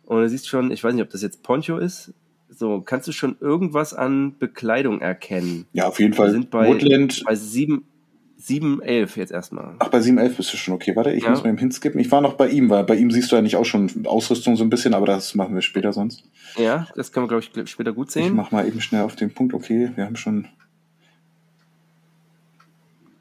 [0.04, 2.12] Und du siehst schon, ich weiß nicht, ob das jetzt Poncho ist.
[2.48, 5.66] So, kannst du schon irgendwas an Bekleidung erkennen?
[5.72, 6.26] Ja, auf jeden Fall.
[6.26, 7.22] Wir sind bei, Woodland.
[7.24, 7.84] bei sieben,
[8.41, 9.74] 7.11 jetzt erstmal.
[9.78, 10.97] Ach, bei 7.11 bist du schon okay.
[10.97, 11.30] Warte, ich ja.
[11.30, 12.01] muss mal eben hinskippen.
[12.01, 14.57] Ich war noch bei ihm, weil bei ihm siehst du ja nicht auch schon Ausrüstung
[14.57, 16.24] so ein bisschen, aber das machen wir später sonst.
[16.57, 18.26] Ja, das können wir, glaube ich, später gut sehen.
[18.26, 19.55] Ich mach mal eben schnell auf den Punkt.
[19.55, 20.49] Okay, wir haben schon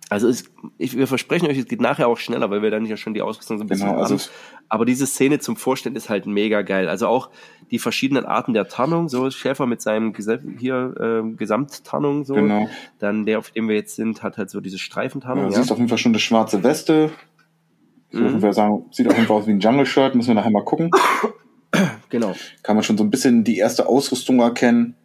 [0.09, 0.45] also es,
[0.79, 3.21] ich, wir versprechen euch, es geht nachher auch schneller, weil wir dann ja schon die
[3.21, 4.29] Ausrüstung so ein bisschen genau, also haben.
[4.67, 6.89] Aber diese Szene zum Vorstellen ist halt mega geil.
[6.89, 7.29] Also auch
[7.69, 10.13] die verschiedenen Arten der Tarnung, so Schäfer mit seinem
[10.57, 12.33] hier äh, Gesamttarnung, so.
[12.33, 12.67] Genau.
[12.97, 15.45] Dann der, auf dem wir jetzt sind, hat halt so diese Streifentarnung.
[15.45, 15.57] Ja, ja.
[15.57, 17.11] siehst auf jeden Fall schon eine schwarze Weste.
[18.11, 18.41] So, mhm.
[18.41, 20.91] wir sagen, sieht auf jeden Fall aus wie ein Jungle-Shirt, müssen wir nachher mal gucken.
[22.11, 22.33] Genau.
[22.63, 24.95] Kann man schon so ein bisschen die erste Ausrüstung erkennen.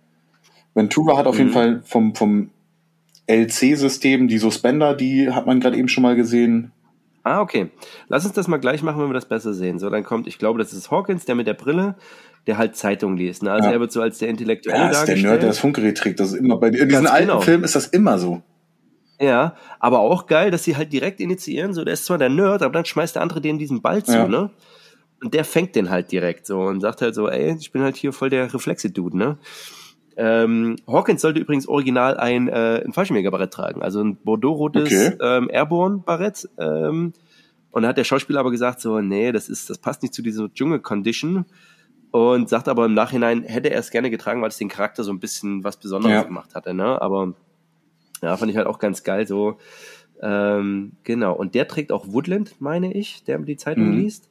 [0.72, 1.40] Ventura hat auf mhm.
[1.40, 2.48] jeden Fall vom, vom
[3.26, 6.72] LC-System, die Suspender, die hat man gerade eben schon mal gesehen.
[7.22, 7.70] Ah, okay.
[8.08, 9.78] Lass uns das mal gleich machen, wenn wir das besser sehen.
[9.78, 11.96] So, dann kommt, ich glaube, das ist Hawkins, der mit der Brille,
[12.46, 13.42] der halt Zeitung liest.
[13.42, 13.50] Ne?
[13.50, 13.74] Also ja.
[13.74, 15.22] er wird so als der Intellektuelle ja, dargestellt.
[15.22, 16.20] der Nerd, der das Funkgerät trägt.
[16.20, 17.40] Das ist immer bei in diesen alten genau.
[17.40, 18.42] Filmen ist das immer so.
[19.20, 21.72] Ja, aber auch geil, dass sie halt direkt initiieren.
[21.72, 24.12] So, der ist zwar der Nerd, aber dann schmeißt der andere den diesen Ball zu,
[24.12, 24.28] ja.
[24.28, 24.50] ne?
[25.22, 27.96] Und der fängt den halt direkt so und sagt halt so, ey, ich bin halt
[27.96, 29.38] hier voll der Reflexe-Dude, ne?
[30.16, 35.16] Ähm, Hawkins sollte übrigens original ein, äh, ein Fallschirmjägerbarett tragen, also ein Bordeaux-rotes okay.
[35.20, 36.48] ähm, Airborne-Barett.
[36.58, 37.12] Ähm,
[37.70, 40.22] Und da hat der Schauspieler aber gesagt, so, nee, das ist, das passt nicht zu
[40.22, 41.44] dieser Dschungel-Condition.
[42.12, 45.10] Und sagt aber im Nachhinein, hätte er es gerne getragen, weil es den Charakter so
[45.10, 46.22] ein bisschen was Besonderes ja.
[46.22, 47.02] gemacht hatte, ne?
[47.02, 47.34] Aber
[48.22, 49.58] ja, fand ich halt auch ganz geil, so.
[50.22, 51.34] Ähm, genau.
[51.34, 53.98] Und der trägt auch Woodland, meine ich, der die Zeitung mhm.
[53.98, 54.30] liest.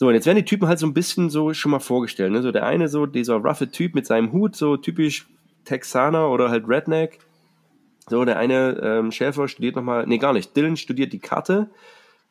[0.00, 2.32] So, und jetzt werden die Typen halt so ein bisschen so schon mal vorgestellt.
[2.32, 2.40] Ne?
[2.40, 5.28] So der eine, so dieser roughe Typ mit seinem Hut, so typisch
[5.66, 7.18] Texaner oder halt Redneck.
[8.08, 10.56] So, der eine ähm, Schäfer studiert nochmal, nee, gar nicht.
[10.56, 11.68] Dylan studiert die Karte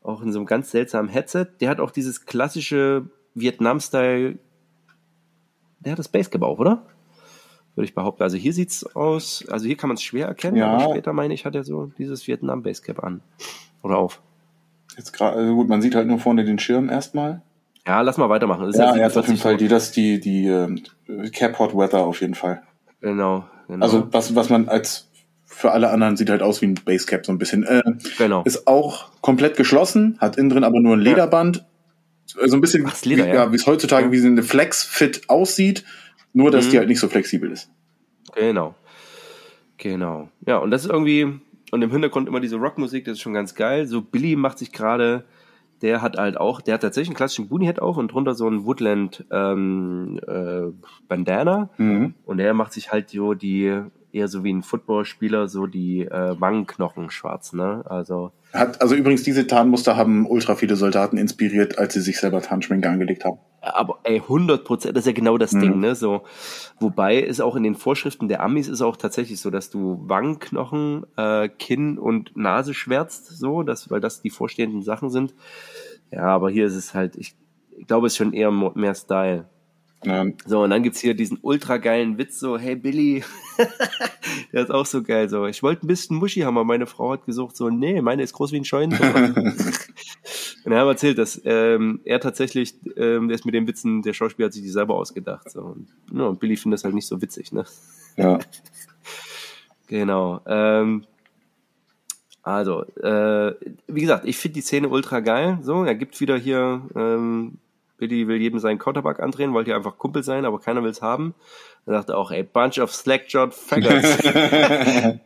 [0.02, 1.46] auch in so einem ganz seltsamen Headset.
[1.62, 3.06] Der hat auch dieses klassische
[3.36, 4.40] Vietnam-Style.
[5.82, 6.88] Der hat das Basecap auch, oder?
[7.76, 8.24] Würde ich behaupten.
[8.24, 10.74] Also hier sieht's aus, also hier kann man es schwer erkennen, ja.
[10.74, 13.22] aber später meine ich, hat er so dieses Vietnam Basecap an.
[13.84, 14.22] Oder auf.
[14.98, 17.44] Jetzt gerade, also gut, man sieht halt nur vorne den Schirm erstmal.
[17.90, 18.68] Ja, lass mal weitermachen.
[18.68, 20.78] Das ja, er hat auf jeden Fall die, das, die, die äh,
[21.32, 22.62] Cap Hot Weather auf jeden Fall.
[23.02, 23.84] Genau, genau.
[23.84, 25.10] Also was, was man als
[25.48, 27.64] für alle anderen sieht halt aus wie ein Basecap so ein bisschen.
[27.64, 27.82] Äh,
[28.20, 28.44] genau.
[28.44, 31.58] Ist auch komplett geschlossen, hat innen drin aber nur ein Lederband.
[31.58, 31.64] Ja.
[32.28, 33.52] So also ein bisschen, Ach, Leder, wie, ja.
[33.52, 34.12] wie es heutzutage ja.
[34.12, 35.84] wie eine Flex-Fit aussieht,
[36.32, 36.70] nur dass mhm.
[36.70, 37.72] die halt nicht so flexibel ist.
[38.36, 38.76] Genau.
[39.78, 40.30] Genau.
[40.46, 41.24] Ja, und das ist irgendwie,
[41.72, 43.88] und im Hintergrund immer diese Rockmusik, das ist schon ganz geil.
[43.88, 45.24] So Billy macht sich gerade,
[45.82, 48.66] der hat halt auch, der hat tatsächlich einen klassischen Boonie-Head auf und drunter so ein
[48.66, 50.72] Woodland ähm, äh,
[51.08, 51.70] Bandana.
[51.78, 52.14] Mhm.
[52.26, 56.40] Und der macht sich halt so die eher so wie ein Footballspieler so die äh,
[56.40, 57.84] Wangenknochen schwarz, ne?
[57.86, 62.42] Also hat also übrigens diese Tarnmuster haben ultra viele Soldaten inspiriert, als sie sich selber
[62.42, 63.38] Tarnschminke angelegt haben.
[63.62, 65.62] Aber ey, 100 Prozent, das ist ja genau das mhm.
[65.62, 65.94] Ding, ne?
[65.94, 66.24] So,
[66.80, 71.06] wobei ist auch in den Vorschriften der Amis ist auch tatsächlich so, dass du Wangenknochen,
[71.18, 75.36] äh, Kinn und Nase schwärzt, so, dass, weil das die vorstehenden Sachen sind.
[76.12, 77.36] Ja, aber hier ist es halt, ich,
[77.78, 79.48] ich glaube, es ist schon eher mehr Style.
[80.46, 83.24] So, und dann gibt's hier diesen ultra geilen Witz, so, hey Billy,
[84.54, 87.12] der ist auch so geil, so, ich wollte ein bisschen Muschi haben, aber meine Frau
[87.12, 89.14] hat gesucht, so, nee, meine ist groß wie ein Scheunentor.
[90.64, 94.14] und er hat erzählt, dass ähm, er tatsächlich, ähm, der ist mit den Witzen, der
[94.14, 97.08] Schauspieler hat sich die selber ausgedacht, so, und, ja, und Billy findet das halt nicht
[97.08, 97.66] so witzig, ne?
[98.16, 98.40] Ja.
[99.88, 101.04] genau, ähm,
[102.42, 103.54] also, äh,
[103.88, 105.60] wie gesagt, ich finde die Szene ultra geil.
[105.62, 107.60] So, er gibt wieder hier ähm,
[108.00, 111.02] Billy will jedem seinen Quarterback andrehen, wollte ja einfach Kumpel sein, aber keiner will es
[111.02, 111.36] haben.
[111.86, 114.18] Er sagte auch, ey, bunch of slackjawed faggots.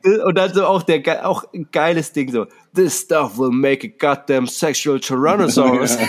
[0.25, 3.91] und dann so auch der, auch ein geiles Ding so, this stuff will make a
[3.97, 5.97] goddamn sexual Tyrannosaurus.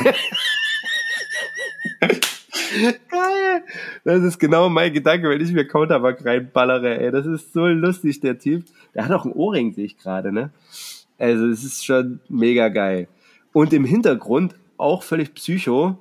[3.09, 3.63] Geil.
[4.05, 7.11] Das ist genau mein Gedanke, wenn ich mir Counterback reinballere, ey.
[7.11, 8.65] Das ist so lustig, der Typ.
[8.95, 10.51] Der hat auch ein Ohrring, sehe ich gerade, ne?
[11.19, 13.09] Also, es ist schon mega geil.
[13.53, 15.99] Und im Hintergrund auch völlig psycho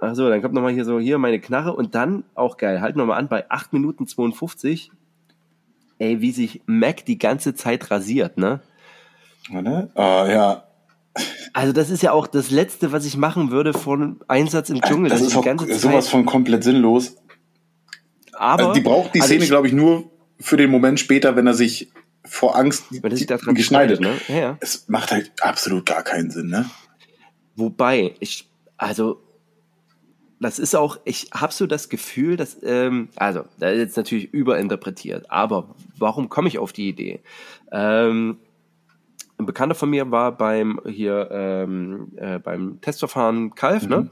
[0.00, 3.18] Achso, dann kommt nochmal hier so, hier meine Knarre und dann, auch geil, halt nochmal
[3.18, 4.90] an, bei 8 Minuten 52,
[5.98, 8.60] ey, wie sich Mac die ganze Zeit rasiert, ne?
[9.94, 10.64] Ah, ja.
[11.52, 15.10] Also das ist ja auch das Letzte, was ich machen würde vor Einsatz im Dschungel.
[15.10, 17.16] Das ist auch sowas von komplett sinnlos.
[18.32, 21.46] Aber also die braucht die also Szene, glaube ich, nur für den Moment später, wenn
[21.46, 21.92] er sich
[22.24, 24.00] vor Angst wenn sich geschneidet.
[24.00, 24.12] Ne?
[24.28, 24.58] Ja, ja.
[24.60, 26.70] Es macht halt absolut gar keinen Sinn, ne?
[27.56, 29.20] Wobei, ich, also
[30.40, 34.32] das ist auch, ich habe so das Gefühl, dass, ähm, also, da ist jetzt natürlich
[34.32, 37.20] überinterpretiert, aber warum komme ich auf die Idee?
[37.70, 38.38] Ähm,
[39.38, 43.96] ein Bekannter von mir war beim hier ähm, äh, beim Testverfahren Kalf, ne?
[43.96, 44.02] mhm.
[44.04, 44.10] ne?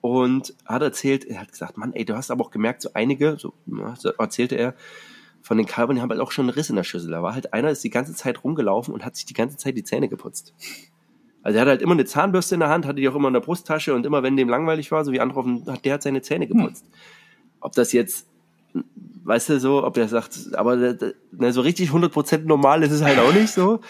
[0.00, 3.38] Und hat erzählt, er hat gesagt, Mann, ey, du hast aber auch gemerkt, so einige,
[3.38, 3.54] so,
[3.96, 4.74] so erzählte er,
[5.40, 7.10] von den Kalbern, die haben halt auch schon einen Riss in der Schüssel.
[7.10, 9.76] Da war halt einer, ist die ganze Zeit rumgelaufen und hat sich die ganze Zeit
[9.76, 10.54] die Zähne geputzt.
[11.44, 13.34] Also er hat halt immer eine Zahnbürste in der Hand, hatte die auch immer in
[13.34, 16.22] der Brusttasche und immer wenn dem langweilig war, so wie andere, hat der hat seine
[16.22, 16.86] Zähne geputzt.
[16.86, 16.92] Hm.
[17.60, 18.26] Ob das jetzt,
[19.24, 23.18] weißt du so, ob der sagt, aber ne, so richtig 100% normal ist es halt
[23.18, 23.80] auch nicht so.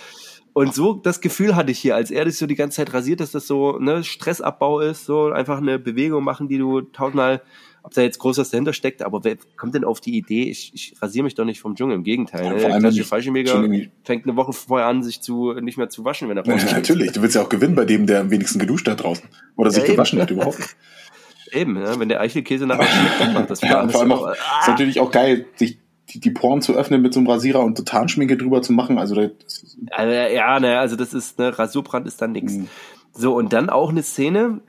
[0.53, 3.21] Und so das Gefühl hatte ich hier, als er das so die ganze Zeit rasiert,
[3.21, 7.41] dass das so ne Stressabbau ist, so einfach eine Bewegung machen, die du tausendmal
[7.85, 10.73] ob da jetzt groß was dahinter steckt, aber wer kommt denn auf die Idee, ich,
[10.75, 12.45] ich rasiere mich doch nicht vom Dschungel, im Gegenteil.
[12.47, 12.59] Ja, ne?
[12.59, 13.63] Der klassische Fallschirmjäger
[14.03, 17.13] fängt eine Woche vorher an, sich zu nicht mehr zu waschen, wenn er ja, Natürlich,
[17.13, 19.29] du willst ja auch gewinnen bei dem, der am wenigsten geduscht hat draußen.
[19.57, 20.77] Oder sich ja, gewaschen hat überhaupt.
[21.53, 24.33] Eben, ja, wenn der Eichelkäse nachher schmeckt, dann macht das ja, vor allem auch, ah.
[24.33, 25.79] ist natürlich auch geil, sich
[26.09, 28.99] die, die Poren zu öffnen mit so einem Rasierer und so Tarnschminke drüber zu machen.
[28.99, 32.55] Also, das also ja, ne, also das ist, ne, Rasurbrand ist dann nichts.
[32.55, 32.69] Mhm.
[33.13, 34.61] So, und dann auch eine Szene.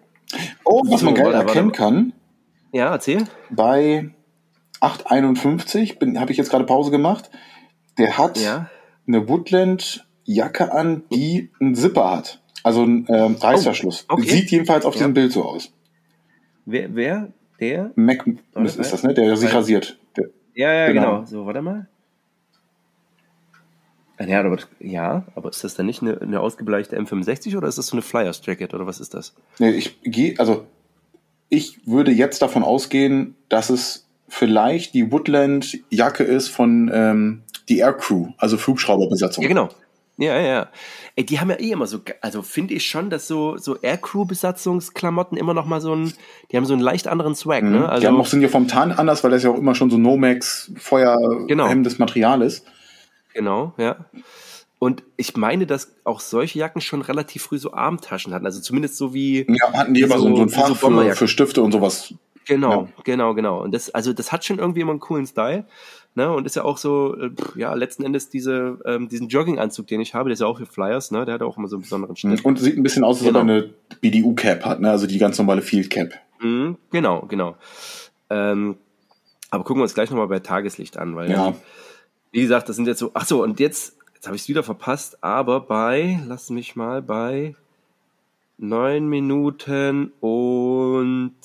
[0.66, 2.13] Oh, was so, man geil erkennen kann,
[2.76, 3.24] ja, erzähl.
[3.50, 4.10] Bei
[4.82, 7.30] 8,51 habe ich jetzt gerade Pause gemacht.
[7.98, 8.70] Der hat ja.
[9.08, 12.42] eine Woodland-Jacke an, die einen Zipper hat.
[12.64, 14.08] Also einen ähm, Reißverschluss.
[14.10, 14.30] Oh, okay.
[14.30, 15.00] Sieht jedenfalls auf ja.
[15.00, 15.72] diesem Bild so aus.
[16.66, 16.94] Wer?
[16.96, 17.30] wer?
[17.62, 17.92] Der?
[17.96, 19.14] Mac ist, ist das, ne?
[19.14, 19.98] Der, der sich rasiert.
[20.18, 21.02] Der, ja, ja, genau.
[21.02, 21.26] genau.
[21.26, 21.88] So, warte mal.
[24.20, 27.88] Ja, aber, ja, aber ist das dann nicht eine, eine ausgebleichte M65 oder ist das
[27.88, 29.34] so eine Flyers Jacket oder was ist das?
[29.60, 30.66] Nee, ich gehe, also
[31.50, 37.80] ich würde jetzt davon ausgehen, dass es vielleicht die Woodland Jacke ist von ähm, die
[37.80, 39.43] Aircrew, also Flugschrauberbesatzung.
[39.43, 39.70] Ja, genau.
[40.18, 40.68] Ja, ja.
[41.18, 45.38] Ey, die haben ja eh immer so, also finde ich schon, dass so, so Aircrew-Besatzungsklamotten
[45.38, 46.14] immer noch mal so ein,
[46.52, 47.72] die haben so einen leicht anderen Swag, mhm.
[47.72, 47.89] ne?
[47.89, 49.89] Also, die haben auch, sind ja vom Tarn anders, weil das ja auch immer schon
[49.89, 51.48] so Nomex Feuerhemdes
[51.93, 52.00] genau.
[52.00, 52.66] Material ist.
[53.34, 54.06] Genau, ja.
[54.86, 58.46] Und ich meine, dass auch solche Jacken schon relativ früh so Armtaschen hatten.
[58.46, 59.48] Also zumindest so wie.
[59.50, 62.14] Ja, hatten die immer so, so ein Fach so für, für, Stifte und sowas.
[62.46, 62.90] Genau, ja.
[63.04, 63.64] genau, genau.
[63.64, 65.66] Und das, also das hat schon irgendwie immer einen coolen Style.
[66.14, 66.32] Ne?
[66.32, 70.14] Und ist ja auch so, äh, ja, letzten Endes diese, ähm, diesen Jogginganzug, den ich
[70.14, 71.26] habe, der ist ja auch für Flyers, ne?
[71.26, 72.46] Der hat auch immer so einen besonderen Schnitt.
[72.46, 73.40] Und sieht ein bisschen aus, als genau.
[73.40, 73.70] ob er eine
[74.02, 74.92] BDU-Cap hat, ne?
[74.92, 76.14] Also die ganz normale Field-Cap.
[76.42, 77.56] Mhm, genau, genau.
[78.30, 78.78] Ähm,
[79.50, 81.56] aber gucken wir uns gleich nochmal bei Tageslicht an, weil ja.
[82.32, 83.95] wie gesagt, das sind jetzt so, ach so, und jetzt,
[84.26, 87.54] jetzt habe ich es wieder verpasst, aber bei, lass mich mal bei
[88.58, 91.36] neun Minuten und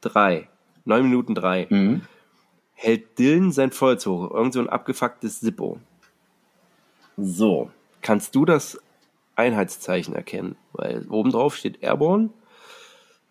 [0.00, 0.48] drei.
[0.84, 1.68] Neun Minuten drei.
[1.70, 2.02] Mhm.
[2.72, 4.30] Hält Dylan sein Feuerzeug hoch.
[4.32, 5.78] Irgend so ein abgefucktes Sippo.
[7.16, 7.70] So.
[8.02, 8.80] Kannst du das
[9.36, 10.56] Einheitszeichen erkennen?
[10.72, 12.30] Weil oben drauf steht Airborne.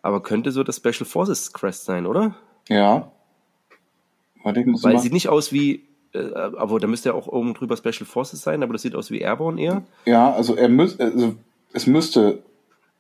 [0.02, 2.36] Aber könnte so das Special Forces Crest sein, oder?
[2.70, 3.12] Ja.
[4.44, 5.84] Warte, ich muss Weil es sieht nicht aus wie,
[6.14, 9.12] äh, aber da müsste ja auch oben drüber Special Forces sein, aber das sieht aus
[9.12, 9.84] wie Airborne eher.
[10.06, 11.36] Ja, also er müsste, also
[11.74, 12.44] es müsste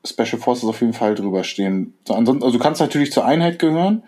[0.05, 1.93] Special Forces auf jeden Fall drüber stehen.
[2.07, 4.03] So, ansonsten, also du kannst natürlich zur Einheit gehören,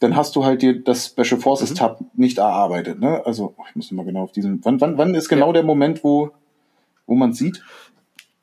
[0.00, 1.74] dann hast du halt dir das Special Forces mhm.
[1.74, 3.22] Tab nicht erarbeitet, ne?
[3.26, 5.54] Also, ich muss mal genau auf diesen, wann, wann, wann ist genau ja.
[5.54, 6.30] der Moment, wo,
[7.06, 7.62] wo man sieht?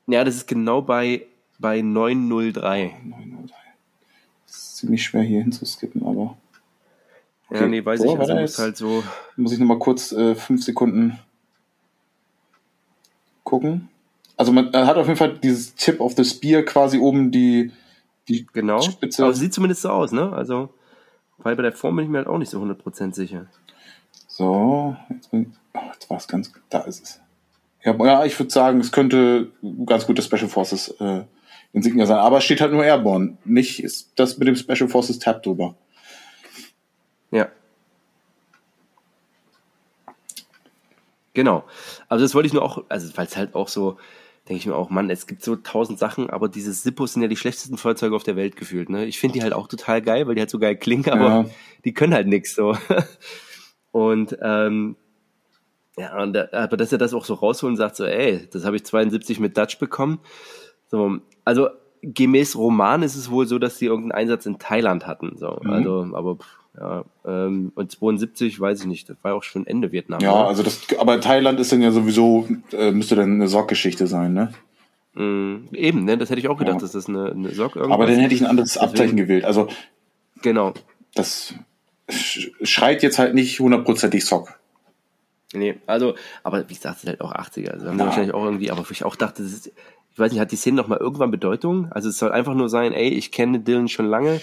[0.08, 1.26] Ja, das ist genau bei,
[1.58, 2.96] bei 903.
[3.04, 3.56] 903.
[4.46, 6.38] Das ist ziemlich schwer hier hinzuskippen, aber.
[7.56, 7.64] Okay.
[7.64, 8.20] Ja, nee, weiß so, ich.
[8.20, 9.04] Also muss halt so.
[9.36, 11.20] Muss ich nochmal kurz äh, fünf Sekunden
[13.44, 13.90] gucken.
[14.38, 17.72] Also man hat auf jeden Fall dieses Tip of the Spear quasi oben die,
[18.28, 18.82] die genau.
[18.82, 19.24] Spitze.
[19.24, 20.34] Aber sieht zumindest so aus, ne?
[20.34, 20.70] Also,
[21.38, 23.46] weil bei der Form bin ich mir halt auch nicht so 100% sicher.
[24.28, 27.20] So, jetzt, bin, oh, jetzt war es ganz, da ist es.
[27.86, 29.52] Ja, ja ich würde sagen, es könnte
[29.86, 31.24] ganz gut das Special Forces äh,
[31.72, 35.20] Insignia sein, aber es steht halt nur Airborne, nicht ist das mit dem Special Forces
[35.20, 35.76] Tab drüber.
[37.32, 37.50] Ja.
[41.34, 41.66] Genau.
[42.08, 43.98] Also das wollte ich nur auch, also weil es halt auch so,
[44.48, 47.28] denke ich mir auch, Mann, es gibt so tausend Sachen, aber diese Sippos sind ja
[47.28, 48.90] die schlechtesten Feuerzeuge auf der Welt gefühlt.
[48.90, 49.06] Ne?
[49.06, 51.46] Ich finde die halt auch total geil, weil die halt so geil klingen, aber ja.
[51.84, 52.78] die können halt nichts so.
[53.92, 54.98] Und ähm,
[55.98, 58.76] ja, und aber dass er das auch so rausholt und sagt so, ey, das habe
[58.76, 60.20] ich 72 mit Dutch bekommen.
[60.88, 61.70] So, also
[62.02, 65.38] gemäß Roman ist es wohl so, dass die irgendeinen Einsatz in Thailand hatten.
[65.38, 65.70] So, mhm.
[65.70, 69.66] also, aber pff, ja, ähm, und 72 weiß ich nicht, das war ja auch schon
[69.66, 70.20] Ende Vietnam.
[70.20, 70.48] Ja, oder?
[70.48, 74.54] also das, aber Thailand ist dann ja sowieso, äh, müsste dann eine Sorggeschichte sein, ne?
[75.14, 76.18] Mm, eben, ne?
[76.18, 76.82] Das hätte ich auch gedacht, ja.
[76.82, 79.46] dass das eine, eine Sorg Aber dann hätte ich ein anderes Abzeichen gewählt.
[79.46, 79.68] Also
[80.42, 80.74] genau.
[81.14, 81.54] Das
[82.10, 84.60] schreit jetzt halt nicht hundertprozentig Sock.
[85.54, 87.70] Nee, also, aber wie gesagt, es sind halt auch 80er.
[87.70, 88.06] Also haben ja.
[88.06, 90.88] wahrscheinlich auch irgendwie, aber ich auch dachte, ist, ich weiß nicht, hat die Szene noch
[90.88, 91.92] mal irgendwann Bedeutung?
[91.92, 94.42] Also es soll einfach nur sein, ey, ich kenne Dylan schon lange.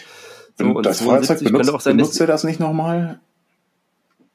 [0.59, 3.21] So, und das Feuerzeug benutzt, sein, benutzt er das nicht nochmal?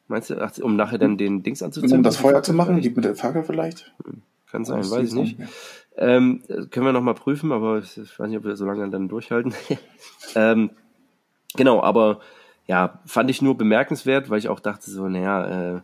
[0.07, 1.97] Meinst du, ach, um nachher dann den Dings anzuzünden?
[1.97, 2.77] Um das Feuer zu machen?
[2.77, 3.93] Liegt mit der Fackel vielleicht?
[4.49, 5.37] Kann sein, oh, weiß ich nicht.
[5.97, 6.41] Ähm,
[6.71, 9.53] können wir nochmal prüfen, aber ich weiß nicht, ob wir so lange dann durchhalten.
[10.35, 10.69] ähm,
[11.55, 12.19] genau, aber
[12.67, 15.81] ja, fand ich nur bemerkenswert, weil ich auch dachte so, naja, äh,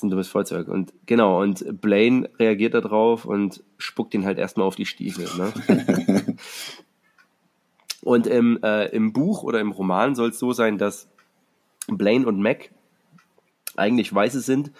[0.00, 0.68] ist ein dummes Feuerzeug.
[0.68, 5.26] Und genau, und Blaine reagiert darauf und spuckt ihn halt erstmal auf die Stiefel.
[5.36, 5.52] Ne?
[8.02, 11.08] Und im, äh, im Buch oder im Roman soll es so sein, dass
[11.86, 12.70] Blaine und Mac
[13.76, 14.72] eigentlich Weiße sind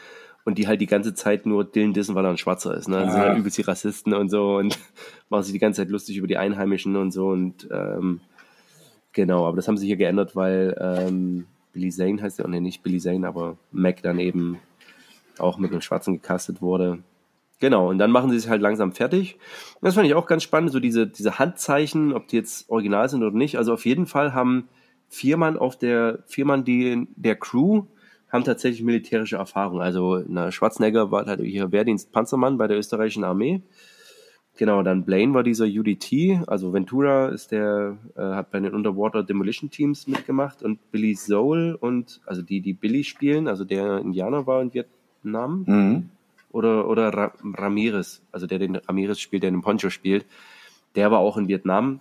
[0.44, 2.88] und die halt die ganze Zeit nur Dylan dissen, weil er ein Schwarzer ist.
[2.88, 2.96] Ne?
[2.96, 4.78] Das sind halt übelst die Rassisten und so und
[5.28, 8.20] machen sich die ganze Zeit lustig über die Einheimischen und so und ähm,
[9.12, 12.82] genau, aber das haben sie hier geändert, weil ähm, Billy Zane heißt ja, ne, nicht
[12.82, 14.58] Billy Zane, aber Mac dann eben
[15.38, 16.98] auch mit einem Schwarzen gecastet wurde.
[17.60, 19.38] Genau, und dann machen sie sich halt langsam fertig.
[19.82, 23.22] Das fand ich auch ganz spannend, so diese, diese Handzeichen, ob die jetzt original sind
[23.22, 23.58] oder nicht.
[23.58, 24.68] Also auf jeden Fall haben
[25.08, 27.84] vier Mann auf der, vier Mann die, der Crew
[28.30, 29.82] haben tatsächlich militärische Erfahrung.
[29.82, 33.62] Also na, Schwarzenegger war halt hier Wehrdienst Panzermann bei der österreichischen Armee.
[34.56, 39.22] Genau, dann Blaine war dieser UDT, also Ventura ist der, äh, hat bei den Underwater
[39.22, 44.46] Demolition Teams mitgemacht und Billy Soul und, also die, die Billy spielen, also der Indianer
[44.46, 45.64] war in Vietnam.
[45.66, 46.10] Mhm
[46.52, 50.26] oder, oder Ra Ramirez, also der den Ramirez spielt, der den Poncho spielt,
[50.94, 52.00] der war auch in Vietnam.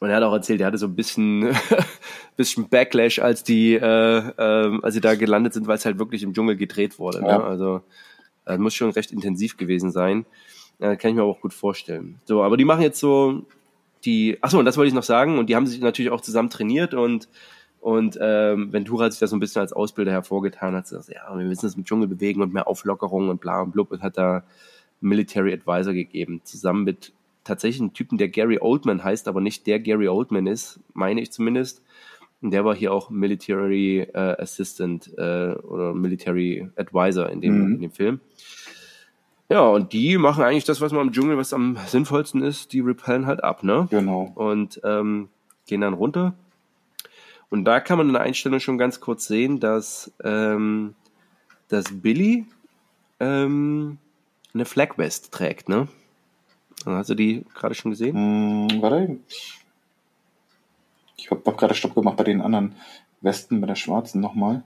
[0.00, 1.54] Und er hat auch erzählt, er hatte so ein bisschen
[2.36, 6.22] bisschen Backlash, als die, äh, äh, als sie da gelandet sind, weil es halt wirklich
[6.22, 7.22] im Dschungel gedreht wurde.
[7.22, 7.28] Ne?
[7.28, 7.42] Ja.
[7.42, 7.82] Also
[8.44, 10.26] das muss schon recht intensiv gewesen sein.
[10.78, 12.20] Ja, kann ich mir auch gut vorstellen.
[12.24, 13.44] So, aber die machen jetzt so
[14.04, 16.50] die, achso, und das wollte ich noch sagen, und die haben sich natürlich auch zusammen
[16.50, 17.28] trainiert und
[17.82, 21.36] und ähm, Ventura hat sich da so ein bisschen als Ausbilder hervorgetan, hat gesagt, ja,
[21.36, 24.16] wir müssen uns im Dschungel bewegen und mehr Auflockerung und bla und blub und hat
[24.16, 24.44] da
[25.00, 29.80] Military Advisor gegeben, zusammen mit tatsächlich einem Typen, der Gary Oldman heißt, aber nicht der
[29.80, 31.82] Gary Oldman ist, meine ich zumindest.
[32.40, 37.74] Und der war hier auch Military äh, Assistant äh, oder Military Advisor in dem, mhm.
[37.74, 38.20] in dem Film.
[39.48, 42.78] Ja, und die machen eigentlich das, was man im Dschungel, was am sinnvollsten ist, die
[42.78, 43.88] repellen halt ab, ne?
[43.90, 44.30] Genau.
[44.36, 45.30] Und ähm,
[45.66, 46.34] gehen dann runter.
[47.52, 50.94] Und da kann man in der Einstellung schon ganz kurz sehen, dass, ähm,
[51.68, 52.46] dass Billy
[53.20, 53.98] ähm,
[54.54, 55.86] eine Flag West trägt, ne?
[56.86, 58.68] Hast du die gerade schon gesehen?
[58.68, 59.18] Mm, warte.
[61.18, 62.74] Ich habe gerade Stopp gemacht bei den anderen
[63.20, 64.62] Westen, bei der schwarzen nochmal.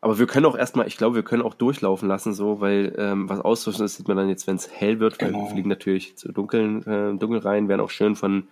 [0.00, 3.28] Aber wir können auch erstmal, ich glaube, wir können auch durchlaufen lassen, so, weil ähm,
[3.28, 5.44] was ausrüsten, das sieht man dann jetzt, wenn es hell wird, weil genau.
[5.44, 8.48] wir fliegen natürlich zu dunkeln, äh, dunkel rein, werden auch schön von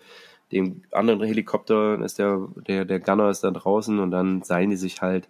[0.52, 4.76] dem anderen Helikopter, ist der, der, der Gunner ist da draußen und dann seilen die
[4.76, 5.28] sich halt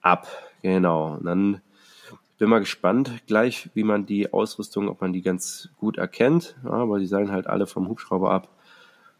[0.00, 0.26] ab.
[0.62, 1.14] Genau.
[1.14, 1.60] Und dann
[2.38, 6.56] bin mal gespannt gleich, wie man die Ausrüstung, ob man die ganz gut erkennt.
[6.64, 8.48] Ja, aber die seilen halt alle vom Hubschrauber ab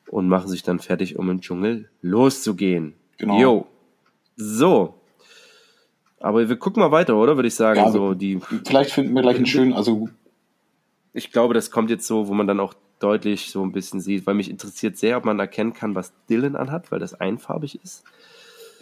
[0.08, 2.94] und machen sich dann fertig, um im Dschungel loszugehen.
[3.18, 3.40] Genau.
[3.40, 3.66] Jo.
[4.36, 4.94] So.
[6.20, 7.36] Aber wir gucken mal weiter, oder?
[7.36, 7.80] Würde ich sagen.
[7.80, 8.40] Ja, so die.
[8.64, 10.08] Vielleicht finden wir gleich einen schönen, also.
[11.12, 14.26] Ich glaube, das kommt jetzt so, wo man dann auch deutlich so ein bisschen sieht,
[14.26, 18.04] weil mich interessiert sehr, ob man erkennen kann, was Dylan anhat, weil das einfarbig ist.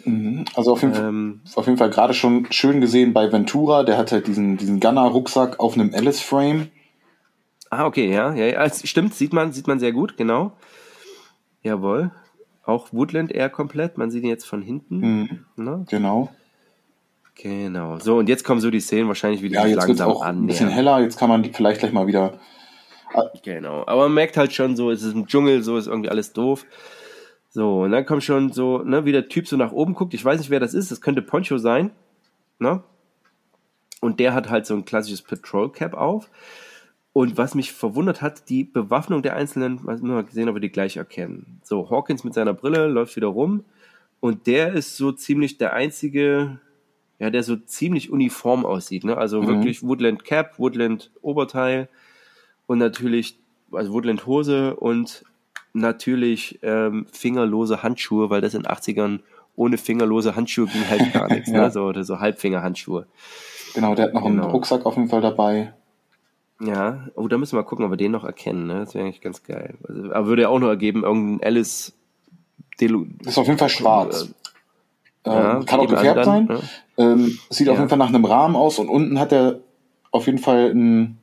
[0.05, 0.45] Mhm.
[0.55, 3.97] Also auf jeden, ähm, Fall, auf jeden Fall gerade schon schön gesehen bei Ventura, der
[3.97, 6.67] hat halt diesen, diesen Gunner-Rucksack auf einem Alice-Frame.
[7.69, 10.53] Ah, okay, ja, ja, ja, stimmt, sieht man, sieht man sehr gut, genau.
[11.63, 12.11] Jawohl.
[12.63, 14.99] Auch Woodland eher komplett, man sieht ihn jetzt von hinten.
[14.99, 15.45] Mhm.
[15.57, 15.85] Ne?
[15.89, 16.29] Genau.
[17.35, 17.99] Genau.
[17.99, 20.43] So, und jetzt kommen so die Szenen wahrscheinlich wieder ja, jetzt langsam auch an.
[20.43, 22.39] Ein bisschen heller, jetzt kann man die vielleicht gleich mal wieder.
[23.43, 23.83] Genau.
[23.87, 26.65] Aber man merkt halt schon so, es ist ein Dschungel, so ist irgendwie alles doof.
[27.49, 30.13] So, und dann kommt schon so, ne, wie der Typ so nach oben guckt.
[30.13, 30.91] Ich weiß nicht, wer das ist.
[30.91, 31.91] Das könnte Poncho sein.
[32.59, 32.83] Ne?
[34.01, 36.29] Und der hat halt so ein klassisches Patrol Cap auf.
[37.13, 40.97] Und was mich verwundert hat, die Bewaffnung der Einzelnen, mal gesehen, ob wir die gleich
[40.97, 41.61] erkennen.
[41.63, 43.65] So, Hawkins mit seiner Brille läuft wieder rum.
[44.19, 46.59] Und der ist so ziemlich der einzige,
[47.17, 49.03] ja, der so ziemlich uniform aussieht.
[49.03, 49.17] Ne?
[49.17, 49.47] Also mhm.
[49.47, 51.89] wirklich Woodland Cap, Woodland Oberteil
[52.67, 53.39] und natürlich,
[53.71, 55.23] also Woodland Hose und
[55.73, 59.19] natürlich ähm, fingerlose Handschuhe, weil das in den 80ern
[59.55, 61.57] ohne fingerlose Handschuhe ging halt gar nichts, ne?
[61.57, 61.63] ja.
[61.65, 61.71] ne?
[61.71, 63.07] so, oder so Halbfingerhandschuhe.
[63.73, 64.43] Genau, der hat noch genau.
[64.43, 65.73] einen Rucksack auf jeden Fall dabei.
[66.59, 68.79] Ja, oh, da müssen wir mal gucken, ob wir den noch erkennen, ne?
[68.79, 69.75] Das wäre eigentlich ganz geil.
[69.87, 71.93] Also, aber würde ja auch nur ergeben, irgendein Alice
[72.79, 74.33] Delu Ist auf jeden Fall schwarz.
[75.23, 76.45] Äh, ja, kann auch gefärbt sein.
[76.45, 76.59] Ne?
[76.97, 77.73] Ähm, sieht ja.
[77.73, 79.59] auf jeden Fall nach einem Rahmen aus und unten hat er
[80.11, 81.19] auf jeden Fall ein,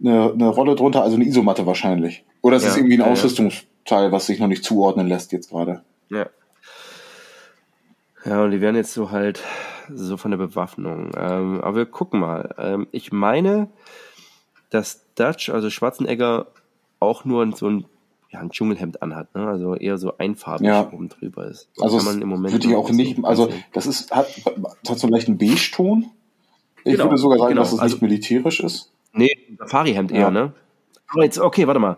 [0.00, 2.24] eine, eine Rolle drunter, also eine Isomatte wahrscheinlich.
[2.42, 5.50] Oder es ja, ist irgendwie ein ja, Ausrüstungsteil, was sich noch nicht zuordnen lässt jetzt
[5.50, 5.82] gerade.
[6.10, 6.26] Ja.
[8.24, 9.42] Ja, und die werden jetzt so halt
[9.92, 11.12] so von der Bewaffnung.
[11.16, 12.54] Ähm, aber wir gucken mal.
[12.58, 13.68] Ähm, ich meine,
[14.70, 16.48] dass Dutch, also Schwarzenegger,
[17.00, 17.84] auch nur so ein,
[18.30, 19.46] ja, ein Dschungelhemd anhat, ne?
[19.46, 20.90] Also eher so einfarbig ja.
[20.92, 21.68] oben drüber ist.
[21.76, 24.26] Das also kann man im Moment würde ich auch nicht, so also das ist, hat,
[24.26, 26.10] hat so einen leichten Beige-Ton.
[26.84, 27.62] Ich genau, würde sogar sagen, genau.
[27.62, 28.92] dass es also, nicht militärisch ist.
[29.12, 30.52] Nee, Safari-Hemd eher, ne?
[31.08, 31.96] Aber jetzt, okay, warte mal.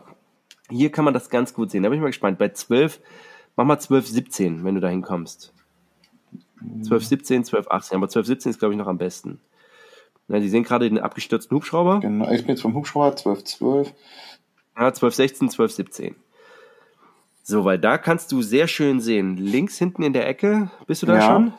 [0.69, 1.83] Hier kann man das ganz gut sehen.
[1.83, 2.39] Da bin ich mal gespannt.
[2.39, 3.01] Bei 12,
[3.57, 5.53] mach mal 12, 17, wenn du dahin kommst.
[6.83, 7.97] 12, 17, 12, 18.
[7.97, 9.41] Aber 12, 17 ist, glaube ich, noch am besten.
[10.29, 12.01] Na, Sie sehen gerade den abgestürzten Hubschrauber.
[12.01, 13.95] Genau, ich bin jetzt vom Hubschrauber 12, 12.
[14.79, 16.15] Ja, 12, 16, 12, 17.
[17.43, 19.37] So, weil da kannst du sehr schön sehen.
[19.37, 21.27] Links hinten in der Ecke, bist du da ja.
[21.27, 21.53] schon?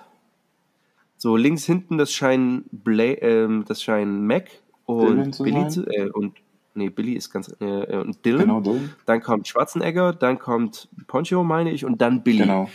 [1.18, 4.46] So, links hinten, das scheinen, Bla äh, das scheinen Mac
[4.98, 6.34] und Billy zu, äh, und
[6.74, 8.42] nee, Billy ist ganz, äh, und Dylan.
[8.42, 8.94] Genau, Dylan.
[9.06, 12.40] Dann kommt Schwarzenegger, dann kommt Poncho, meine ich, und dann Billy.
[12.40, 12.70] Genau.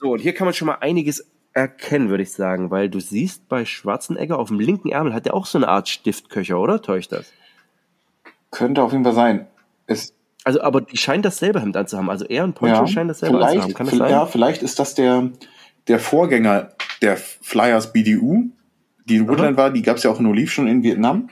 [0.00, 3.48] So, und hier kann man schon mal einiges erkennen, würde ich sagen, weil du siehst
[3.48, 6.80] bei Schwarzenegger auf dem linken Ärmel hat er auch so eine Art Stiftköcher, oder?
[6.80, 7.32] Täuscht das?
[8.50, 9.46] Könnte auf jeden Fall sein.
[9.86, 10.14] Es
[10.44, 12.08] also, aber die scheinen dasselbe Hemd anzuhaben.
[12.08, 13.74] Also er und Poncho ja, scheinen dasselbe anzuhaben.
[13.74, 14.10] Kann das sein?
[14.10, 15.30] Ja, vielleicht ist das der,
[15.86, 16.70] der Vorgänger
[17.02, 18.46] der Flyers BDU,
[19.10, 19.70] die in Woodland war.
[19.70, 21.28] Die gab es ja auch in Olive schon in Vietnam.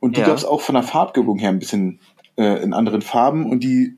[0.00, 0.26] Und die ja.
[0.28, 2.00] gab es auch von der Farbgebung her ein bisschen
[2.36, 3.50] äh, in anderen Farben.
[3.50, 3.96] Und die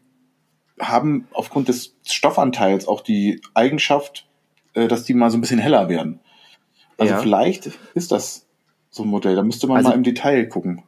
[0.81, 4.27] haben aufgrund des Stoffanteils auch die Eigenschaft,
[4.75, 6.21] äh, dass die mal so ein bisschen heller werden.
[6.97, 7.21] Also ja.
[7.21, 8.47] vielleicht ist das
[8.91, 9.37] so ein Modell.
[9.37, 10.83] Da müsste man also, mal im Detail gucken.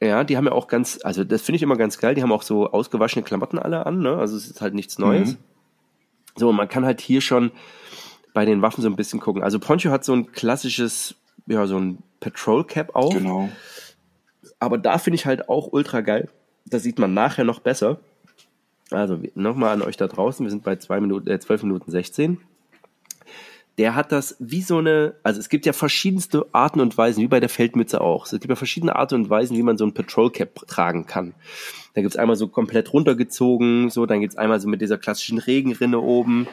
[0.00, 2.14] Ja, die haben ja auch ganz, also das finde ich immer ganz geil.
[2.14, 4.16] Die haben auch so ausgewaschene Klamotten alle an, ne?
[4.16, 5.32] Also es ist halt nichts Neues.
[5.32, 5.38] Mhm.
[6.36, 7.50] So, man kann halt hier schon
[8.32, 9.42] bei den Waffen so ein bisschen gucken.
[9.42, 11.16] Also Poncho hat so ein klassisches,
[11.50, 13.12] ja, so ein Patrol Cap auch.
[13.12, 13.48] Genau.
[14.58, 16.28] Aber da finde ich halt auch ultra geil.
[16.66, 18.00] Das sieht man nachher noch besser.
[18.90, 20.44] Also nochmal an euch da draußen.
[20.44, 22.38] Wir sind bei zwei Minuten, äh, 12 Minuten 16
[23.80, 27.28] der hat das wie so eine, also es gibt ja verschiedenste Arten und Weisen, wie
[27.28, 28.26] bei der Feldmütze auch.
[28.26, 31.32] Es gibt ja verschiedene Arten und Weisen, wie man so ein Patrol Cap tragen kann.
[31.94, 36.00] Da gibt's einmal so komplett runtergezogen, so, dann gibt's einmal so mit dieser klassischen Regenrinne
[36.00, 36.46] oben.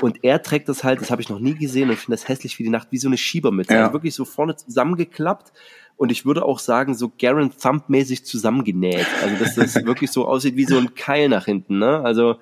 [0.00, 2.58] Und er trägt das halt, das habe ich noch nie gesehen und finde das hässlich
[2.58, 3.74] wie die Nacht, wie so eine Schiebermütze.
[3.74, 3.82] Ja.
[3.82, 5.52] Also wirklich so vorne zusammengeklappt.
[5.96, 9.06] Und ich würde auch sagen, so Garen Thump-mäßig zusammengenäht.
[9.22, 12.00] Also dass das wirklich so aussieht wie so ein Keil nach hinten, ne?
[12.00, 12.36] Also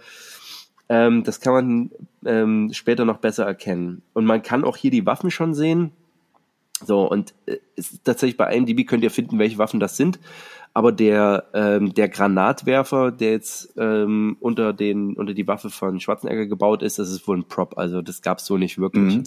[0.88, 1.90] ähm, das kann man
[2.24, 4.02] ähm, später noch besser erkennen.
[4.12, 5.92] Und man kann auch hier die Waffen schon sehen.
[6.84, 7.58] So, und äh,
[8.02, 10.18] tatsächlich bei IMDb könnt ihr finden, welche Waffen das sind.
[10.72, 16.46] Aber der, ähm, der Granatwerfer, der jetzt ähm, unter, den, unter die Waffe von Schwarzenegger
[16.46, 17.76] gebaut ist, das ist wohl ein Prop.
[17.76, 19.16] Also das gab's so nicht wirklich.
[19.16, 19.24] Mhm.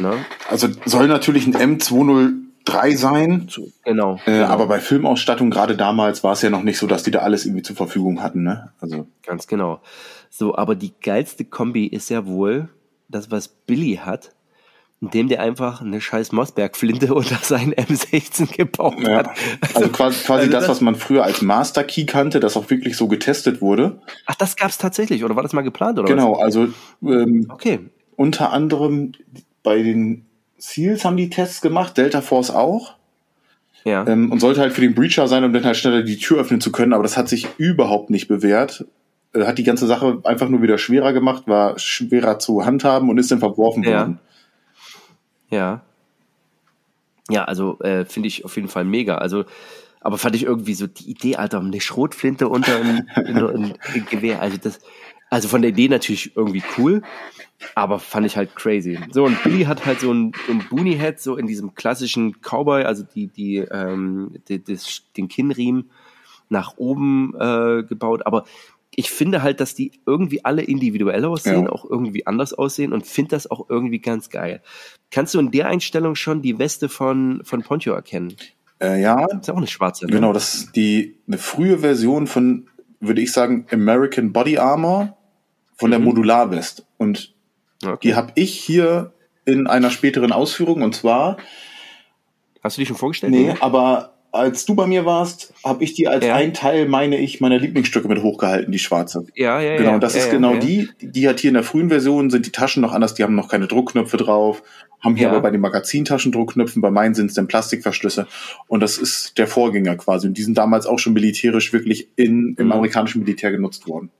[0.00, 0.24] Ne?
[0.50, 3.48] Also soll natürlich ein M203 sein.
[3.84, 4.46] Genau, äh, genau.
[4.46, 7.46] Aber bei Filmausstattung, gerade damals, war es ja noch nicht so, dass die da alles
[7.46, 8.42] irgendwie zur Verfügung hatten.
[8.42, 8.70] Ne?
[8.80, 9.06] Also.
[9.24, 9.80] Ganz genau.
[10.28, 12.68] So, aber die geilste Kombi ist ja wohl
[13.08, 14.34] das, was Billy hat,
[15.00, 19.18] indem der einfach eine scheiß Mossberg-Flinte unter seinen M16 gebaut ja.
[19.18, 19.30] hat.
[19.74, 22.68] Also quasi, quasi also das, das, was man früher als Master Key kannte, das auch
[22.70, 24.00] wirklich so getestet wurde.
[24.26, 26.42] Ach, das gab's tatsächlich, oder war das mal geplant, oder Genau, was?
[26.42, 26.68] also
[27.02, 27.80] ähm, okay.
[28.16, 29.12] unter anderem
[29.62, 30.26] bei den
[30.58, 32.94] Seals haben die Tests gemacht, Delta Force auch.
[33.84, 34.06] Ja.
[34.06, 36.60] Ähm, und sollte halt für den Breacher sein, um dann halt schneller die Tür öffnen
[36.60, 38.84] zu können, aber das hat sich überhaupt nicht bewährt.
[39.32, 43.16] Äh, hat die ganze Sache einfach nur wieder schwerer gemacht, war schwerer zu handhaben und
[43.16, 44.00] ist dann verworfen ja.
[44.00, 44.18] worden.
[45.50, 45.82] Ja.
[47.28, 49.18] Ja, also äh, finde ich auf jeden Fall mega.
[49.18, 49.44] Also,
[50.00, 54.40] aber fand ich irgendwie so die Idee, Alter, eine Schrotflinte unter ein, ein, ein, Gewehr.
[54.40, 54.80] Also das,
[55.28, 57.02] also von der Idee natürlich irgendwie cool,
[57.74, 58.98] aber fand ich halt crazy.
[59.12, 62.82] So, und Billy hat halt so ein, ein Boonie Head, so in diesem klassischen Cowboy,
[62.84, 65.90] also die, die, ähm, die, das, den Kinnriemen
[66.48, 68.44] nach oben äh, gebaut, aber
[68.94, 71.70] ich finde halt, dass die irgendwie alle individuell aussehen, ja.
[71.70, 74.62] auch irgendwie anders aussehen und finde das auch irgendwie ganz geil.
[75.10, 78.34] Kannst du in der Einstellung schon die Weste von, von Poncho erkennen?
[78.80, 79.26] Äh, ja.
[79.26, 80.06] Das ist auch eine schwarze.
[80.06, 80.12] Ne?
[80.12, 82.68] Genau, das ist die, eine frühe Version von,
[82.98, 85.16] würde ich sagen, American Body Armor
[85.76, 86.06] von der mhm.
[86.06, 86.84] Modularwest.
[86.98, 87.34] Und
[87.84, 87.98] okay.
[88.02, 89.12] die habe ich hier
[89.44, 91.36] in einer späteren Ausführung und zwar.
[92.62, 93.32] Hast du die schon vorgestellt?
[93.32, 93.62] Nee, oder?
[93.62, 96.34] aber als du bei mir warst, habe ich die als ja.
[96.34, 99.26] ein Teil, meine ich, meiner Lieblingsstücke mit hochgehalten, die schwarze.
[99.34, 100.60] Ja, ja, Genau, ja, das ja, ist ja, genau ja.
[100.60, 100.88] die.
[101.00, 103.48] Die hat hier in der frühen Version, sind die Taschen noch anders, die haben noch
[103.48, 104.62] keine Druckknöpfe drauf,
[105.00, 105.30] haben hier Ja.
[105.32, 108.26] aber bei den Magazintaschen Druckknöpfen, bei meinen sind es dann Plastikverschlüsse.
[108.68, 110.28] Und das ist der Vorgänger quasi.
[110.28, 112.72] Und die sind damals auch schon militärisch wirklich in, im Mhm.
[112.72, 114.10] amerikanischen Militär genutzt worden.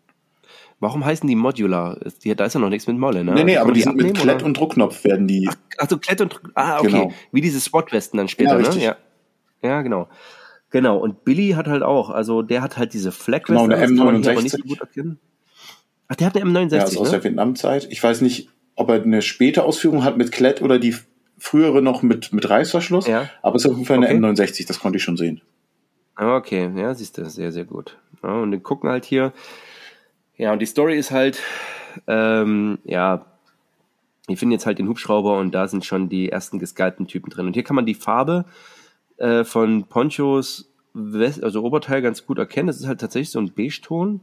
[0.82, 1.98] Warum heißen die Modular?
[2.24, 3.34] Die, da ist ja noch nichts mit Molle, ne?
[3.34, 4.46] nee, nee, aber man die sind mit abnehmen, Klett oder?
[4.46, 5.48] und Druckknopf werden die.
[5.76, 6.86] Ach so, Klett und Ah, okay.
[6.90, 7.12] Genau.
[7.32, 8.66] Wie diese SWAT-Westen dann später, Ja, ne?
[8.66, 8.82] richtig.
[8.84, 8.96] Ja.
[9.62, 10.08] Ja, genau.
[10.70, 10.98] Genau.
[10.98, 13.96] Und Billy hat halt auch, also der hat halt diese Flag Genau, eine das kann
[13.96, 14.42] man aber M69.
[14.42, 15.18] nicht so gut erkennen.
[16.08, 17.18] Ach, der hat eine M69, Ja, ist aus ne?
[17.18, 17.88] der Vietnamzeit.
[17.90, 20.94] Ich weiß nicht, ob er eine späte Ausführung hat mit Klett oder die
[21.38, 23.06] frühere noch mit, mit Reißverschluss.
[23.06, 23.28] Ja.
[23.42, 24.16] Aber es ist auf jeden Fall eine Okay.
[24.42, 25.40] M69, das konnte ich schon sehen.
[26.14, 27.96] Ah, Okay, ja, siehst du, sehr, sehr gut.
[28.22, 29.32] Ja, und wir gucken halt hier.
[30.36, 31.38] Ja, und die Story ist halt,
[32.06, 33.26] ähm, ja,
[34.26, 37.46] wir finden jetzt halt den Hubschrauber und da sind schon die ersten gescalpten Typen drin.
[37.46, 38.44] Und hier kann man die Farbe
[39.20, 42.66] äh, von Ponchos West, also Oberteil ganz gut erkennen.
[42.66, 44.20] Das ist halt tatsächlich so ein Beige-Ton.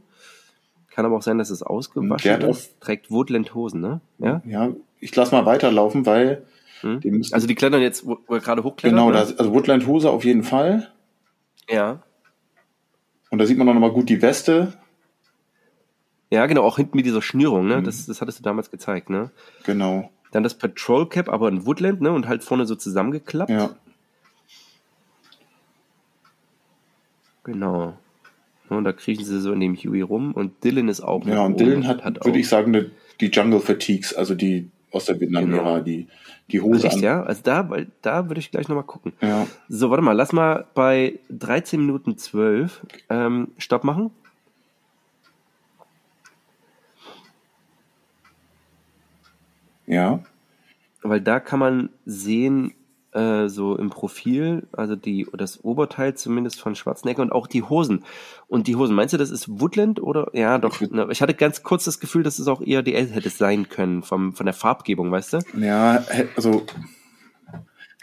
[0.90, 2.78] Kann aber auch sein, dass es ausgewaschen auch- ist.
[2.80, 4.00] Trägt Woodland Hosen, ne?
[4.18, 4.42] Ja.
[4.44, 4.68] Ja,
[5.00, 6.42] ich lass mal weiterlaufen, weil
[6.82, 7.00] Hm?
[7.00, 8.98] die müssen, Also die klettern jetzt, wo wo er gerade hochklettern.
[8.98, 10.88] genau, das, also Woodland Hose auf jeden Fall.
[11.70, 12.02] Ja.
[13.30, 14.72] Und da sieht man auch nochmal gut die Weste.
[16.30, 17.78] Ja, genau, auch hinten mit dieser Schnürung, ne?
[17.78, 17.84] Mhm.
[17.84, 19.30] Das, das hattest du damals gezeigt, ne?
[19.64, 20.10] Genau.
[20.30, 22.12] Dann das Patrol Cap, aber in Woodland, ne?
[22.12, 23.50] Und halt vorne so zusammengeklappt.
[23.50, 23.70] Ja.
[27.52, 27.96] Genau.
[28.70, 31.24] Ja, Und da kriechen sie so in dem Huey rum und Dylan ist auch.
[31.26, 35.06] Ja, und Dylan hat, auch- würde ich sagen, ne, die Jungle Fatigues, also die aus
[35.06, 35.80] der Vietnam-Ära, Genau.
[35.80, 36.06] die,
[36.50, 37.02] die Hose Echt, an.
[37.02, 37.22] ja?
[37.22, 39.12] Also da, weil da würde ich gleich nochmal gucken.
[39.22, 39.46] Ja.
[39.68, 44.10] So, warte mal, lass mal bei 13 Minuten 12 ähm, Stopp machen.
[49.86, 50.20] Ja.
[51.02, 52.72] Weil da kann man sehen,
[53.18, 58.04] äh, so im Profil, also die, das Oberteil zumindest von Schwarzenegger und auch die Hosen.
[58.46, 60.30] Und die Hosen, meinst du, das ist Woodland oder?
[60.32, 60.80] Ja, doch.
[60.80, 64.02] Ne, ich hatte ganz kurz das Gefühl, dass es auch eher DL hätte sein können,
[64.02, 65.38] vom, von der Farbgebung, weißt du?
[65.60, 66.04] Ja,
[66.36, 66.64] also.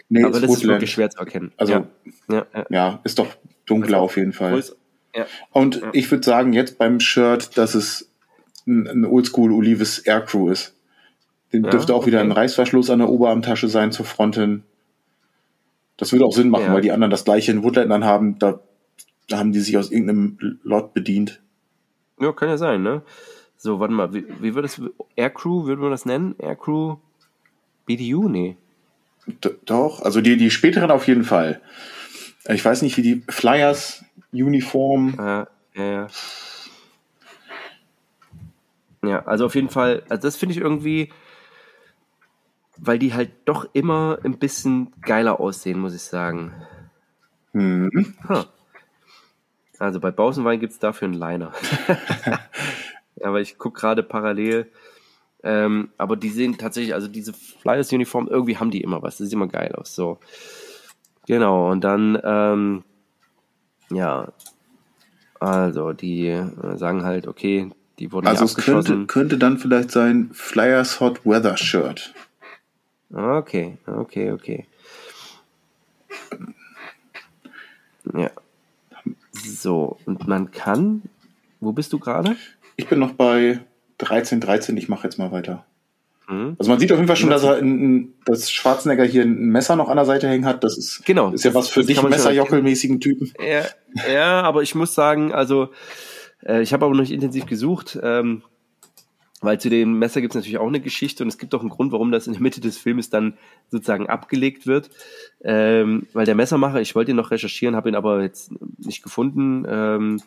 [0.10, 0.76] Nee, Aber ist das ist Woodland.
[0.76, 1.52] wirklich schwer zu erkennen.
[1.58, 1.88] Also, ja,
[2.30, 2.66] ja, ja.
[2.70, 3.28] Ja, ist doch
[3.66, 4.54] dunkler Also, auf jeden Fall.
[4.54, 4.76] Größe-
[5.16, 5.26] ja.
[5.52, 8.12] Und ich würde sagen, jetzt beim Shirt, dass es
[8.68, 10.76] ein, ein Oldschool Olives Aircrew ist.
[11.54, 12.08] Den dürfte auch okay.
[12.08, 14.64] wieder ein Reißverschluss an der Oberarmtasche sein zur Front hin.
[15.98, 16.74] Das würde auch Sinn machen, ja.
[16.74, 18.38] weil die anderen das gleiche in Woodlandern haben.
[18.40, 18.60] Da,
[19.30, 21.42] da haben die sich aus irgendeinem Lot bedient.
[22.20, 23.02] Ja, kann ja sein, ne?
[23.58, 24.82] So, warte mal, wie, wie würde das,
[25.16, 26.36] Aircrew, würde man das nennen?
[26.38, 26.98] Aircrew
[27.86, 28.28] BDU?
[28.28, 28.58] Nee.
[29.28, 31.62] D doch, also die, die späteren auf jeden Fall.
[32.48, 35.16] Ich weiß nicht, wie die Flyers, Uniform.
[35.18, 36.08] Ja, ja.
[39.04, 41.12] Ja, also auf jeden Fall, also das finde ich irgendwie,
[42.78, 46.54] weil die halt doch immer ein bisschen geiler aussehen, muss ich sagen.
[47.54, 48.16] Mhm.
[48.28, 48.44] Huh.
[49.80, 51.52] Also bei Bausenwein gibt es dafür einen Liner.
[53.22, 54.72] aber ich gucke gerade parallel.
[55.44, 59.18] Ähm, aber die sehen tatsächlich, also diese Flyers-Uniform, irgendwie haben die immer was.
[59.18, 59.94] Das sieht immer geil aus.
[59.94, 60.20] So.
[61.28, 62.84] Genau, und dann, ähm,
[63.90, 64.30] ja,
[65.40, 67.70] also die äh, sagen halt, okay,
[68.00, 72.14] die wurden Also es könnte, könnte dann vielleicht sein Flyers Hot Weather Shirt.
[73.16, 74.66] Okay, okay, okay.
[78.14, 78.30] Ja.
[79.32, 81.04] So, und man kann,
[81.62, 82.36] wo bist du gerade?
[82.76, 83.62] Ich bin noch bei
[84.00, 85.66] 13, 13, ich mache jetzt mal weiter.
[86.28, 86.58] Mhm.
[86.60, 89.78] Also man sieht auf jeden Fall schon, dass er in, dass Schwarzenegger hier ein Messer
[89.78, 90.66] noch an der Seite hängen hat.
[90.66, 93.32] Das ist, genau, ist ja was für dich Messerjockelmäßigen Typen.
[93.40, 93.64] Ja,
[94.12, 95.70] ja, aber ich muss sagen, also
[96.46, 97.98] äh, ich habe aber noch nicht intensiv gesucht.
[98.02, 98.44] Ähm,
[99.46, 101.70] weil zu dem Messer gibt es natürlich auch eine Geschichte und es gibt auch einen
[101.70, 103.38] Grund, warum das in der Mitte des Filmes dann
[103.70, 104.90] sozusagen abgelegt wird.
[105.44, 109.66] Ähm, weil der Messermacher, ich wollte ihn noch recherchieren, habe ihn aber jetzt nicht gefunden.
[109.68, 110.22] Ähm,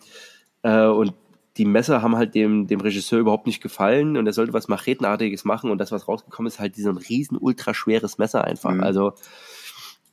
[0.63, 1.13] äh, und
[1.59, 5.45] die Messer haben halt dem, dem Regisseur überhaupt nicht gefallen und er sollte was Machetenartiges
[5.45, 8.71] machen und das, was rausgekommen ist, halt diesen riesen, ultraschweres Messer einfach.
[8.71, 8.83] Mhm.
[8.83, 9.15] Also,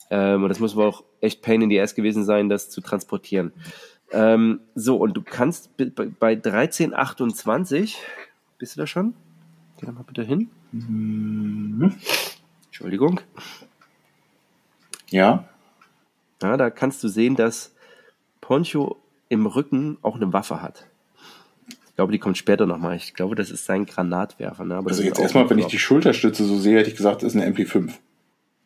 [0.10, 2.82] ähm, und das muss wohl auch echt Pain in the Ass gewesen sein, das zu
[2.82, 3.54] transportieren.
[4.12, 7.98] Ähm, so, und du kannst bei 1328
[8.58, 9.14] bist du da schon?
[9.80, 10.50] Geh mal bitte hin.
[10.72, 11.96] Mhm.
[12.66, 13.22] Entschuldigung.
[15.10, 15.48] Ja.
[16.42, 17.74] Ja, da kannst du sehen, dass
[18.42, 18.98] Poncho
[19.30, 20.86] im Rücken auch eine Waffe hat.
[21.68, 22.98] Ich glaube, die kommt später nochmal.
[22.98, 24.66] Ich glaube, das ist sein Granatwerfer.
[24.66, 24.78] Ne?
[24.86, 27.50] also jetzt erstmal, wenn ich die Schulterstütze so sehe, hätte ich gesagt, das ist eine
[27.54, 27.94] MP5.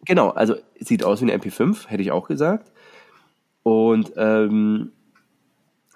[0.05, 2.71] Genau, also sieht aus wie eine MP5, hätte ich auch gesagt.
[3.63, 4.91] Und ähm,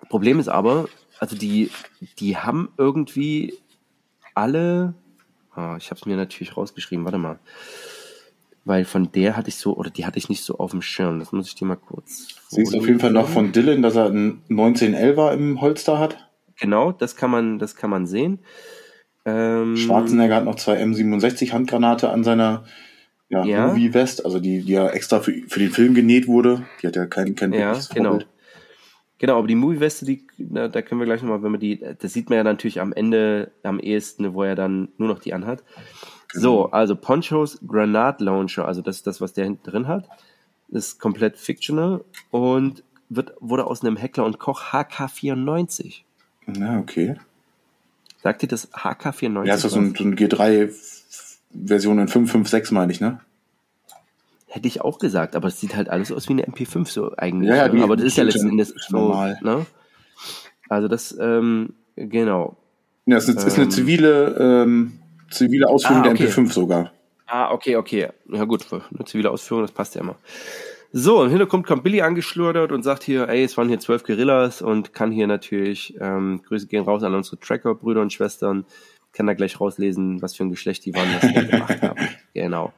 [0.09, 0.87] Problem ist aber,
[1.19, 1.71] also die,
[2.19, 3.55] die haben irgendwie
[4.33, 4.93] alle,
[5.55, 7.39] ah, ich habe es mir natürlich rausgeschrieben, warte mal,
[8.65, 11.19] weil von der hatte ich so, oder die hatte ich nicht so auf dem Schirm,
[11.19, 12.27] das muss ich dir mal kurz.
[12.49, 16.29] Siehst du auf jeden Fall noch von Dylan, dass er einen 1911er im Holster hat?
[16.59, 18.39] Genau, das kann man, das kann man sehen.
[19.25, 22.65] Ähm, Schwarzenegger hat noch zwei M67 Handgranate an seiner
[23.29, 23.67] ja, ja.
[23.67, 26.65] Movie-West, also die, die ja extra für, für den Film genäht wurde.
[26.81, 28.11] Die hat ja kein, kein ja, genau.
[28.11, 28.27] Vorbild.
[29.23, 32.11] Genau, aber die Movie-Weste, die, na, da können wir gleich nochmal, wenn man die, das
[32.11, 35.63] sieht man ja natürlich am Ende am ehesten, wo er dann nur noch die anhat.
[36.33, 36.41] Genau.
[36.41, 40.09] So, also Ponchos Granat Launcher, also das ist das, was der hinten drin hat,
[40.67, 46.01] ist komplett fictional und wird, wurde aus einem Heckler und Koch HK94.
[46.47, 47.15] Na, okay.
[48.23, 49.45] Sagt ihr das HK94?
[49.45, 53.21] Ja, ist das so ein, so ein G3-Version in 556, meine ich, ne?
[54.53, 57.49] Hätte ich auch gesagt, aber es sieht halt alles aus wie eine MP5 so eigentlich.
[57.49, 59.39] Ja, ja aber das ist ja letzten Endes so, normal.
[59.41, 59.65] Ne?
[60.69, 62.55] Also das, ähm, genau.
[63.07, 64.99] Ja, es ist, ähm, ist eine ähm, zivile, ähm,
[65.31, 66.27] zivile Ausführung ah, okay.
[66.27, 66.91] der MP5 sogar.
[67.25, 68.09] Ah, okay, okay.
[68.31, 70.17] Ja gut, eine zivile Ausführung, das passt ja immer.
[70.91, 74.61] So, im Hintergrund kommt Billy angeschludert und sagt hier, ey, es waren hier zwölf Gorillas
[74.61, 78.67] und kann hier natürlich, ähm, Grüße gehen raus an unsere Tracker, Brüder und Schwestern,
[79.13, 82.07] kann da gleich rauslesen, was für ein Geschlecht die waren, was die gemacht haben.
[82.35, 82.71] Genau.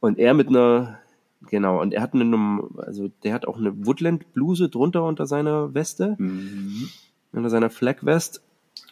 [0.00, 0.98] Und er mit einer
[1.42, 6.16] Genau, und er hat eine, also der hat auch eine Woodland-Bluse drunter unter seiner Weste,
[6.18, 6.88] mhm.
[7.32, 8.42] unter seiner Flag-West.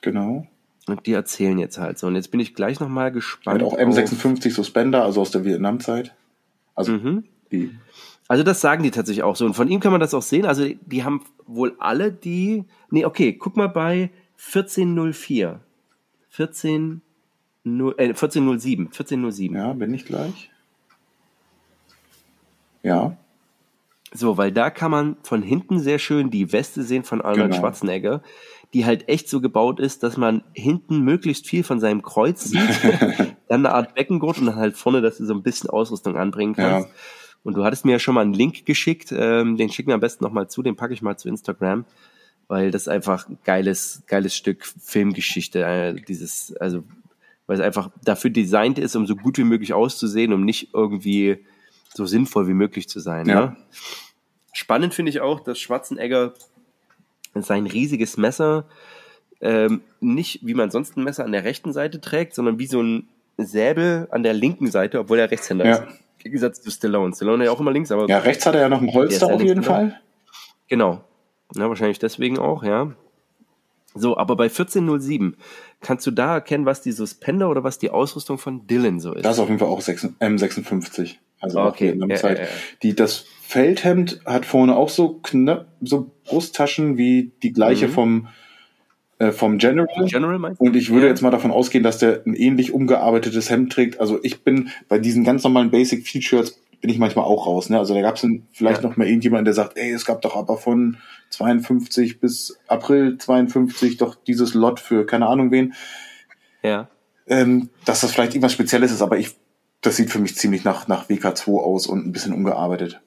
[0.02, 0.46] Genau.
[0.86, 2.06] Und die erzählen jetzt halt so.
[2.06, 3.62] Und jetzt bin ich gleich nochmal gespannt.
[3.62, 6.14] Und auch M56 Suspender, also aus der Vietnamzeit.
[6.74, 7.24] Also mhm.
[7.50, 7.70] die.
[8.28, 9.46] Also das sagen die tatsächlich auch so.
[9.46, 10.44] Und von ihm kann man das auch sehen.
[10.44, 12.64] Also die haben wohl alle die.
[12.90, 15.60] Nee, okay, guck mal bei 1404.
[16.28, 17.00] 14,
[17.64, 18.86] äh, 1407.
[18.86, 19.56] 1407.
[19.56, 20.50] Ja, bin ich gleich.
[22.84, 23.16] Ja.
[24.12, 27.60] So, weil da kann man von hinten sehr schön die Weste sehen von Arnold genau.
[27.60, 28.22] Schwarzenegger,
[28.72, 32.60] die halt echt so gebaut ist, dass man hinten möglichst viel von seinem Kreuz sieht,
[33.48, 36.54] dann eine Art Beckengurt und dann halt vorne, dass du so ein bisschen Ausrüstung anbringen
[36.54, 36.88] kannst.
[36.88, 36.94] Ja.
[37.42, 40.00] Und du hattest mir ja schon mal einen Link geschickt, ähm, den schicken wir am
[40.00, 41.84] besten nochmal zu, den packe ich mal zu Instagram,
[42.46, 46.84] weil das einfach ein geiles, geiles Stück Filmgeschichte, äh, dieses, also,
[47.46, 51.44] weil es einfach dafür designt ist, um so gut wie möglich auszusehen, um nicht irgendwie
[51.94, 53.26] so sinnvoll wie möglich zu sein.
[53.26, 53.40] Ja.
[53.40, 53.56] Ne?
[54.52, 56.34] Spannend finde ich auch, dass Schwarzenegger
[57.34, 58.66] sein riesiges Messer
[59.40, 62.82] ähm, nicht, wie man sonst ein Messer an der rechten Seite trägt, sondern wie so
[62.82, 65.74] ein Säbel an der linken Seite, obwohl er Rechtshänder ja.
[65.76, 65.82] ist.
[65.82, 67.14] Im Gegensatz zu Stallone.
[67.14, 68.08] Stallone ja auch immer links, aber.
[68.08, 70.00] Ja, rechts hat er ja noch ein Holster auf jeden Fall.
[70.68, 71.04] Genau.
[71.54, 72.92] Ja, wahrscheinlich deswegen auch, ja.
[73.94, 75.36] So, aber bei 1407
[75.80, 79.24] kannst du da erkennen, was die Suspender oder was die Ausrüstung von Dylan so ist?
[79.24, 81.16] Das ist auf jeden Fall auch M56.
[81.40, 81.96] Also okay.
[81.98, 82.48] Ja, ja, ja.
[82.82, 87.92] Die, das Feldhemd hat vorne auch so knapp, so Brusttaschen wie die gleiche mhm.
[87.92, 88.28] vom,
[89.18, 90.06] äh, vom General.
[90.06, 94.00] General Und ich würde jetzt mal davon ausgehen, dass der ein ähnlich umgearbeitetes Hemd trägt.
[94.00, 97.70] Also ich bin bei diesen ganz normalen Basic Features bin ich manchmal auch raus.
[97.70, 97.78] Ne?
[97.78, 100.58] Also da gab es vielleicht noch mal irgendjemand, der sagt, ey, es gab doch aber
[100.58, 100.98] von
[101.30, 105.72] 52 bis April 52 doch dieses Lot für keine Ahnung wen.
[106.62, 106.88] Ja.
[107.26, 109.30] Ähm, dass das vielleicht irgendwas Spezielles ist, aber ich,
[109.84, 113.00] das sieht für mich ziemlich nach, nach WK2 aus und ein bisschen umgearbeitet.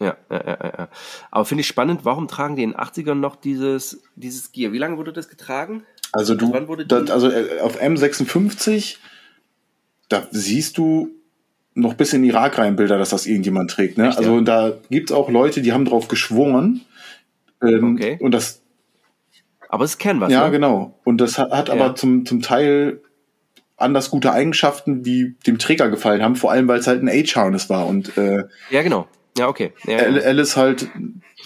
[0.00, 0.88] Ja, ja, ja, ja.
[1.32, 4.72] Aber finde ich spannend, warum tragen die in den 80ern noch dieses, dieses Gear?
[4.72, 5.82] Wie lange wurde das getragen?
[6.12, 6.52] Also du,
[6.84, 8.98] das, also äh, auf M56,
[10.08, 11.10] da siehst du
[11.74, 13.98] noch bis in Irak rein Bilder, dass das irgendjemand trägt.
[13.98, 14.08] Ne?
[14.08, 14.42] Echt, also ja?
[14.42, 16.82] da gibt's auch Leute, die haben drauf geschworen.
[17.60, 18.18] Ähm, okay.
[18.20, 18.62] Und das.
[19.68, 20.32] Aber es kennen was.
[20.32, 20.52] Ja, ne?
[20.52, 20.98] genau.
[21.02, 21.74] Und das hat, hat ja.
[21.74, 23.00] aber zum, zum Teil
[23.78, 27.70] anders gute Eigenschaften, die dem Träger gefallen haben, vor allem weil es halt ein H-Harness
[27.70, 27.86] war.
[27.86, 29.06] Und, äh, ja, genau.
[29.38, 29.72] Ja, okay.
[29.86, 30.88] Ja, Alice halt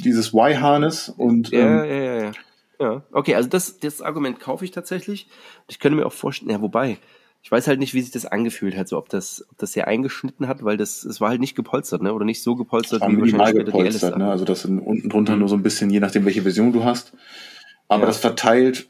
[0.00, 1.50] dieses Y-Harness und.
[1.50, 2.32] Ja, ähm, ja, ja, ja.
[2.80, 5.28] Ja, okay, also das, das Argument kaufe ich tatsächlich.
[5.68, 6.98] Ich könnte mir auch vorstellen, ja, wobei,
[7.40, 9.86] ich weiß halt nicht, wie sich das angefühlt hat, so ob das, ob das sehr
[9.86, 12.12] eingeschnitten hat, weil das, es war halt nicht gepolstert, ne?
[12.12, 14.30] Oder nicht so gepolstert, wie wahrscheinlich später gepolstert, die ne?
[14.30, 15.40] Also das sind unten drunter mhm.
[15.40, 17.12] nur so ein bisschen, je nachdem, welche Version du hast.
[17.86, 18.06] Aber ja.
[18.06, 18.88] das verteilt,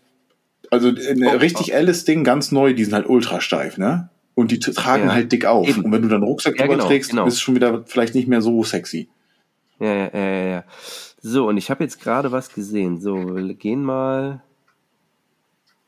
[0.73, 1.77] also ein oh, richtig oh.
[1.77, 4.11] Alice-Ding, ganz neu, die sind halt ultra steif, ne?
[4.35, 5.13] Und die tragen ja.
[5.13, 5.69] halt dick auf.
[5.69, 5.85] Eben.
[5.85, 7.27] Und wenn du dann Rucksack ja, drüber genau, trägst, genau.
[7.27, 9.09] ist es schon wieder vielleicht nicht mehr so sexy.
[9.79, 10.65] Ja, ja, ja, ja.
[11.21, 13.01] So, und ich habe jetzt gerade was gesehen.
[13.01, 14.43] So, wir gehen mal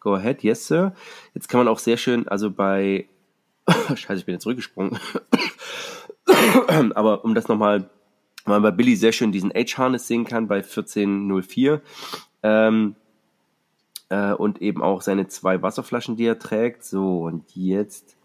[0.05, 0.94] Go ahead, yes, sir.
[1.32, 3.09] Jetzt kann man auch sehr schön, also bei,
[3.89, 4.98] scheiße, ich bin jetzt zurückgesprungen.
[6.94, 7.89] Aber um das nochmal,
[8.44, 11.81] weil man bei Billy sehr schön diesen H-Harness sehen kann bei 1404.
[12.43, 12.97] Ähm,
[14.09, 16.85] äh, und eben auch seine zwei Wasserflaschen, die er trägt.
[16.85, 18.16] So, und jetzt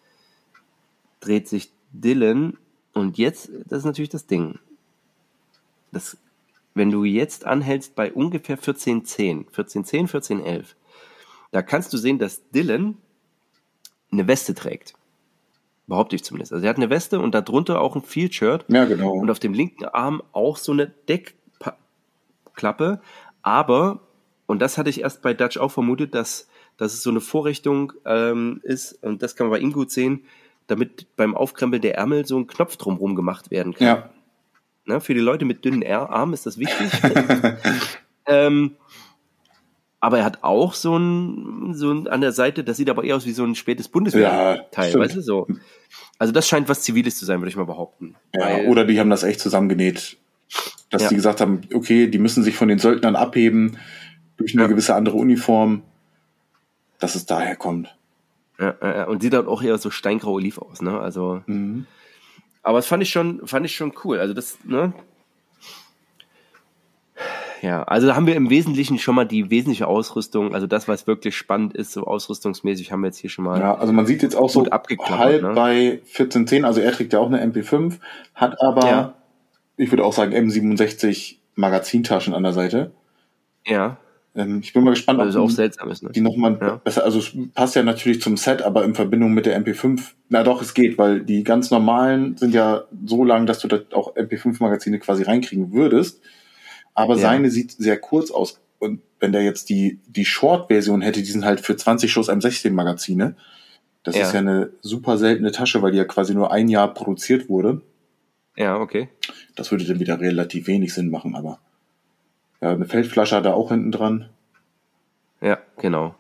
[1.19, 2.57] dreht sich Dylan.
[2.93, 4.60] Und jetzt, das ist natürlich das Ding.
[5.91, 6.18] Das,
[6.73, 10.76] wenn du jetzt anhältst bei ungefähr 1410, 1410, 1411,
[11.51, 12.97] da kannst du sehen, dass Dylan
[14.11, 14.93] eine Weste trägt.
[15.88, 16.53] Behaupte ich zumindest.
[16.53, 18.65] Also er hat eine Weste und darunter auch ein Field-Shirt.
[18.68, 19.14] Ja, genau.
[19.14, 23.01] Und auf dem linken Arm auch so eine Deckklappe.
[23.41, 24.01] Aber,
[24.49, 27.93] und das hatte ich erst bei Dutch auch vermutet, dass, dass es so eine Vorrichtung
[28.03, 30.23] ähm, ist, und das kann man bei ihm gut sehen,
[30.65, 33.85] damit beim Aufkrempeln der Ärmel so ein Knopf drumherum gemacht werden kann.
[33.85, 34.09] Ja.
[34.85, 36.89] Na, für die Leute mit dünnen Armen ist das wichtig.
[38.26, 38.76] ähm,
[39.99, 43.17] aber er hat auch so ein, so ein an der Seite, das sieht aber eher
[43.17, 45.47] aus wie so ein spätes Bundeswehrteil, ja, weißt du so.
[46.17, 48.15] Also das scheint was Ziviles zu sein, würde ich mal behaupten.
[48.34, 50.17] Ja, oder die haben das echt zusammengenäht,
[50.89, 51.09] dass ja.
[51.09, 53.77] die gesagt haben, okay, die müssen sich von den Söldnern abheben
[54.39, 54.67] durch eine ja.
[54.67, 55.83] gewisse andere Uniform,
[56.97, 57.95] dass es daher kommt.
[58.57, 60.99] Ja, ja, und sieht dann auch eher so steingrau oliv aus, ne?
[60.99, 61.43] Also.
[61.45, 61.85] Mhm.
[62.63, 64.19] Aber das fand ich schon, fand ich schon cool.
[64.19, 64.93] Also das, ne?
[67.61, 67.83] ja.
[67.83, 71.37] Also da haben wir im Wesentlichen schon mal die wesentliche Ausrüstung, also das, was wirklich
[71.37, 73.59] spannend ist, so ausrüstungsmäßig, haben wir jetzt hier schon mal.
[73.59, 75.53] Ja, also man sieht jetzt auch so halb ne?
[75.53, 77.99] bei 1410, also er trägt ja auch eine MP5,
[78.35, 79.13] hat aber, ja.
[79.77, 82.91] ich würde auch sagen, M67 Magazintaschen an der Seite.
[83.65, 83.97] Ja.
[84.39, 86.11] Ähm, ich bin mal gespannt, ob also auch seltsam ist, ne?
[86.11, 86.75] die nochmal ja.
[86.77, 90.43] besser, also es passt ja natürlich zum Set, aber in Verbindung mit der MP5, na
[90.43, 94.15] doch, es geht, weil die ganz normalen sind ja so lang, dass du da auch
[94.15, 96.21] MP5-Magazine quasi reinkriegen würdest.
[96.93, 97.21] Aber ja.
[97.21, 98.61] seine sieht sehr kurz aus.
[98.79, 103.35] Und wenn der jetzt die, die Short-Version hätte, die sind halt für 20 Schuss M16-Magazine.
[104.03, 104.23] Das ja.
[104.23, 107.81] ist ja eine super seltene Tasche, weil die ja quasi nur ein Jahr produziert wurde.
[108.55, 109.09] Ja, okay.
[109.55, 111.59] Das würde dann wieder relativ wenig Sinn machen, aber
[112.61, 114.30] ja, eine Feldflasche hat er auch hinten dran.
[115.41, 116.15] Ja, genau.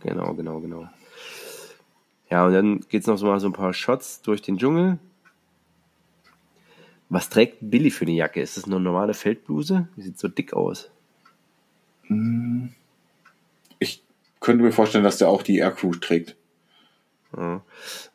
[0.00, 0.88] Genau, genau, genau.
[2.30, 4.98] Ja, und dann geht's noch so mal so ein paar Shots durch den Dschungel.
[7.08, 8.40] Was trägt Billy für eine Jacke?
[8.40, 9.88] Ist das eine normale Feldbluse?
[9.96, 10.90] Die sieht so dick aus.
[12.06, 12.72] Hm.
[13.80, 14.04] Ich
[14.38, 16.36] könnte mir vorstellen, dass der auch die Aircrew trägt.
[17.36, 17.62] Ja.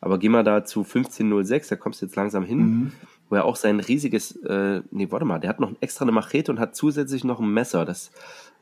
[0.00, 2.92] Aber geh mal da zu 1506, da kommst du jetzt langsam hin, mhm.
[3.28, 6.50] Wo er auch sein riesiges, äh, nee, warte mal, der hat noch extra eine Machete
[6.50, 7.84] und hat zusätzlich noch ein Messer.
[7.84, 8.10] Das,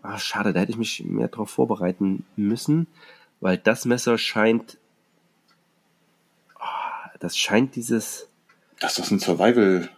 [0.03, 2.87] ah, schade, da hätte ich mich mehr darauf vorbereiten müssen,
[3.41, 4.79] weil das Messer scheint,
[6.57, 8.29] oh, das scheint dieses.
[8.81, 9.89] Das ist ein Survival.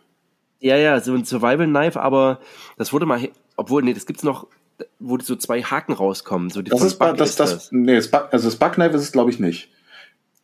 [0.59, 2.41] Ja, ja, so ein Survival Knife, aber
[2.77, 4.49] das wurde mal, obwohl, nee, das gibt's noch,
[4.99, 6.51] wo so zwei Haken rauskommen.
[6.51, 7.73] So das ist, das, ist das, das.
[7.73, 9.71] Nee, das also das Buckknife ist es, glaube ich, nicht.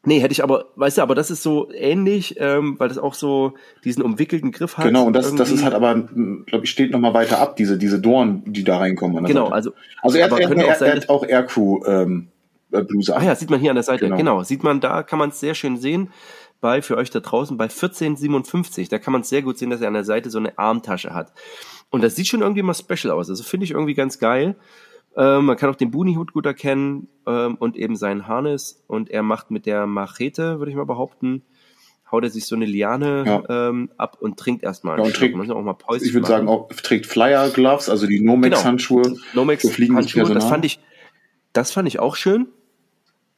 [0.05, 3.15] Nee, hätte ich aber, weißt du, aber das ist so ähnlich, ähm, weil das auch
[3.15, 3.55] so
[3.85, 4.87] diesen umwickelten Griff hat.
[4.87, 7.79] Genau, und das, das ist halt aber, glaube ich, steht noch mal weiter ab, diese,
[7.79, 9.25] diese Dorn, die da reinkommen.
[9.25, 9.55] genau, Seite.
[9.55, 9.73] also.
[10.03, 12.29] Also er, hat, er, er, er hat auch Aircrew ähm,
[12.73, 14.07] äh, Bluse Ah ja, sieht man hier an der Seite.
[14.07, 14.43] Genau, genau.
[14.43, 16.11] sieht man da, kann man es sehr schön sehen.
[16.61, 19.81] Bei, für euch da draußen, bei 1457, da kann man es sehr gut sehen, dass
[19.81, 21.33] er an der Seite so eine Armtasche hat.
[21.91, 23.29] Und das sieht schon irgendwie mal special aus.
[23.29, 24.57] Also finde ich irgendwie ganz geil.
[25.17, 28.83] Ähm, man kann auch den Bunihut gut erkennen ähm, und eben seinen Harness.
[28.87, 31.43] Und er macht mit der Machete, würde ich mal behaupten,
[32.11, 33.69] haut er sich so eine Liane ja.
[33.69, 34.99] ähm, ab und trinkt erstmal.
[34.99, 38.21] Ja, und trägt, auch mal Päuschen ich würde sagen, auch trägt Flyer Gloves, also die
[38.21, 39.03] Nomex-Handschuhe.
[39.03, 39.17] Genau.
[39.35, 40.79] Nomex Handschuhe, das fand ich,
[41.53, 42.49] das fand ich auch schön.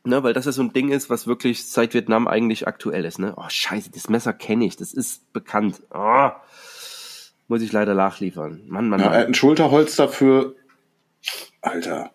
[0.06, 3.18] Ne, weil das ja so ein Ding ist, was wirklich seit Vietnam eigentlich aktuell ist.
[3.18, 3.32] Ne?
[3.38, 5.82] Oh, scheiße, das Messer kenne ich, das ist bekannt.
[5.94, 6.28] Oh,
[7.48, 8.64] muss ich leider nachliefern.
[8.66, 9.14] Mann, Mann, ja, Mann.
[9.14, 10.56] Er hat ein Schulterholster für
[11.60, 12.10] Alter.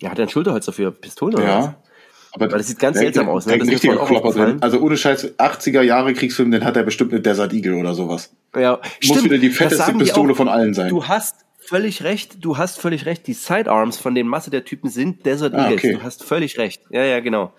[0.00, 1.58] Ja, hat er ein Schulterholster für Pistolen oder ja.
[1.58, 1.90] was?
[2.32, 3.46] Aber Weil das sieht ganz seltsam aus.
[3.46, 3.58] Ne?
[3.58, 7.20] Das ist auch Klopper Also ohne Scheiß, 80er Jahre Kriegsfilm, den hat er bestimmt eine
[7.20, 8.32] Desert Eagle oder sowas.
[8.54, 9.24] Ja, Muss stimmt.
[9.24, 10.90] wieder die fetteste Pistole auch, von allen sein.
[10.90, 13.26] Du hast völlig recht, du hast völlig recht.
[13.26, 15.78] Die Sidearms von den Masse der Typen sind Desert ah, Eagles.
[15.78, 15.92] Okay.
[15.94, 16.82] Du hast völlig recht.
[16.90, 17.52] Ja, ja, genau.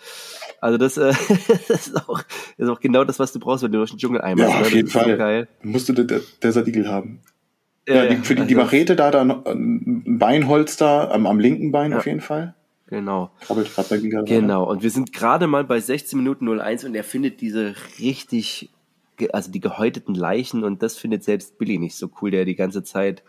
[0.62, 1.14] Also das, äh,
[1.68, 2.22] das, ist auch,
[2.58, 4.48] das ist auch genau das, was du brauchst, wenn du durch den Dschungel einmal.
[4.48, 4.62] Ja, ne?
[4.62, 5.18] auf jeden Fall.
[5.18, 5.48] Geil.
[5.64, 7.20] Musst du den Desert Eagle haben.
[7.88, 11.92] Ja, die, für die, die also Machete da dann ein Beinholster am, am linken Bein
[11.92, 11.98] ja.
[11.98, 12.54] auf jeden Fall.
[12.88, 13.32] Genau.
[13.40, 14.70] Krabbelt gerade bei Giga Genau.
[14.70, 18.70] Und wir sind gerade mal bei 16 Minuten 01 und er findet diese richtig,
[19.32, 22.84] also die gehäuteten Leichen und das findet selbst Billy nicht so cool, der die ganze
[22.84, 23.24] Zeit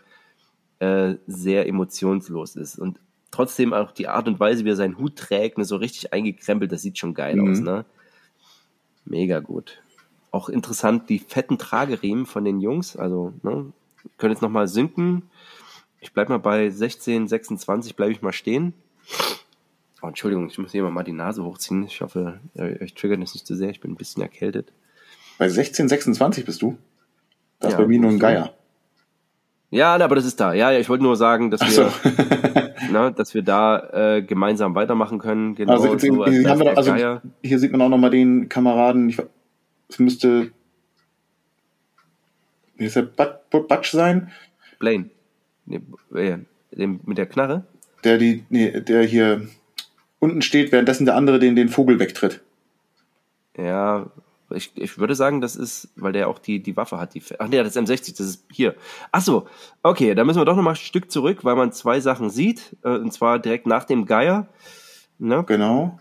[0.79, 2.77] äh, sehr emotionslos ist.
[2.77, 2.99] Und
[3.31, 6.71] trotzdem auch die Art und Weise, wie er seinen Hut trägt, ne, so richtig eingekrempelt,
[6.71, 7.51] das sieht schon geil mhm.
[7.51, 7.85] aus, ne?
[9.05, 9.81] Mega gut.
[10.31, 13.71] Auch interessant, die fetten Trageriemen von den Jungs, also, ne,
[14.17, 15.23] können jetzt nochmal sinken.
[15.99, 18.73] Ich bleib mal bei 16, 26, bleibe ich mal stehen.
[20.01, 21.85] Oh, Entschuldigung, ich muss hier mal die Nase hochziehen.
[21.85, 23.69] Ich hoffe, euch triggert das nicht zu sehr.
[23.69, 24.73] Ich bin ein bisschen erkältet.
[25.37, 26.77] Bei 16, 26 bist du?
[27.59, 28.53] Das ja, ist bei mir nur ein Geier.
[29.73, 30.53] Ja, aber das ist da.
[30.53, 31.91] Ja, ja ich wollte nur sagen, dass wir,
[32.91, 35.55] na, dass wir da äh, gemeinsam weitermachen können.
[35.55, 36.95] Genau also, so, hier, wir also
[37.41, 39.09] hier sieht man auch nochmal den Kameraden.
[39.09, 39.19] Ich,
[39.89, 40.51] es müsste
[42.83, 43.03] wie ist der
[43.49, 44.31] Butch sein?
[44.79, 45.09] Blaine.
[45.65, 45.81] Nee,
[46.13, 46.37] äh,
[46.71, 47.63] mit der Knarre?
[48.03, 49.47] Der, die, nee, der hier
[50.19, 52.41] unten steht, währenddessen der andere den, den Vogel wegtritt.
[53.57, 54.07] Ja,
[54.49, 57.13] ich, ich würde sagen, das ist, weil der auch die, die Waffe hat.
[57.13, 58.75] Die, ach nee, das ist M60, das ist hier.
[59.11, 59.47] Ach so,
[59.81, 62.75] okay, da müssen wir doch nochmal ein Stück zurück, weil man zwei Sachen sieht.
[62.83, 64.47] Äh, und zwar direkt nach dem Geier.
[65.17, 65.43] Ne?
[65.47, 65.99] Genau.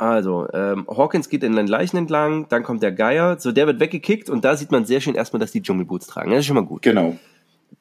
[0.00, 3.80] Also, ähm, Hawkins geht in den Leichen entlang, dann kommt der Geier, so der wird
[3.80, 6.30] weggekickt und da sieht man sehr schön erstmal, dass die Dschungelboots tragen.
[6.30, 6.80] Das ist schon mal gut.
[6.80, 7.18] Genau.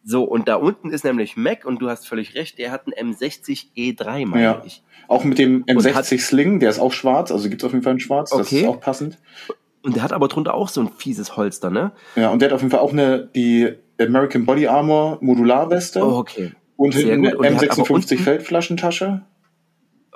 [0.04, 3.14] So, und da unten ist nämlich Mac und du hast völlig recht, der hat einen
[3.14, 4.62] M60 E3, meine ja.
[4.66, 4.84] ich.
[5.08, 7.92] Auch mit dem M60 hat, Sling, der ist auch schwarz, also gibt's auf jeden Fall
[7.92, 8.42] einen schwarz, okay.
[8.42, 9.18] das ist auch passend.
[9.82, 11.94] Und der hat aber drunter auch so ein fieses Holster, ne?
[12.18, 16.04] Ja, und der hat auf jeden Fall auch eine, die American Body Armor Modularweste.
[16.04, 16.52] Oh, okay.
[16.76, 19.22] Und hinten eine M56 Feldflaschentasche.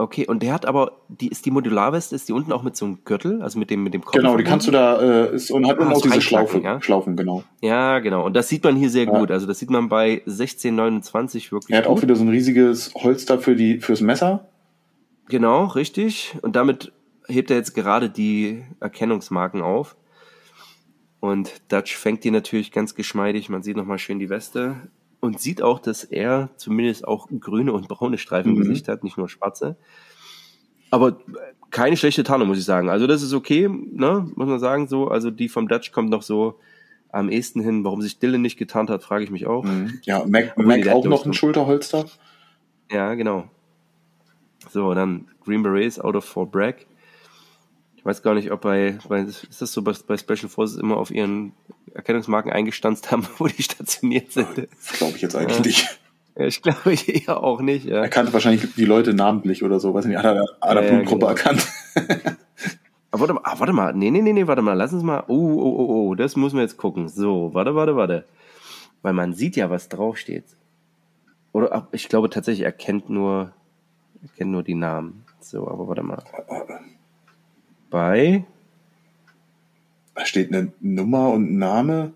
[0.03, 2.83] Okay, und der hat aber, die ist die Modularweste, ist die unten auch mit so
[2.83, 4.17] einem Gürtel, also mit dem mit dem Kopf.
[4.17, 6.81] Genau, die kannst du da äh, ist, und hat ah, auch diese Schlaufe, ja?
[6.81, 7.45] Schlaufen, genau.
[7.61, 8.25] Ja, genau.
[8.25, 9.17] Und das sieht man hier sehr ja.
[9.17, 9.31] gut.
[9.31, 11.71] Also das sieht man bei 1629 wirklich.
[11.71, 11.97] Er hat gut.
[11.97, 14.49] auch wieder so ein riesiges Holster für die fürs Messer.
[15.29, 16.35] Genau, richtig.
[16.41, 16.91] Und damit
[17.29, 19.95] hebt er jetzt gerade die Erkennungsmarken auf.
[21.21, 23.47] Und Dutch fängt die natürlich ganz geschmeidig.
[23.47, 24.75] Man sieht nochmal schön die Weste
[25.23, 28.63] und sieht auch, dass er zumindest auch grüne und braune Streifen im mhm.
[28.63, 29.77] Gesicht hat, nicht nur schwarze.
[30.91, 31.17] Aber
[31.71, 32.89] keine schlechte Tarnung, muss ich sagen.
[32.89, 35.07] Also das ist okay, ne, muss man sagen so.
[35.07, 36.59] Also die vom Dutch kommt noch so
[37.09, 37.85] am ehesten hin.
[37.85, 39.63] Warum sich Dylan nicht getarnt hat, frage ich mich auch.
[39.63, 40.01] Mhm.
[40.03, 42.05] Ja, Mac, Mac auch noch ein Schulterholster.
[42.91, 43.45] Ja, genau.
[44.71, 46.85] So, dann Green Berets out of Fort Bragg.
[48.03, 50.97] Ich weiß gar nicht, ob bei, bei ist das so bei, bei Special Forces immer
[50.97, 51.53] auf ihren
[51.93, 54.49] Erkennungsmarken eingestanzt haben, wo die stationiert sind.
[54.57, 55.63] Das glaube ich jetzt eigentlich ja.
[55.63, 55.99] nicht.
[56.35, 57.85] Ja, ich glaube ich eher auch nicht.
[57.85, 58.01] Ja.
[58.01, 61.19] Er kannte wahrscheinlich die Leute namentlich oder so, weiß nicht, hat er eine ja, Blutgruppe
[61.19, 61.29] genau.
[61.29, 61.65] erkannt.
[63.11, 65.23] Aber warte mal, ah, warte mal, nee, nee, nee, nee, warte mal, lass uns mal,
[65.29, 67.07] oh, oh, oh, oh, das müssen wir jetzt gucken.
[67.07, 68.25] So, warte, warte, warte.
[69.01, 70.43] Weil man sieht ja, was draufsteht.
[71.53, 73.53] Oder ich glaube tatsächlich, er kennt nur,
[74.21, 75.23] er kennt nur die Namen.
[75.39, 76.21] So, aber warte mal.
[77.93, 78.43] Bei
[80.15, 82.13] da steht eine Nummer und ein Name.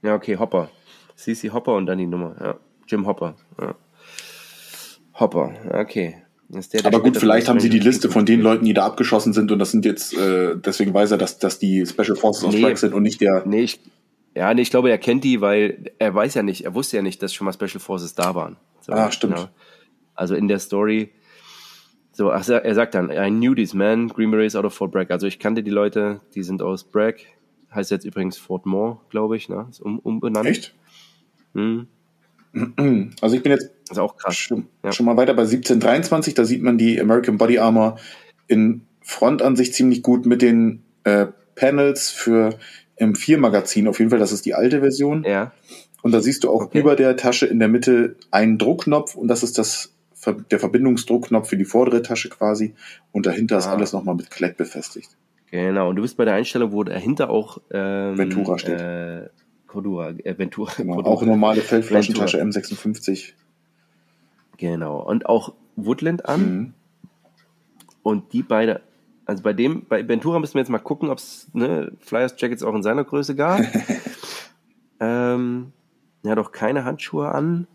[0.00, 0.70] Ja, okay, Hopper.
[1.14, 2.34] CC Hopper und dann die Nummer.
[2.40, 2.54] Ja.
[2.88, 3.36] Jim Hopper.
[3.60, 3.74] Ja.
[5.20, 6.16] Hopper, okay.
[6.48, 9.34] Der, der Aber gut, vielleicht haben sie die Liste von den Leuten, die da abgeschossen
[9.34, 12.62] sind und das sind jetzt, äh, deswegen weiß er, dass, dass die Special Forces nee,
[12.62, 13.42] Track sind und nicht der.
[13.44, 13.80] Nee, ich,
[14.34, 17.02] Ja, nee, ich glaube, er kennt die, weil er weiß ja nicht, er wusste ja
[17.02, 18.56] nicht, dass schon mal Special Forces da waren.
[18.80, 19.36] So, ah, stimmt.
[19.36, 19.48] Genau.
[20.14, 21.10] Also in der Story,
[22.16, 25.10] so, ach, er sagt dann, I knew these men, Green Berets out of Fort Bragg.
[25.10, 27.18] Also ich kannte die Leute, die sind aus Bragg.
[27.74, 29.66] Heißt jetzt übrigens Fort Moore, glaube ich, ne?
[29.68, 30.46] Ist um, umbenannt.
[30.46, 30.74] Echt?
[31.54, 31.88] Hm.
[33.20, 34.36] Also ich bin jetzt ist auch krass.
[34.36, 34.92] Schon, ja.
[34.92, 37.98] schon mal weiter bei 1723, da sieht man die American Body Armor
[38.46, 41.26] in Frontansicht ziemlich gut mit den äh,
[41.56, 42.50] Panels für
[43.00, 43.88] M4-Magazin.
[43.88, 45.24] Auf jeden Fall, das ist die alte Version.
[45.24, 45.52] Ja.
[46.02, 46.78] Und da siehst du auch okay.
[46.78, 49.93] über der Tasche in der Mitte einen Druckknopf und das ist das
[50.32, 52.74] der Verbindungsdruckknopf für die vordere Tasche quasi.
[53.12, 53.58] Und dahinter ah.
[53.58, 55.16] ist alles nochmal mit Kleck befestigt.
[55.50, 58.80] Genau, und du bist bei der Einstellung, wo dahinter auch ähm, Ventura steht.
[58.80, 59.28] Äh,
[59.66, 60.72] Cordura, äh, Ventura.
[60.76, 61.14] Genau, Cordura.
[61.14, 63.32] Auch normale Feldflaschentasche M56.
[64.56, 66.40] Genau, und auch Woodland an.
[66.40, 66.74] Mhm.
[68.02, 68.82] Und die beide,
[69.26, 72.62] also bei dem, bei Ventura müssen wir jetzt mal gucken, ob es ne, Flyers Jackets
[72.62, 73.60] auch in seiner Größe gab.
[75.00, 75.72] ähm,
[76.22, 77.66] er hat auch keine Handschuhe an.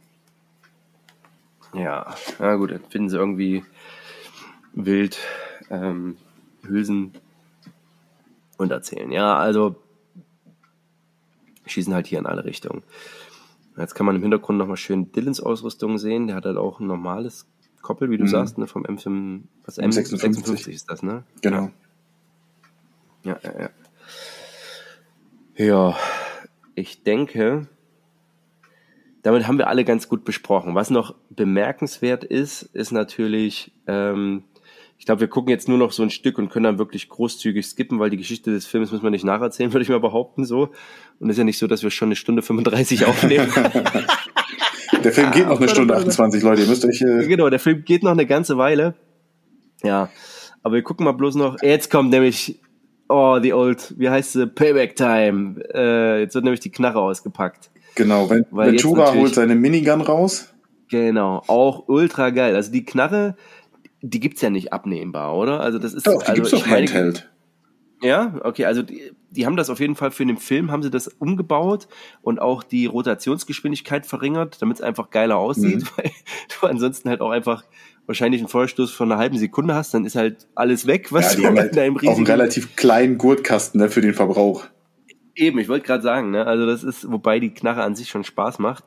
[1.73, 3.63] Ja, na gut, dann finden sie irgendwie
[4.73, 5.17] wild
[5.69, 6.17] ähm,
[6.63, 7.13] Hülsen
[8.57, 9.11] und erzählen.
[9.11, 9.75] Ja, also
[11.65, 12.83] schießen halt hier in alle Richtungen.
[13.77, 16.27] Jetzt kann man im Hintergrund nochmal schön Dylans Ausrüstung sehen.
[16.27, 17.47] Der hat halt auch ein normales
[17.81, 18.29] Koppel, wie du mhm.
[18.29, 20.21] sagst, ne, vom M5, was M56.
[20.21, 21.23] M56 ist das, ne?
[21.41, 21.71] Genau.
[23.23, 23.69] Ja, ja, ja.
[25.55, 25.97] Ja,
[26.75, 27.67] ich denke,
[29.21, 30.75] damit haben wir alle ganz gut besprochen.
[30.75, 34.43] Was noch bemerkenswert ist, ist natürlich, ähm,
[34.97, 37.65] ich glaube, wir gucken jetzt nur noch so ein Stück und können dann wirklich großzügig
[37.65, 40.69] skippen, weil die Geschichte des Films müssen wir nicht nacherzählen, würde ich mal behaupten so.
[41.19, 43.51] Und es ist ja nicht so, dass wir schon eine Stunde 35 aufnehmen.
[45.03, 46.61] der Film geht noch eine Stunde 28, Leute.
[46.61, 47.01] Ihr müsst euch.
[47.01, 48.95] Äh genau, der Film geht noch eine ganze Weile.
[49.83, 50.09] Ja,
[50.63, 51.61] aber wir gucken mal bloß noch.
[51.61, 52.61] Jetzt kommt nämlich,
[53.07, 54.47] oh, the old, wie heißt sie?
[54.47, 55.61] Payback Time.
[55.73, 57.68] Äh, jetzt wird nämlich die Knarre ausgepackt.
[57.95, 60.53] Genau, wenn Ventura holt seine Minigun raus.
[60.89, 62.55] Genau, auch ultra geil.
[62.55, 63.35] Also die Knarre,
[64.01, 65.59] die gibt's ja nicht abnehmbar, oder?
[65.61, 67.29] Also das ist doch, die also, gibt's doch Handheld.
[68.01, 70.89] Ja, okay, also die, die haben das auf jeden Fall für den Film, haben sie
[70.89, 71.87] das umgebaut
[72.21, 75.87] und auch die Rotationsgeschwindigkeit verringert, damit es einfach geiler aussieht, mhm.
[75.97, 76.11] weil
[76.59, 77.63] du ansonsten halt auch einfach
[78.05, 81.51] wahrscheinlich einen Feuerstoß von einer halben Sekunde hast, dann ist halt alles weg, was ja,
[81.51, 84.65] du halt in Auch einen relativ kleinen Gurtkasten ne, für den Verbrauch.
[85.39, 88.25] Eben, ich wollte gerade sagen, ne, also das ist, wobei die Knarre an sich schon
[88.25, 88.83] Spaß macht.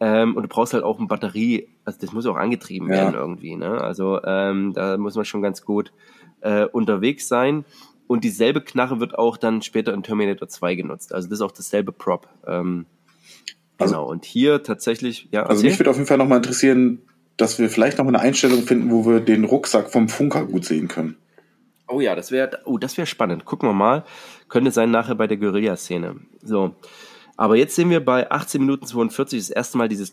[0.00, 2.96] Ähm, und du brauchst halt auch eine Batterie, also das muss auch angetrieben ja.
[2.96, 3.80] werden irgendwie, ne?
[3.80, 5.92] Also ähm, da muss man schon ganz gut
[6.40, 7.66] äh, unterwegs sein.
[8.06, 11.14] Und dieselbe Knarre wird auch dann später in Terminator 2 genutzt.
[11.14, 12.28] Also das ist auch dasselbe Prop.
[12.46, 12.86] Ähm,
[13.76, 14.08] also, genau.
[14.10, 15.44] Und hier tatsächlich, ja.
[15.44, 17.02] Also mich würde auf jeden Fall nochmal interessieren,
[17.36, 20.88] dass wir vielleicht noch eine Einstellung finden, wo wir den Rucksack vom Funker gut sehen
[20.88, 21.16] können.
[21.94, 23.44] Oh ja, das wäre, oh, das wäre spannend.
[23.44, 24.04] Gucken wir mal.
[24.48, 26.16] Könnte sein nachher bei der Guerilla-Szene.
[26.42, 26.74] So.
[27.36, 30.12] Aber jetzt sehen wir bei 18 Minuten 42 das erste Mal dieses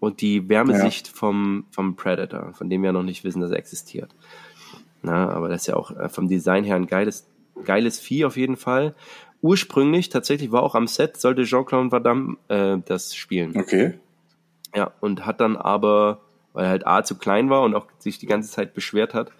[0.00, 1.12] und die Wärmesicht ja.
[1.14, 4.14] vom, vom Predator, von dem wir noch nicht wissen, dass er existiert.
[5.02, 7.26] Na, aber das ist ja auch äh, vom Design her ein geiles,
[7.64, 8.94] geiles Vieh auf jeden Fall.
[9.42, 13.54] Ursprünglich, tatsächlich war auch am Set, sollte Jean-Claude Van Damme äh, das spielen.
[13.54, 13.98] Okay.
[14.74, 16.22] Ja, und hat dann aber,
[16.54, 19.30] weil er halt A zu klein war und auch sich die ganze Zeit beschwert hat,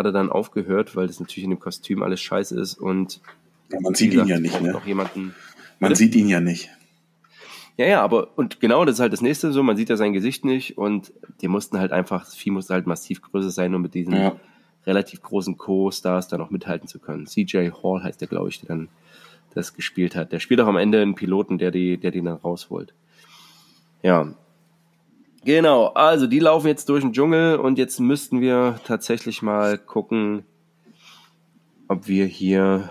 [0.00, 3.20] hat er dann aufgehört, weil das natürlich in dem Kostüm alles scheiße ist und
[3.70, 4.72] ja, man sieht gesagt, ihn ja nicht, ne?
[4.72, 5.34] Noch jemanden,
[5.78, 6.70] man sieht ihn ja nicht.
[7.76, 10.12] Ja, ja, aber und genau das ist halt das nächste so, man sieht ja sein
[10.12, 13.82] Gesicht nicht und die mussten halt einfach, das Vieh musste halt massiv größer sein, um
[13.82, 14.36] mit diesen ja.
[14.86, 17.26] relativ großen Co-Stars dann auch mithalten zu können.
[17.26, 18.88] CJ Hall heißt der, glaube ich, der dann
[19.54, 20.32] das gespielt hat.
[20.32, 22.92] Der spielt auch am Ende einen Piloten, der die, der den dann rausholt.
[24.02, 24.34] Ja.
[25.44, 30.44] Genau, also die laufen jetzt durch den Dschungel und jetzt müssten wir tatsächlich mal gucken,
[31.88, 32.90] ob wir hier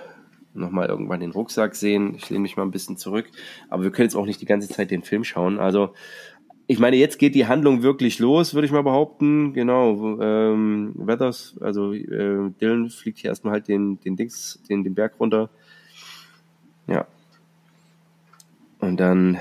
[0.53, 2.15] nochmal irgendwann den Rucksack sehen.
[2.15, 3.29] Ich lehne mich mal ein bisschen zurück.
[3.69, 5.59] Aber wir können jetzt auch nicht die ganze Zeit den Film schauen.
[5.59, 5.93] Also,
[6.67, 9.53] ich meine, jetzt geht die Handlung wirklich los, würde ich mal behaupten.
[9.53, 14.95] Genau, ähm, Weathers, also äh, Dylan fliegt hier erstmal halt den, den Dings, den, den
[14.95, 15.49] Berg runter.
[16.87, 17.07] Ja.
[18.79, 19.39] Und dann,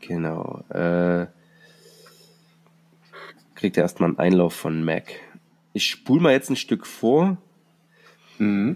[0.00, 1.26] genau, äh,
[3.62, 5.04] kriegt er erstmal einen Einlauf von Mac.
[5.72, 7.36] Ich spule mal jetzt ein Stück vor.
[8.38, 8.74] Mhm.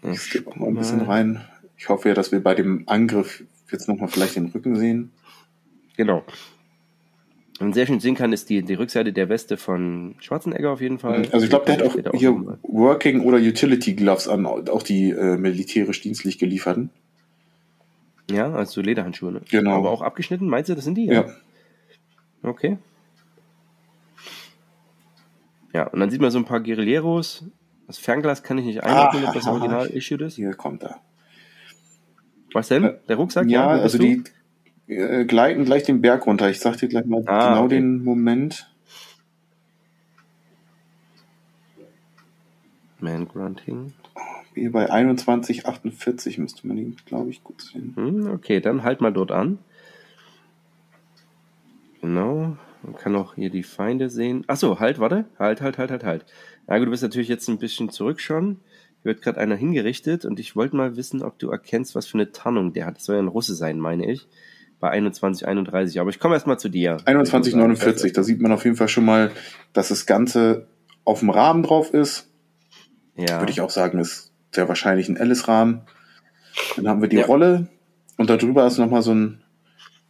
[0.00, 1.44] Ich auch mal ein bisschen rein.
[1.76, 3.42] Ich hoffe ja, dass wir bei dem Angriff
[3.72, 5.10] jetzt nochmal vielleicht den Rücken sehen.
[5.96, 6.22] Genau.
[7.58, 11.00] Und sehr schön sehen kann, ist die, die Rückseite der Weste von Schwarzenegger auf jeden
[11.00, 11.28] Fall.
[11.32, 15.10] Also ich glaube, der hat auch hier auch Working oder Utility Gloves an, auch die
[15.10, 16.90] äh, militärisch dienstlich gelieferten.
[18.30, 19.40] Ja, also Lederhandschuhe, ne?
[19.50, 19.72] Genau.
[19.78, 21.06] Aber auch abgeschnitten, meinst du, das sind die?
[21.06, 21.26] Ja.
[22.44, 22.78] Okay.
[25.74, 27.44] Ja, und dann sieht man so ein paar Guerilleros,
[27.88, 30.36] das Fernglas kann ich nicht einordnen, ob das Original-Issue ist.
[30.36, 31.00] Hier kommt er.
[32.52, 32.84] Was denn?
[32.84, 33.48] Äh, der Rucksack?
[33.48, 34.04] Ja, ja also du?
[34.04, 36.48] die äh, gleiten gleich den Berg runter.
[36.48, 37.74] Ich sag dir gleich mal ah, genau okay.
[37.74, 38.70] den Moment.
[43.00, 43.92] Man Grunting.
[44.54, 47.92] Hier bei 21,48 müsste man ihn, glaube ich, gut sehen.
[47.96, 49.58] Hm, okay, dann halt mal dort an.
[52.00, 52.56] Genau.
[52.84, 54.44] Man kann auch hier die Feinde sehen.
[54.46, 55.24] Achso, halt, warte.
[55.38, 56.26] Halt, halt, halt, halt, halt.
[56.66, 58.60] Na gut, du bist natürlich jetzt ein bisschen zurück schon.
[59.02, 62.18] Hier wird gerade einer hingerichtet und ich wollte mal wissen, ob du erkennst, was für
[62.18, 62.96] eine Tarnung der hat.
[62.96, 64.28] Das soll ja ein Russe sein, meine ich.
[64.80, 65.98] Bei 21,31.
[65.98, 66.98] Aber ich komme erstmal zu dir.
[66.98, 68.12] 21,49.
[68.12, 69.30] Da sieht man auf jeden Fall schon mal,
[69.72, 70.68] dass das Ganze
[71.04, 72.30] auf dem Rahmen drauf ist.
[73.16, 73.40] Ja.
[73.40, 75.82] Würde ich auch sagen, ist sehr wahrscheinlich ein Alice-Rahmen.
[76.76, 77.26] Dann haben wir die ja.
[77.26, 77.68] Rolle
[78.18, 79.42] und darüber ist nochmal so ein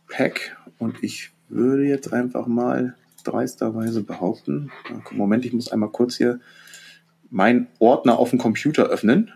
[0.08, 2.94] Pack und ich würde jetzt einfach mal
[3.24, 4.70] dreisterweise behaupten.
[5.10, 6.40] Moment, ich muss einmal kurz hier
[7.30, 9.32] meinen Ordner auf dem Computer öffnen.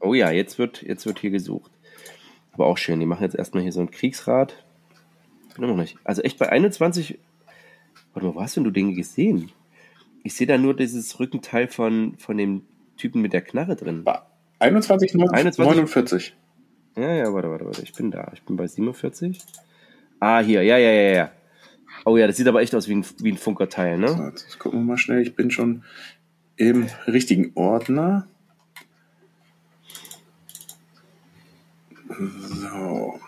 [0.00, 1.70] Oh ja, jetzt wird, jetzt wird hier gesucht.
[2.52, 4.64] Aber auch schön, die machen jetzt erstmal hier so ein Kriegsrad.
[5.54, 5.96] Bin noch nicht.
[6.04, 7.18] Also echt bei 21.
[8.12, 9.50] Warte mal, wo hast denn du den gesehen?
[10.22, 12.62] Ich sehe da nur dieses Rückenteil von, von dem
[12.96, 14.04] Typen mit der Knarre drin.
[14.58, 16.36] 21, 49.
[16.96, 17.82] Ja, ja, warte, warte, warte.
[17.82, 18.30] Ich bin da.
[18.34, 19.38] Ich bin bei 47.
[20.22, 20.62] Ah, hier.
[20.62, 21.32] Ja, ja, ja, ja.
[22.04, 24.06] Oh ja, das sieht aber echt aus wie ein, wie ein Funkerteil, ne?
[24.06, 25.20] So, jetzt gucken wir mal schnell.
[25.20, 25.82] Ich bin schon
[26.54, 28.28] im richtigen Ordner.
[32.08, 33.18] So.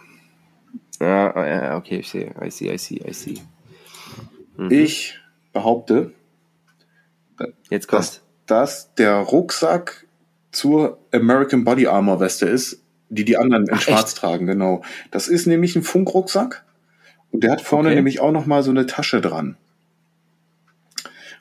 [1.00, 2.32] Ja, ja, okay, ich sehe.
[2.40, 3.40] I see, I see, I see.
[4.56, 4.70] Mhm.
[4.70, 5.18] Ich
[5.52, 6.12] behaupte,
[7.70, 10.06] Jetzt dass das der Rucksack
[10.52, 14.18] zur American Body Armor Weste ist, die die anderen in Ach, Schwarz echt?
[14.18, 14.84] tragen, genau.
[15.10, 16.64] Das ist nämlich ein Funkrucksack
[17.34, 17.96] und der hat vorne okay.
[17.96, 19.56] nämlich auch noch mal so eine Tasche dran.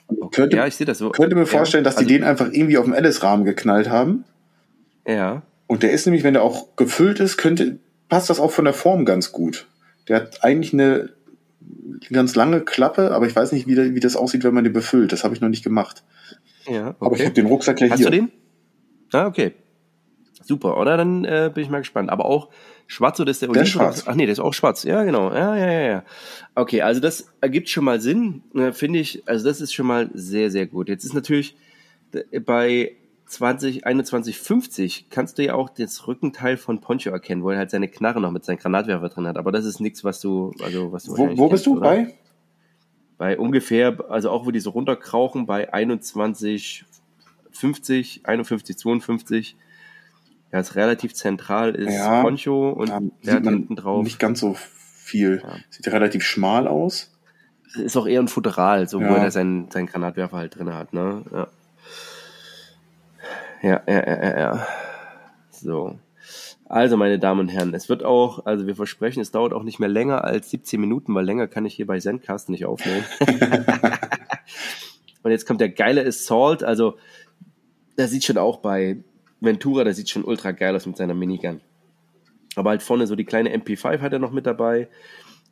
[0.07, 0.29] Okay.
[0.31, 1.11] Könnte, ja, ich sehe das so.
[1.11, 4.25] Könnte mir vorstellen, ja, dass die also, den einfach irgendwie auf dem Alice-Rahmen geknallt haben.
[5.07, 5.43] Ja.
[5.67, 7.77] Und der ist nämlich, wenn der auch gefüllt ist, könnte,
[8.09, 9.67] passt das auch von der Form ganz gut.
[10.07, 11.11] Der hat eigentlich eine
[12.11, 15.11] ganz lange Klappe, aber ich weiß nicht, wie, wie das aussieht, wenn man den befüllt.
[15.11, 16.03] Das habe ich noch nicht gemacht.
[16.65, 16.95] Ja, okay.
[17.01, 18.07] Aber ich habe den Rucksack ja Hast hier.
[18.07, 18.31] Hast du den?
[19.11, 19.53] Ah, okay.
[20.43, 20.97] Super, oder?
[20.97, 22.09] Dann äh, bin ich mal gespannt.
[22.09, 22.49] Aber auch
[22.87, 24.03] schwarz oder ist der, der ist schwarz.
[24.05, 24.83] Ach nee, der ist auch schwarz.
[24.83, 25.31] Ja, genau.
[25.33, 26.03] Ja, ja, ja, ja.
[26.55, 29.27] Okay, also das ergibt schon mal Sinn, äh, finde ich.
[29.27, 30.89] Also das ist schon mal sehr, sehr gut.
[30.89, 31.55] Jetzt ist natürlich
[32.45, 32.95] bei
[33.25, 37.71] 20, 21, 50 kannst du ja auch das Rückenteil von Poncho erkennen, wo er halt
[37.71, 39.37] seine Knarre noch mit seinem Granatwerfer drin hat.
[39.37, 41.81] Aber das ist nichts, was du, also was du Wo, wo bist du oder?
[41.81, 42.13] bei?
[43.17, 46.85] Bei ungefähr, also auch wo die so runterkrauchen, bei 21,
[47.51, 49.55] 50, 51, 52
[50.53, 54.03] ja, ist relativ zentral ist ja, Poncho und ja, der hat hinten drauf.
[54.03, 55.41] Nicht ganz so viel.
[55.43, 55.55] Ja.
[55.71, 57.11] Sieht relativ schmal aus.
[57.75, 59.09] Ist auch eher ein Futteral, so ja.
[59.09, 61.23] wo er seinen, seinen Granatwerfer halt drin hat, ne?
[61.33, 61.47] Ja.
[63.63, 64.67] Ja, ja, ja, ja.
[65.49, 65.97] So.
[66.65, 69.79] Also, meine Damen und Herren, es wird auch, also wir versprechen, es dauert auch nicht
[69.79, 73.03] mehr länger als 17 Minuten, weil länger kann ich hier bei Zencast nicht aufnehmen.
[75.23, 76.97] und jetzt kommt der geile Assault, also
[77.95, 79.03] da sieht schon auch bei
[79.43, 81.61] Ventura, der sieht schon ultra geil aus mit seiner Minigun.
[82.55, 84.87] Aber halt vorne so die kleine MP5 hat er noch mit dabei.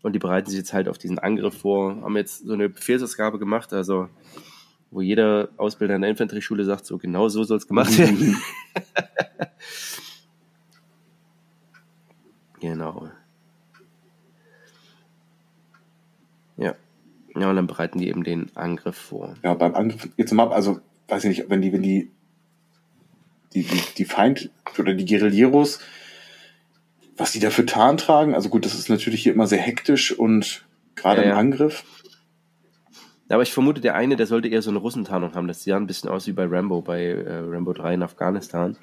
[0.01, 2.01] Und die bereiten sich jetzt halt auf diesen Angriff vor.
[2.01, 4.07] Haben jetzt so eine Befehlsausgabe gemacht, also
[4.89, 8.41] wo jeder Ausbilder in der Infanterieschule sagt, so genau so soll es gemacht werden.
[12.59, 13.09] genau.
[16.57, 16.75] Ja.
[17.35, 19.35] Ja, und dann bereiten die eben den Angriff vor.
[19.43, 22.11] Ja, beim Angriff, jetzt mal, also, weiß ich nicht, wenn die, wenn die
[23.53, 25.79] die, die, die Feind oder die Guerilleros,
[27.17, 28.33] was die da für Tarn tragen.
[28.33, 30.65] Also gut, das ist natürlich hier immer sehr hektisch und
[30.95, 31.37] gerade ja, im ja.
[31.37, 31.83] Angriff.
[33.29, 35.47] aber ich vermute, der eine, der sollte eher so eine Russentarnung haben.
[35.47, 38.77] Das sieht ja ein bisschen aus wie bei Rambo, bei äh, Rambo 3 in Afghanistan.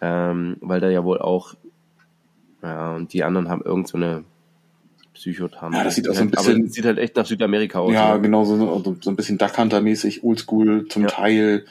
[0.00, 1.54] Ähm, weil da ja wohl auch,
[2.62, 4.24] ja, und die anderen haben irgend so eine
[5.14, 5.78] Psychotarnung.
[5.78, 6.60] Ja, das sieht auch so ein bisschen.
[6.60, 7.92] Aber sieht halt echt nach Südamerika aus.
[7.92, 11.08] Ja, genau, so, so ein bisschen Duck Hunter-mäßig, oldschool zum ja.
[11.08, 11.64] Teil.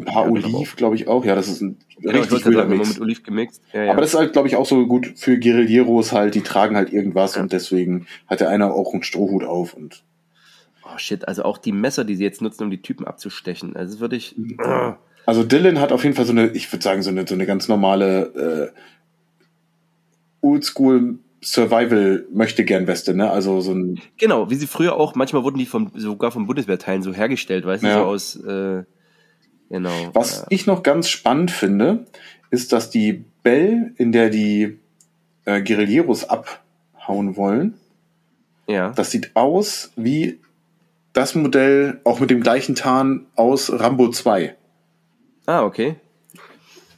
[0.00, 1.24] Ein paar ja, Oliv, glaube ich auch.
[1.24, 2.88] Ja, das ist ein genau, richtig wilder Mix.
[2.88, 3.62] mit Oliv gemixt.
[3.72, 3.92] Ja, ja.
[3.92, 6.34] Aber das ist halt, glaube ich, auch so gut für Guerilleros halt.
[6.34, 10.04] Die tragen halt irgendwas und deswegen hat der einer auch einen Strohhut auf und.
[10.84, 13.76] Oh shit, also auch die Messer, die sie jetzt nutzen, um die Typen abzustechen.
[13.76, 14.36] Also würde ich.
[14.36, 14.96] Mhm.
[15.26, 17.46] Also Dylan hat auf jeden Fall so eine, ich würde sagen, so eine, so eine
[17.46, 18.72] ganz normale
[20.42, 23.30] äh, Oldschool Survival möchte gern Weste, ne?
[23.30, 24.00] Also so ein.
[24.18, 27.82] Genau, wie sie früher auch, manchmal wurden die vom, sogar von Bundeswehrteilen so hergestellt, weißt
[27.82, 27.98] ja.
[27.98, 28.36] du, so aus.
[28.36, 28.84] Äh,
[29.70, 30.10] Genau.
[30.12, 32.04] Was ich noch ganz spannend finde,
[32.50, 34.78] ist, dass die Bell, in der die
[35.44, 37.74] äh, Guerilleros abhauen wollen,
[38.66, 38.90] ja.
[38.90, 40.40] das sieht aus wie
[41.12, 44.56] das Modell, auch mit dem gleichen Tarn aus Rambo 2.
[45.46, 45.96] Ah, okay.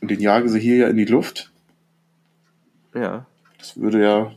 [0.01, 1.53] Und den jagen sie hier ja in die Luft.
[2.94, 3.27] Ja.
[3.59, 4.32] Das würde ja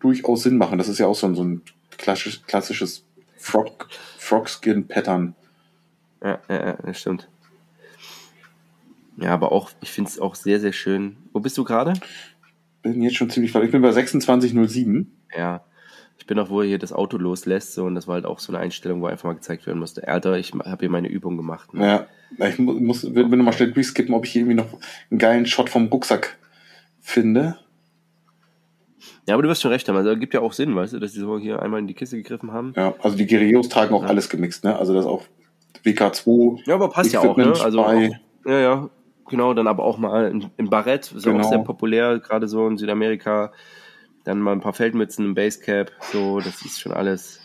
[0.00, 0.78] durchaus Sinn machen.
[0.78, 1.62] Das ist ja auch so ein, so ein
[1.98, 3.04] klassisch, klassisches
[3.36, 3.88] Frog,
[4.18, 5.34] Frogskin-Pattern.
[6.22, 7.28] Ja, ja, ja, das stimmt.
[9.20, 11.16] Ja, aber auch, ich finde es auch sehr, sehr schön.
[11.32, 11.92] Wo bist du gerade?
[12.82, 13.64] Bin jetzt schon ziemlich weit.
[13.64, 15.12] Ich bin bei 2607.
[15.36, 15.64] Ja.
[16.18, 18.38] Ich bin auch, wo er hier das Auto loslässt, so, und das war halt auch
[18.40, 20.06] so eine Einstellung, wo einfach mal gezeigt werden musste.
[20.06, 21.72] Alter, ich habe hier meine Übung gemacht.
[21.72, 22.06] Ne?
[22.38, 24.68] Ja, ich muss, will, will nochmal schnell durchskippen, ob ich irgendwie noch
[25.10, 26.38] einen geilen Shot vom Rucksack
[27.00, 27.58] finde.
[29.26, 29.96] Ja, aber du wirst schon recht haben.
[29.96, 32.16] Also, gibt ja auch Sinn, weißt du, dass die so hier einmal in die Kiste
[32.16, 32.74] gegriffen haben.
[32.76, 34.08] Ja, also die Guerilleros tragen auch ja.
[34.08, 34.78] alles gemixt, ne?
[34.78, 35.24] Also das auch
[35.84, 36.66] WK2.
[36.66, 37.54] Ja, aber passt ja auch, ne?
[37.62, 38.90] Also, auch, ja, ja,
[39.30, 39.54] genau.
[39.54, 41.40] Dann aber auch mal ein, ein Barett, ist genau.
[41.40, 43.52] auch sehr populär, gerade so in Südamerika.
[44.24, 47.40] Dann mal ein paar Feldmützen, ein Basecap, so, das ist schon alles.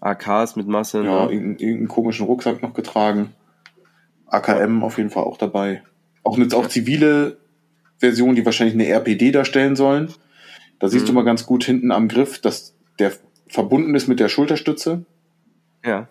[0.00, 1.04] AKs mit Masse.
[1.04, 1.32] Ja, ne?
[1.32, 3.34] irgendeinen komischen Rucksack noch getragen.
[4.26, 5.82] AKM auf jeden Fall auch dabei.
[6.24, 7.38] Auch eine auch zivile
[7.98, 10.12] Version, die wahrscheinlich eine RPD darstellen sollen.
[10.80, 11.08] Da siehst mhm.
[11.08, 13.12] du mal ganz gut hinten am Griff, dass der
[13.46, 15.04] verbunden ist mit der Schulterstütze.
[15.84, 16.08] Ja.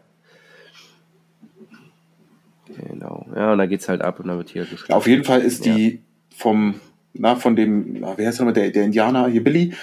[2.87, 3.27] Genau.
[3.35, 4.93] Ja, und da geht's halt ab und dann wird hier geschlafen.
[4.93, 6.01] Auf jeden Fall ist die
[6.35, 6.75] vom,
[7.13, 9.73] na, von dem, na, wer heißt nochmal, der, der Indianer, hier Billy,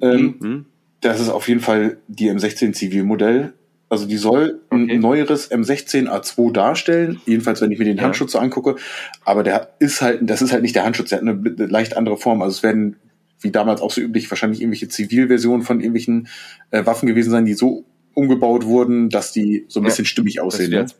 [0.00, 0.66] ähm, mhm.
[1.00, 3.52] das ist auf jeden Fall die M16 Zivilmodell.
[3.88, 4.92] Also die soll okay.
[4.92, 8.04] ein neueres M16 A2 darstellen, jedenfalls wenn ich mir den ja.
[8.04, 8.76] Handschutz so angucke.
[9.24, 12.16] Aber der ist halt, das ist halt nicht der Handschutz, der hat eine leicht andere
[12.16, 12.40] Form.
[12.40, 12.96] Also es werden
[13.40, 16.28] wie damals auch so üblich, wahrscheinlich irgendwelche Zivilversionen von irgendwelchen
[16.70, 20.70] äh, Waffen gewesen sein, die so umgebaut wurden, dass die so ein bisschen stimmig aussehen.
[20.70, 20.98] Dass du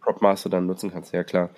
[0.00, 0.04] ne?
[0.04, 1.50] Propmaster dann nutzen kannst, ja klar.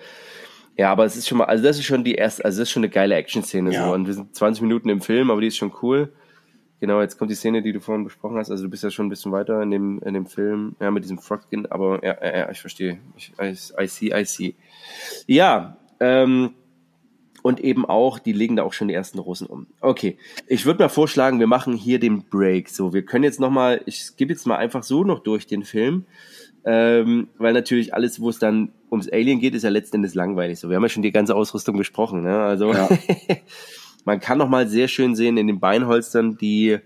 [0.77, 2.71] Ja, aber es ist schon mal, also das ist schon die erste, also das ist
[2.71, 3.85] schon eine geile Action-Szene ja.
[3.85, 3.93] so.
[3.93, 6.11] Und wir sind 20 Minuten im Film, aber die ist schon cool.
[6.79, 8.51] Genau, jetzt kommt die Szene, die du vorhin besprochen hast.
[8.51, 11.03] Also du bist ja schon ein bisschen weiter in dem, in dem Film, ja, mit
[11.03, 12.99] diesem Frogskin, aber ja, ja, ich verstehe.
[13.15, 14.55] Ich, I, I see, I see.
[15.27, 16.55] Ja, ähm,
[17.43, 19.67] und eben auch, die legen da auch schon die ersten Russen um.
[19.79, 20.17] Okay,
[20.47, 22.69] ich würde mal vorschlagen, wir machen hier den Break.
[22.69, 25.63] So, wir können jetzt noch mal, ich gebe jetzt mal einfach so noch durch den
[25.63, 26.05] Film,
[26.65, 30.59] ähm, weil natürlich alles, wo es dann ums Alien geht, ist ja letzten Endes langweilig.
[30.59, 32.23] So, wir haben ja schon die ganze Ausrüstung besprochen.
[32.23, 32.39] Ne?
[32.39, 32.89] Also ja.
[34.05, 36.79] man kann noch mal sehr schön sehen in den Beinholstern die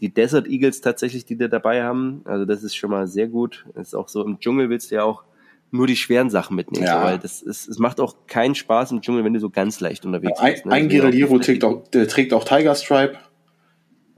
[0.00, 2.20] die Desert Eagles tatsächlich, die da dabei haben.
[2.24, 3.64] Also das ist schon mal sehr gut.
[3.74, 5.24] Das ist auch so im Dschungel willst du ja auch
[5.70, 6.86] nur die schweren Sachen mitnehmen.
[6.86, 7.00] Ja.
[7.00, 9.80] So, weil das ist, es macht auch keinen Spaß im Dschungel, wenn du so ganz
[9.80, 10.66] leicht unterwegs ein, bist.
[10.66, 10.72] Ne?
[10.72, 13.16] Ein Guerillero trägt auch, der trägt auch Tiger Stripe.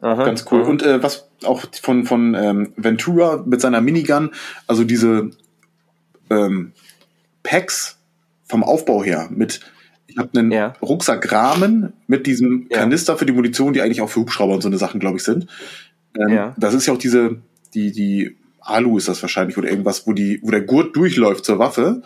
[0.00, 0.62] Aha, ganz cool.
[0.62, 0.70] Aha.
[0.70, 4.30] Und äh, was auch von, von ähm, Ventura mit seiner Minigun,
[4.66, 5.30] also diese
[6.30, 6.72] ähm,
[7.42, 7.98] Packs
[8.44, 9.60] vom Aufbau her mit
[10.08, 10.72] ich habe einen ja.
[10.80, 13.18] Rucksackrahmen mit diesem Kanister ja.
[13.18, 15.46] für die Munition, die eigentlich auch für Hubschrauber und so eine Sachen, glaube ich, sind.
[16.18, 16.54] Ähm, ja.
[16.56, 17.42] Das ist ja auch diese,
[17.74, 21.58] die, die Alu ist das wahrscheinlich oder irgendwas, wo die, wo der Gurt durchläuft zur
[21.58, 22.02] Waffe.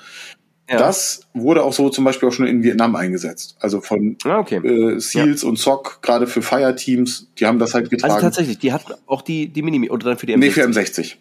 [0.71, 0.79] Ja.
[0.79, 3.57] Das wurde auch so zum Beispiel auch schon in Vietnam eingesetzt.
[3.59, 4.57] Also von ah, okay.
[4.65, 5.49] äh, Seals ja.
[5.49, 8.13] und SOC, gerade für Fire-Teams, die haben das halt also getragen.
[8.15, 10.39] Also tatsächlich, die hat auch die, die Mini, oder dann für die M60.
[10.39, 11.17] Nee, für M60.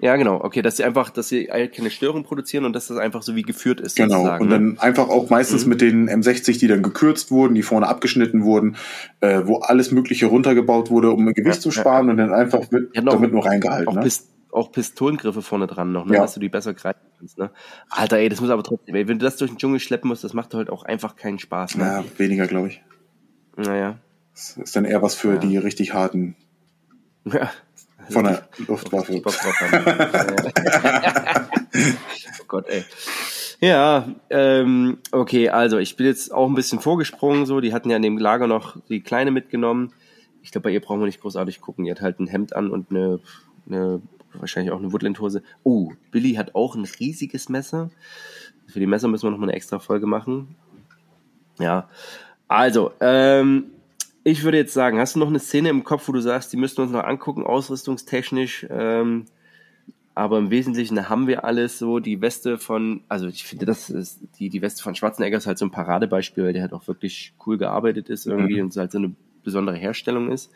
[0.00, 0.42] Ja, genau.
[0.42, 3.42] Okay, dass sie einfach, dass sie keine Störung produzieren und dass das einfach so wie
[3.42, 3.96] geführt ist.
[3.96, 4.38] Genau.
[4.38, 4.50] Und ne?
[4.50, 5.70] dann einfach auch meistens mhm.
[5.70, 8.76] mit den M60, die dann gekürzt wurden, die vorne abgeschnitten wurden,
[9.20, 12.70] äh, wo alles Mögliche runtergebaut wurde, um Gewicht ja, zu sparen ja, und dann einfach
[12.70, 13.88] mit, damit nur reingehalten.
[13.88, 14.10] Auch ne?
[14.52, 16.14] Auch Pistolengriffe vorne dran noch, ne?
[16.14, 16.22] Ja.
[16.22, 17.38] dass du die besser greifen kannst.
[17.38, 17.50] Ne?
[17.90, 20.24] Alter, ey, das muss aber trotzdem, ey, wenn du das durch den Dschungel schleppen musst,
[20.24, 21.76] das macht halt auch einfach keinen Spaß.
[21.76, 21.84] Ne?
[21.84, 22.82] Ja, weniger, glaube ich.
[23.56, 23.98] Naja.
[24.32, 25.38] Das ist dann eher was für ja.
[25.38, 26.36] die richtig harten.
[27.30, 27.50] Ja.
[28.08, 29.20] Von der Luftwaffe.
[32.40, 32.84] oh Gott, ey.
[33.60, 37.60] Ja, ähm, okay, also ich bin jetzt auch ein bisschen vorgesprungen, so.
[37.60, 39.92] Die hatten ja in dem Lager noch die Kleine mitgenommen.
[40.42, 41.84] Ich glaube, bei ihr brauchen wir nicht großartig gucken.
[41.84, 43.20] Die hat halt ein Hemd an und eine,
[43.68, 44.00] eine
[44.34, 45.42] wahrscheinlich auch eine Woodland-Hose.
[45.62, 47.90] Oh, Billy hat auch ein riesiges Messer.
[48.66, 50.56] Für die Messer müssen wir noch mal eine extra Folge machen.
[51.58, 51.88] Ja,
[52.46, 53.64] also, ähm,
[54.24, 56.56] ich würde jetzt sagen, hast du noch eine Szene im Kopf, wo du sagst, die
[56.56, 58.66] müssten wir uns noch angucken, ausrüstungstechnisch?
[58.70, 59.26] Ähm,
[60.14, 62.00] aber im Wesentlichen haben wir alles so.
[62.00, 65.58] Die Weste von, also ich finde, das ist die, die Weste von Schwarzenegger ist halt
[65.58, 68.64] so ein Paradebeispiel, weil der halt auch wirklich cool gearbeitet ist irgendwie mhm.
[68.64, 69.14] und es halt so eine
[69.44, 70.50] besondere Herstellung ist.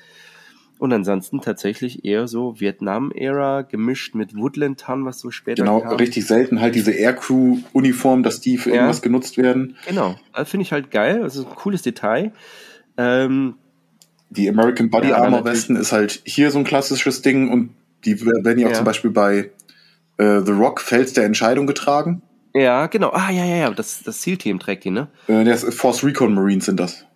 [0.78, 5.96] Und ansonsten tatsächlich eher so Vietnam-Ära gemischt mit Woodland-Tan, was so später Genau, kam.
[5.96, 8.76] richtig selten halt diese Aircrew-Uniform, dass die für ja.
[8.76, 9.76] irgendwas genutzt werden.
[9.86, 11.20] Genau, das finde ich halt geil.
[11.20, 12.32] Das ist ein cooles Detail.
[12.96, 13.54] Ähm,
[14.30, 17.70] die American Body ja, Armor Westen ist halt hier so ein klassisches Ding und
[18.04, 19.50] die werden ja auch zum Beispiel bei
[20.16, 22.22] äh, The Rock Fels der Entscheidung getragen.
[22.54, 23.10] Ja, genau.
[23.12, 23.70] Ah, ja, ja, ja.
[23.70, 25.08] Das, das SEAL-Team trägt die, ne?
[25.26, 27.06] Äh, das Force Recon Marines sind das.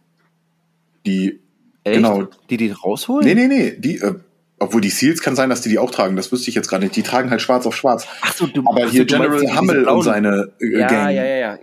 [1.05, 1.41] Die
[1.87, 1.97] Echt?
[1.97, 2.27] Genau.
[2.51, 3.25] Die die rausholen?
[3.25, 3.77] Nee, nee, nee.
[3.79, 4.15] Die, äh,
[4.59, 6.17] obwohl die Seals kann sein, dass die die auch tragen.
[6.17, 6.97] Das wüsste ich jetzt gerade nicht.
[6.97, 8.09] Die tragen halt schwarz auf schwarz.
[8.23, 11.15] Ach so, du, Aber hier du General Hummel und seine äh, ja, Gang.
[11.15, 11.59] Ja, ja, ja.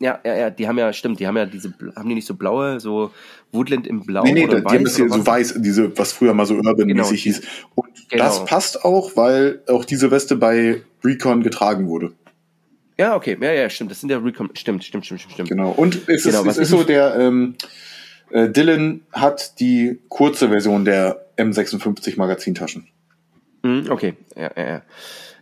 [0.00, 2.34] Ja, ja, ja, die haben ja, stimmt, die haben ja diese, haben die nicht so
[2.34, 3.10] blaue, so
[3.50, 4.72] Woodland im Blau nee, nee, oder die weiß?
[4.72, 7.36] Haben das hier so weiß, diese, was früher mal so urban-mäßig genau.
[7.36, 7.42] hieß.
[7.74, 8.24] Und genau.
[8.24, 12.12] das passt auch, weil auch diese Weste bei Recon getragen wurde.
[12.96, 15.48] Ja, okay, ja, ja, stimmt, das sind ja Recon, stimmt, stimmt, stimmt, stimmt.
[15.48, 17.56] Genau, und es genau, ist, es ist so, der, ähm,
[18.30, 22.88] äh, Dylan hat die kurze Version der M56 Magazintaschen.
[23.62, 24.82] Mhm, okay, ja, ja, ja.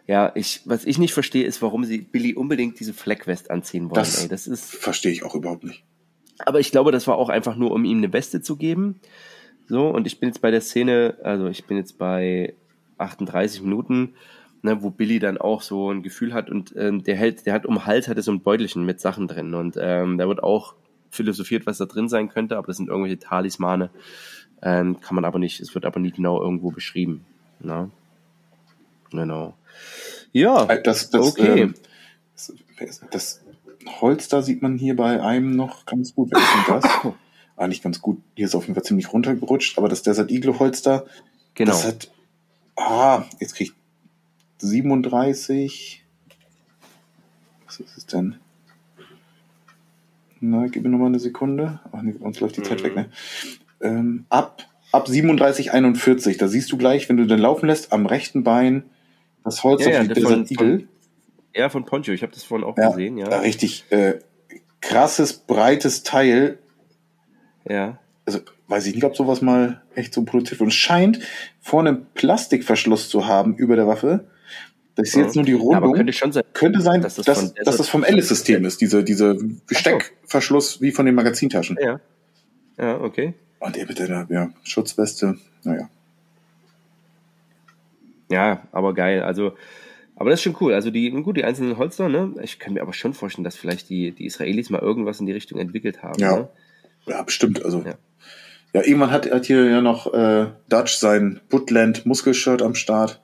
[0.09, 3.95] Ja, ich, was ich nicht verstehe, ist, warum sie Billy unbedingt diese Fleckwest anziehen wollen.
[3.95, 4.29] Das, ey.
[4.29, 4.77] das ist.
[4.77, 5.83] Verstehe ich auch überhaupt nicht.
[6.45, 9.01] Aber ich glaube, das war auch einfach nur, um ihm eine Weste zu geben.
[9.69, 12.55] So, und ich bin jetzt bei der Szene, also ich bin jetzt bei
[12.99, 14.15] 38 Minuten,
[14.63, 17.67] ne, wo Billy dann auch so ein Gefühl hat und ähm, der hält, der hat
[17.67, 20.75] um Hals hat er so ein Beutelchen mit Sachen drin und ähm, da wird auch
[21.11, 23.91] philosophiert, was da drin sein könnte, aber das sind irgendwelche Talismane,
[24.63, 27.25] ähm, kann man aber nicht, es wird aber nie genau irgendwo beschrieben.
[27.61, 27.91] Ne?
[29.11, 29.55] Genau.
[30.33, 31.63] Ja, äh, das, das, okay.
[31.63, 31.75] Ähm,
[32.79, 33.41] das, das
[34.01, 36.31] Holz da sieht man hier bei einem noch ganz gut.
[36.33, 37.15] Wer ist denn das?
[37.57, 38.21] Ah, nicht ganz gut.
[38.35, 41.05] Hier ist auf jeden Fall ziemlich runtergerutscht, aber das Desert Eagle Holz da,
[41.55, 41.71] genau.
[41.71, 42.11] das hat,
[42.77, 46.05] ah, jetzt krieg ich 37,
[47.65, 48.37] was ist es denn?
[50.51, 51.81] Na, gib mir nochmal eine Sekunde.
[51.93, 52.65] Ach nee, uns läuft die mhm.
[52.65, 53.07] Zeit weg, ne?
[53.81, 54.63] Ähm, ab,
[54.93, 58.85] ab 37, 41, da siehst du gleich, wenn du den laufen lässt, am rechten Bein
[59.45, 60.79] das Holz ja, auf ja, Desert Eagle.
[60.79, 60.89] Von,
[61.55, 63.29] ja, von Poncho, ich habe das vorhin auch ja, gesehen, ja.
[63.41, 64.19] Richtig äh,
[64.81, 66.59] krasses, breites Teil.
[67.69, 67.99] Ja.
[68.25, 70.67] Also weiß ich nicht, ob sowas mal echt so produziert wird.
[70.67, 71.21] Und scheint
[71.61, 74.27] vorne einen Plastikverschluss zu haben über der Waffe.
[74.97, 75.91] Das ist jetzt nur die Rundung.
[75.91, 79.05] Ja, könnte, schon sein, könnte sein, dass das, dass, dass das vom Alice-System ist, diese,
[79.05, 79.37] diese
[79.67, 81.77] Besteckverschluss wie von den Magazintaschen.
[81.81, 82.01] Ja.
[82.79, 83.35] Ja, okay.
[83.61, 85.89] Und der mit der ja, Schutzweste, naja.
[88.31, 89.23] Ja, aber geil.
[89.23, 89.53] Also,
[90.17, 90.73] aber das ist schon cool.
[90.73, 92.35] Also die, gut, die einzelnen Holster, ne?
[92.43, 95.33] Ich kann mir aber schon vorstellen, dass vielleicht die, die Israelis mal irgendwas in die
[95.33, 96.21] Richtung entwickelt haben.
[96.21, 96.37] Ja.
[96.37, 96.49] Ne?
[97.07, 97.65] Ja, bestimmt.
[97.65, 97.83] Also.
[97.83, 97.95] Ja.
[98.73, 103.21] ja, irgendwann hat, hat hier ja noch äh, Dutch sein Woodland Muskelshirt am Start.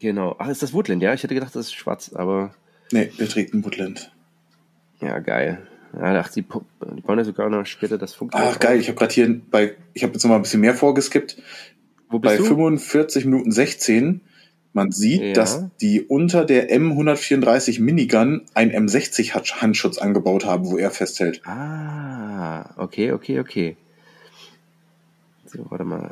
[0.00, 0.34] Genau.
[0.38, 1.14] Ach, ist das Woodland, ja?
[1.14, 2.54] Ich hätte gedacht, das ist schwarz, aber.
[2.90, 4.10] Nee, der trägt ein Woodland.
[5.00, 5.66] Ja, geil.
[5.94, 8.48] Ja, ach, die, die bauen ja sogar noch später das Funkgerät.
[8.50, 8.80] Ach, geil.
[8.80, 11.36] Ich habe gerade hier bei, ich habe jetzt noch mal ein bisschen mehr vorgeskippt.
[12.08, 12.44] Wo bist bei du?
[12.44, 14.20] 45 Minuten 16
[14.72, 15.32] man sieht, ja.
[15.32, 21.42] dass die unter der M134 Minigun ein M60 Handschutz angebaut haben, wo er festhält.
[21.44, 23.76] Ah, okay, okay, okay.
[25.46, 26.10] So, warte mal.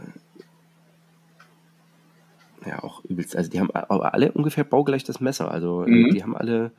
[2.67, 3.37] Ja, auch übelst.
[3.37, 5.51] Also die haben alle ungefähr baugleich das Messer.
[5.51, 6.15] Also äh, mhm.
[6.15, 6.73] die haben alle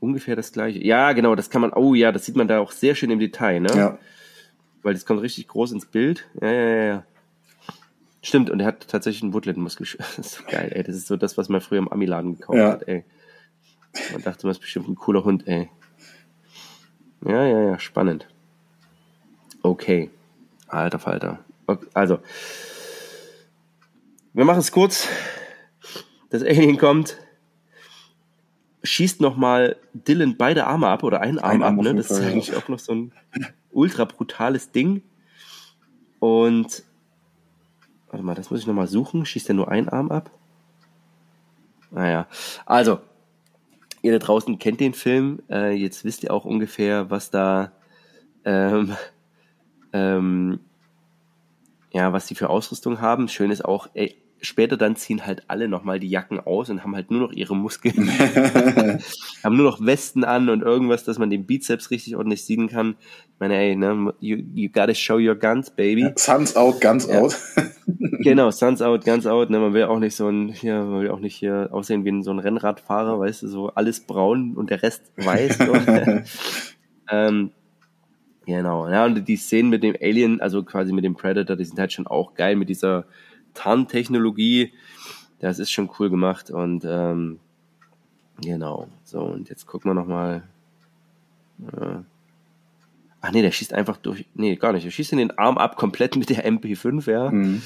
[0.00, 0.84] ungefähr das gleiche.
[0.84, 3.18] Ja, genau, das kann man, oh ja, das sieht man da auch sehr schön im
[3.18, 3.70] Detail, ne?
[3.74, 3.98] Ja.
[4.82, 6.26] Weil das kommt richtig groß ins Bild.
[6.40, 7.04] Ja, ja, ja, ja.
[8.22, 9.86] Stimmt, und er hat tatsächlich einen Woodland-Muskel.
[9.98, 10.82] Das ist so geil, ey.
[10.82, 12.72] Das ist so das, was man früher im Amiladen gekauft ja.
[12.72, 13.04] hat, ey.
[14.12, 15.68] Man dachte, man ist bestimmt ein cooler Hund, ey.
[17.26, 18.26] Ja, ja, ja, spannend.
[19.62, 20.10] Okay.
[20.68, 21.40] Alter Falter.
[21.92, 22.20] Also,
[24.32, 25.08] wir machen es kurz.
[26.30, 27.16] Das Alien kommt,
[28.84, 31.84] schießt nochmal Dylan beide Arme ab oder einen Arm, Arm ab.
[31.84, 31.94] Ne?
[31.94, 32.58] Das Fall, ist eigentlich ja.
[32.58, 33.12] auch noch so ein
[33.72, 35.02] ultra brutales Ding.
[36.20, 36.84] Und
[38.10, 39.24] Warte mal, das muss ich nochmal suchen.
[39.24, 40.30] Schießt er nur einen Arm ab?
[41.92, 42.26] Naja,
[42.66, 43.00] also,
[44.02, 45.42] ihr da draußen kennt den Film.
[45.48, 47.72] Äh, jetzt wisst ihr auch ungefähr, was da,
[48.44, 48.96] ähm,
[49.92, 50.60] ähm,
[51.92, 53.28] ja, was die für Ausrüstung haben.
[53.28, 56.94] Schön ist auch, ey, später dann ziehen halt alle nochmal die Jacken aus und haben
[56.94, 58.08] halt nur noch ihre Muskeln.
[59.44, 62.96] haben nur noch Westen an und irgendwas, dass man den Bizeps richtig ordentlich sehen kann.
[63.00, 66.12] Ich meine, ey, ne, you, you gotta show your guns, baby.
[66.16, 67.20] Suns out, guns ja.
[67.20, 67.36] out.
[68.20, 69.50] genau, Suns out, guns out.
[69.50, 72.22] Ne, man will auch nicht so ein, hier, man will auch nicht hier aussehen wie
[72.22, 75.58] so ein Rennradfahrer, weißt du, so alles braun und der Rest weiß.
[77.10, 77.50] Ähm,
[78.46, 78.88] genau.
[78.88, 81.92] Ja, und die Szenen mit dem Alien, also quasi mit dem Predator, die sind halt
[81.92, 83.04] schon auch geil mit dieser
[83.54, 84.72] Tarntechnologie.
[85.38, 87.38] Das ist schon cool gemacht und ähm,
[88.42, 88.88] genau.
[89.04, 90.42] So, und jetzt gucken wir nochmal.
[91.72, 91.96] Äh,
[93.20, 94.26] ach nee, der schießt einfach durch.
[94.34, 94.84] Nee, gar nicht.
[94.84, 97.30] Er schießt in den Arm ab, komplett mit der MP5, ja.
[97.30, 97.62] Mhm.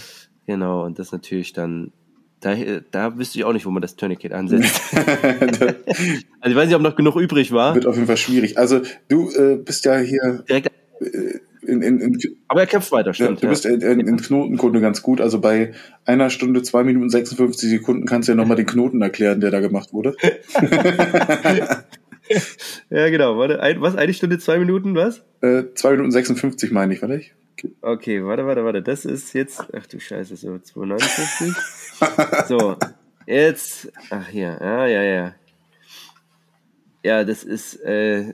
[0.46, 1.92] Genau, und das natürlich dann.
[2.40, 2.54] Da,
[2.90, 4.80] da wüsste ich auch nicht, wo man das Tourniquet ansetzt.
[4.94, 7.74] also ich weiß nicht, ob noch genug übrig war.
[7.74, 8.58] Wird auf jeden Fall schwierig.
[8.58, 10.44] Also du äh, bist ja hier.
[10.46, 10.70] Direkt
[11.00, 12.18] äh, in, in, in,
[12.48, 13.40] Aber er kämpft weiter, stimmt.
[13.40, 15.20] Ja, du bist in, in, in Knotenkunde ganz gut.
[15.20, 15.72] Also bei
[16.04, 19.60] einer Stunde, zwei Minuten, 56 Sekunden kannst du ja nochmal den Knoten erklären, der da
[19.60, 20.16] gemacht wurde.
[22.90, 23.38] ja, genau.
[23.38, 23.96] Warte, ein, was?
[23.96, 25.22] Eine Stunde, zwei Minuten, was?
[25.40, 27.34] Äh, zwei Minuten 56 meine ich, warte ich.
[27.54, 27.70] Okay.
[27.82, 28.82] okay, warte, warte, warte.
[28.82, 31.54] Das ist jetzt, ach du Scheiße, so 259.
[32.48, 32.76] so,
[33.26, 35.34] jetzt, ach hier, ja, ja, ja.
[37.04, 38.22] Ja, das ist äh,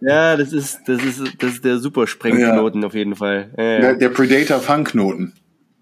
[0.00, 2.86] ja, das ist das ist das ist der super Sprengknoten ja.
[2.88, 3.50] auf jeden Fall.
[3.56, 3.80] Ja, ja.
[3.80, 5.34] Der, der Predator Fangknoten.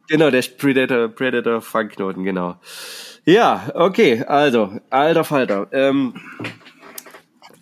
[0.08, 2.56] Genau, der Predator Predator Fangknoten, genau.
[3.24, 5.66] Ja, okay, also alter Falter.
[5.72, 6.12] Ähm,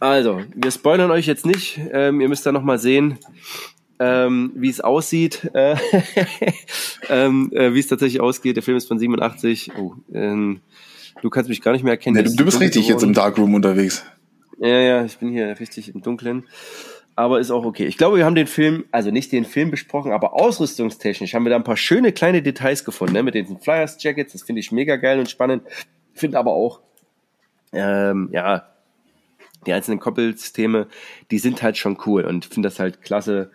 [0.00, 1.78] also, wir spoilern euch jetzt nicht.
[1.92, 3.18] Ähm, ihr müsst da noch mal sehen,
[4.00, 5.76] ähm, wie es aussieht, äh,
[7.08, 8.56] ähm, äh, wie es tatsächlich ausgeht.
[8.56, 9.70] Der Film ist von 87.
[9.78, 10.62] Oh, ähm,
[11.22, 12.16] Du kannst mich gar nicht mehr erkennen.
[12.16, 12.92] Nee, du, du bist richtig geworden.
[12.92, 14.04] jetzt im Darkroom unterwegs.
[14.58, 16.44] Ja, ja, ich bin hier richtig im Dunkeln.
[17.16, 17.86] Aber ist auch okay.
[17.86, 21.50] Ich glaube, wir haben den Film, also nicht den Film besprochen, aber ausrüstungstechnisch haben wir
[21.50, 23.22] da ein paar schöne kleine Details gefunden, ne?
[23.22, 24.32] mit den Flyers Jackets.
[24.32, 25.62] Das finde ich mega geil und spannend.
[26.14, 26.80] Finde aber auch,
[27.72, 28.68] ähm, ja,
[29.66, 30.86] die einzelnen Koppelsysteme,
[31.30, 33.50] die sind halt schon cool und finde das halt klasse,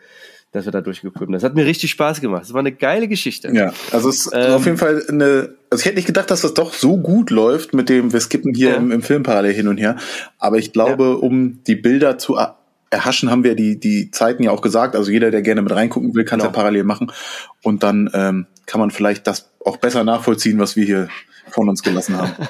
[0.52, 2.44] dass wir da durchgekommen Das hat mir richtig Spaß gemacht.
[2.44, 3.50] Es war eine geile Geschichte.
[3.54, 5.56] Ja, also es ist ähm, auf jeden Fall eine.
[5.70, 8.54] Also ich hätte nicht gedacht, dass das doch so gut läuft mit dem, wir skippen
[8.54, 8.76] hier ja.
[8.76, 9.98] im, im Film parallel hin und her.
[10.40, 11.14] Aber ich glaube, ja.
[11.14, 12.38] um die Bilder zu
[12.90, 14.96] erhaschen, haben wir die, die Zeiten ja auch gesagt.
[14.96, 16.54] Also jeder, der gerne mit reingucken will, kann es genau.
[16.54, 17.12] ja parallel machen.
[17.62, 21.10] Und dann ähm, kann man vielleicht das auch besser nachvollziehen, was wir hier
[21.50, 22.34] von uns gelassen haben.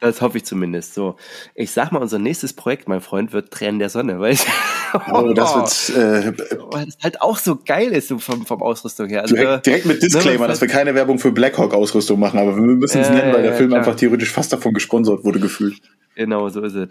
[0.00, 0.94] Das hoffe ich zumindest.
[0.94, 1.14] So,
[1.54, 4.36] ich sag mal, unser nächstes Projekt, mein Freund, wird Tränen der Sonne, weil
[5.12, 6.32] oh, das wird, äh,
[6.72, 9.22] weil das halt auch so geil ist so vom, vom Ausrüstung her.
[9.22, 12.40] Also, direkt, direkt mit ne, Disclaimer, ne, dass wir keine Werbung für Blackhawk Ausrüstung machen,
[12.40, 13.80] aber wir müssen es äh, nennen, weil der Film klar.
[13.80, 15.80] einfach theoretisch fast davon gesponsert wurde gefühlt.
[16.16, 16.88] Genau, so ist es.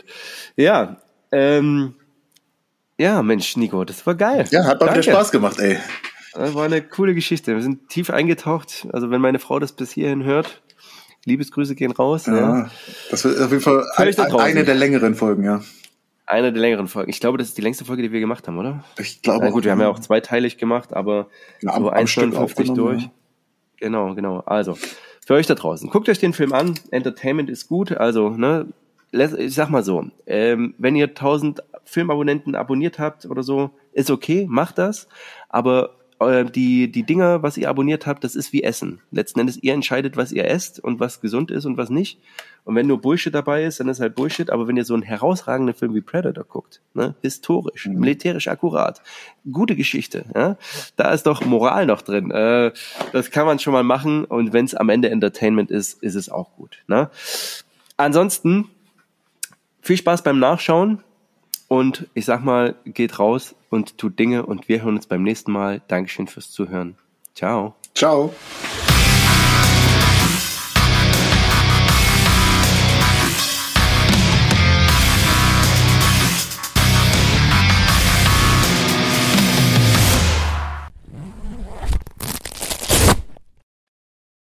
[0.56, 1.02] Ja,
[1.34, 1.96] ähm,
[2.98, 4.46] ja, Mensch, Nico, das war geil.
[4.50, 5.78] Ja, hat mal wieder Spaß gemacht, ey.
[6.34, 7.56] Das war eine coole Geschichte.
[7.56, 8.88] Wir sind tief eingetaucht.
[8.94, 10.62] Also wenn meine Frau das bis hierhin hört,
[11.28, 12.26] Liebesgrüße gehen raus.
[12.26, 12.70] Ja, ja.
[13.12, 15.62] das wird auf jeden Fall ein, eine der längeren Folgen, ja.
[16.26, 17.10] Eine der längeren Folgen.
[17.10, 18.84] Ich glaube, das ist die längste Folge, die wir gemacht haben, oder?
[18.98, 19.46] Ich glaube.
[19.46, 21.28] Na gut, wir haben ja auch zweiteilig gemacht, aber
[21.62, 23.04] ja, so 1,59 durch.
[23.04, 23.12] Ja.
[23.80, 24.40] Genau, genau.
[24.40, 24.78] Also,
[25.26, 26.80] für euch da draußen, guckt euch den Film an.
[26.92, 27.92] Entertainment ist gut.
[27.92, 28.68] Also, ne,
[29.12, 34.46] ich sag mal so, ähm, wenn ihr 1000 Filmabonnenten abonniert habt oder so, ist okay,
[34.50, 35.08] macht das.
[35.50, 39.02] Aber die, die Dinger, was ihr abonniert habt, das ist wie Essen.
[39.12, 42.20] Letzten Endes, ihr entscheidet, was ihr esst und was gesund ist und was nicht.
[42.64, 44.50] Und wenn nur Bullshit dabei ist, dann ist halt Bullshit.
[44.50, 48.00] Aber wenn ihr so einen herausragenden Film wie Predator guckt, ne, historisch, mhm.
[48.00, 49.02] militärisch akkurat,
[49.50, 50.58] gute Geschichte, ja,
[50.96, 52.32] da ist doch Moral noch drin.
[52.32, 52.72] Äh,
[53.14, 54.26] das kann man schon mal machen.
[54.26, 56.84] Und wenn es am Ende Entertainment ist, ist es auch gut.
[56.88, 57.12] Ne?
[57.96, 58.70] Ansonsten,
[59.82, 61.04] viel Spaß beim Nachschauen.
[61.68, 65.52] Und ich sag mal, geht raus und tut Dinge und wir hören uns beim nächsten
[65.52, 65.82] Mal.
[65.88, 66.96] Dankeschön fürs Zuhören.
[67.36, 67.76] Ciao.
[67.94, 68.34] Ciao.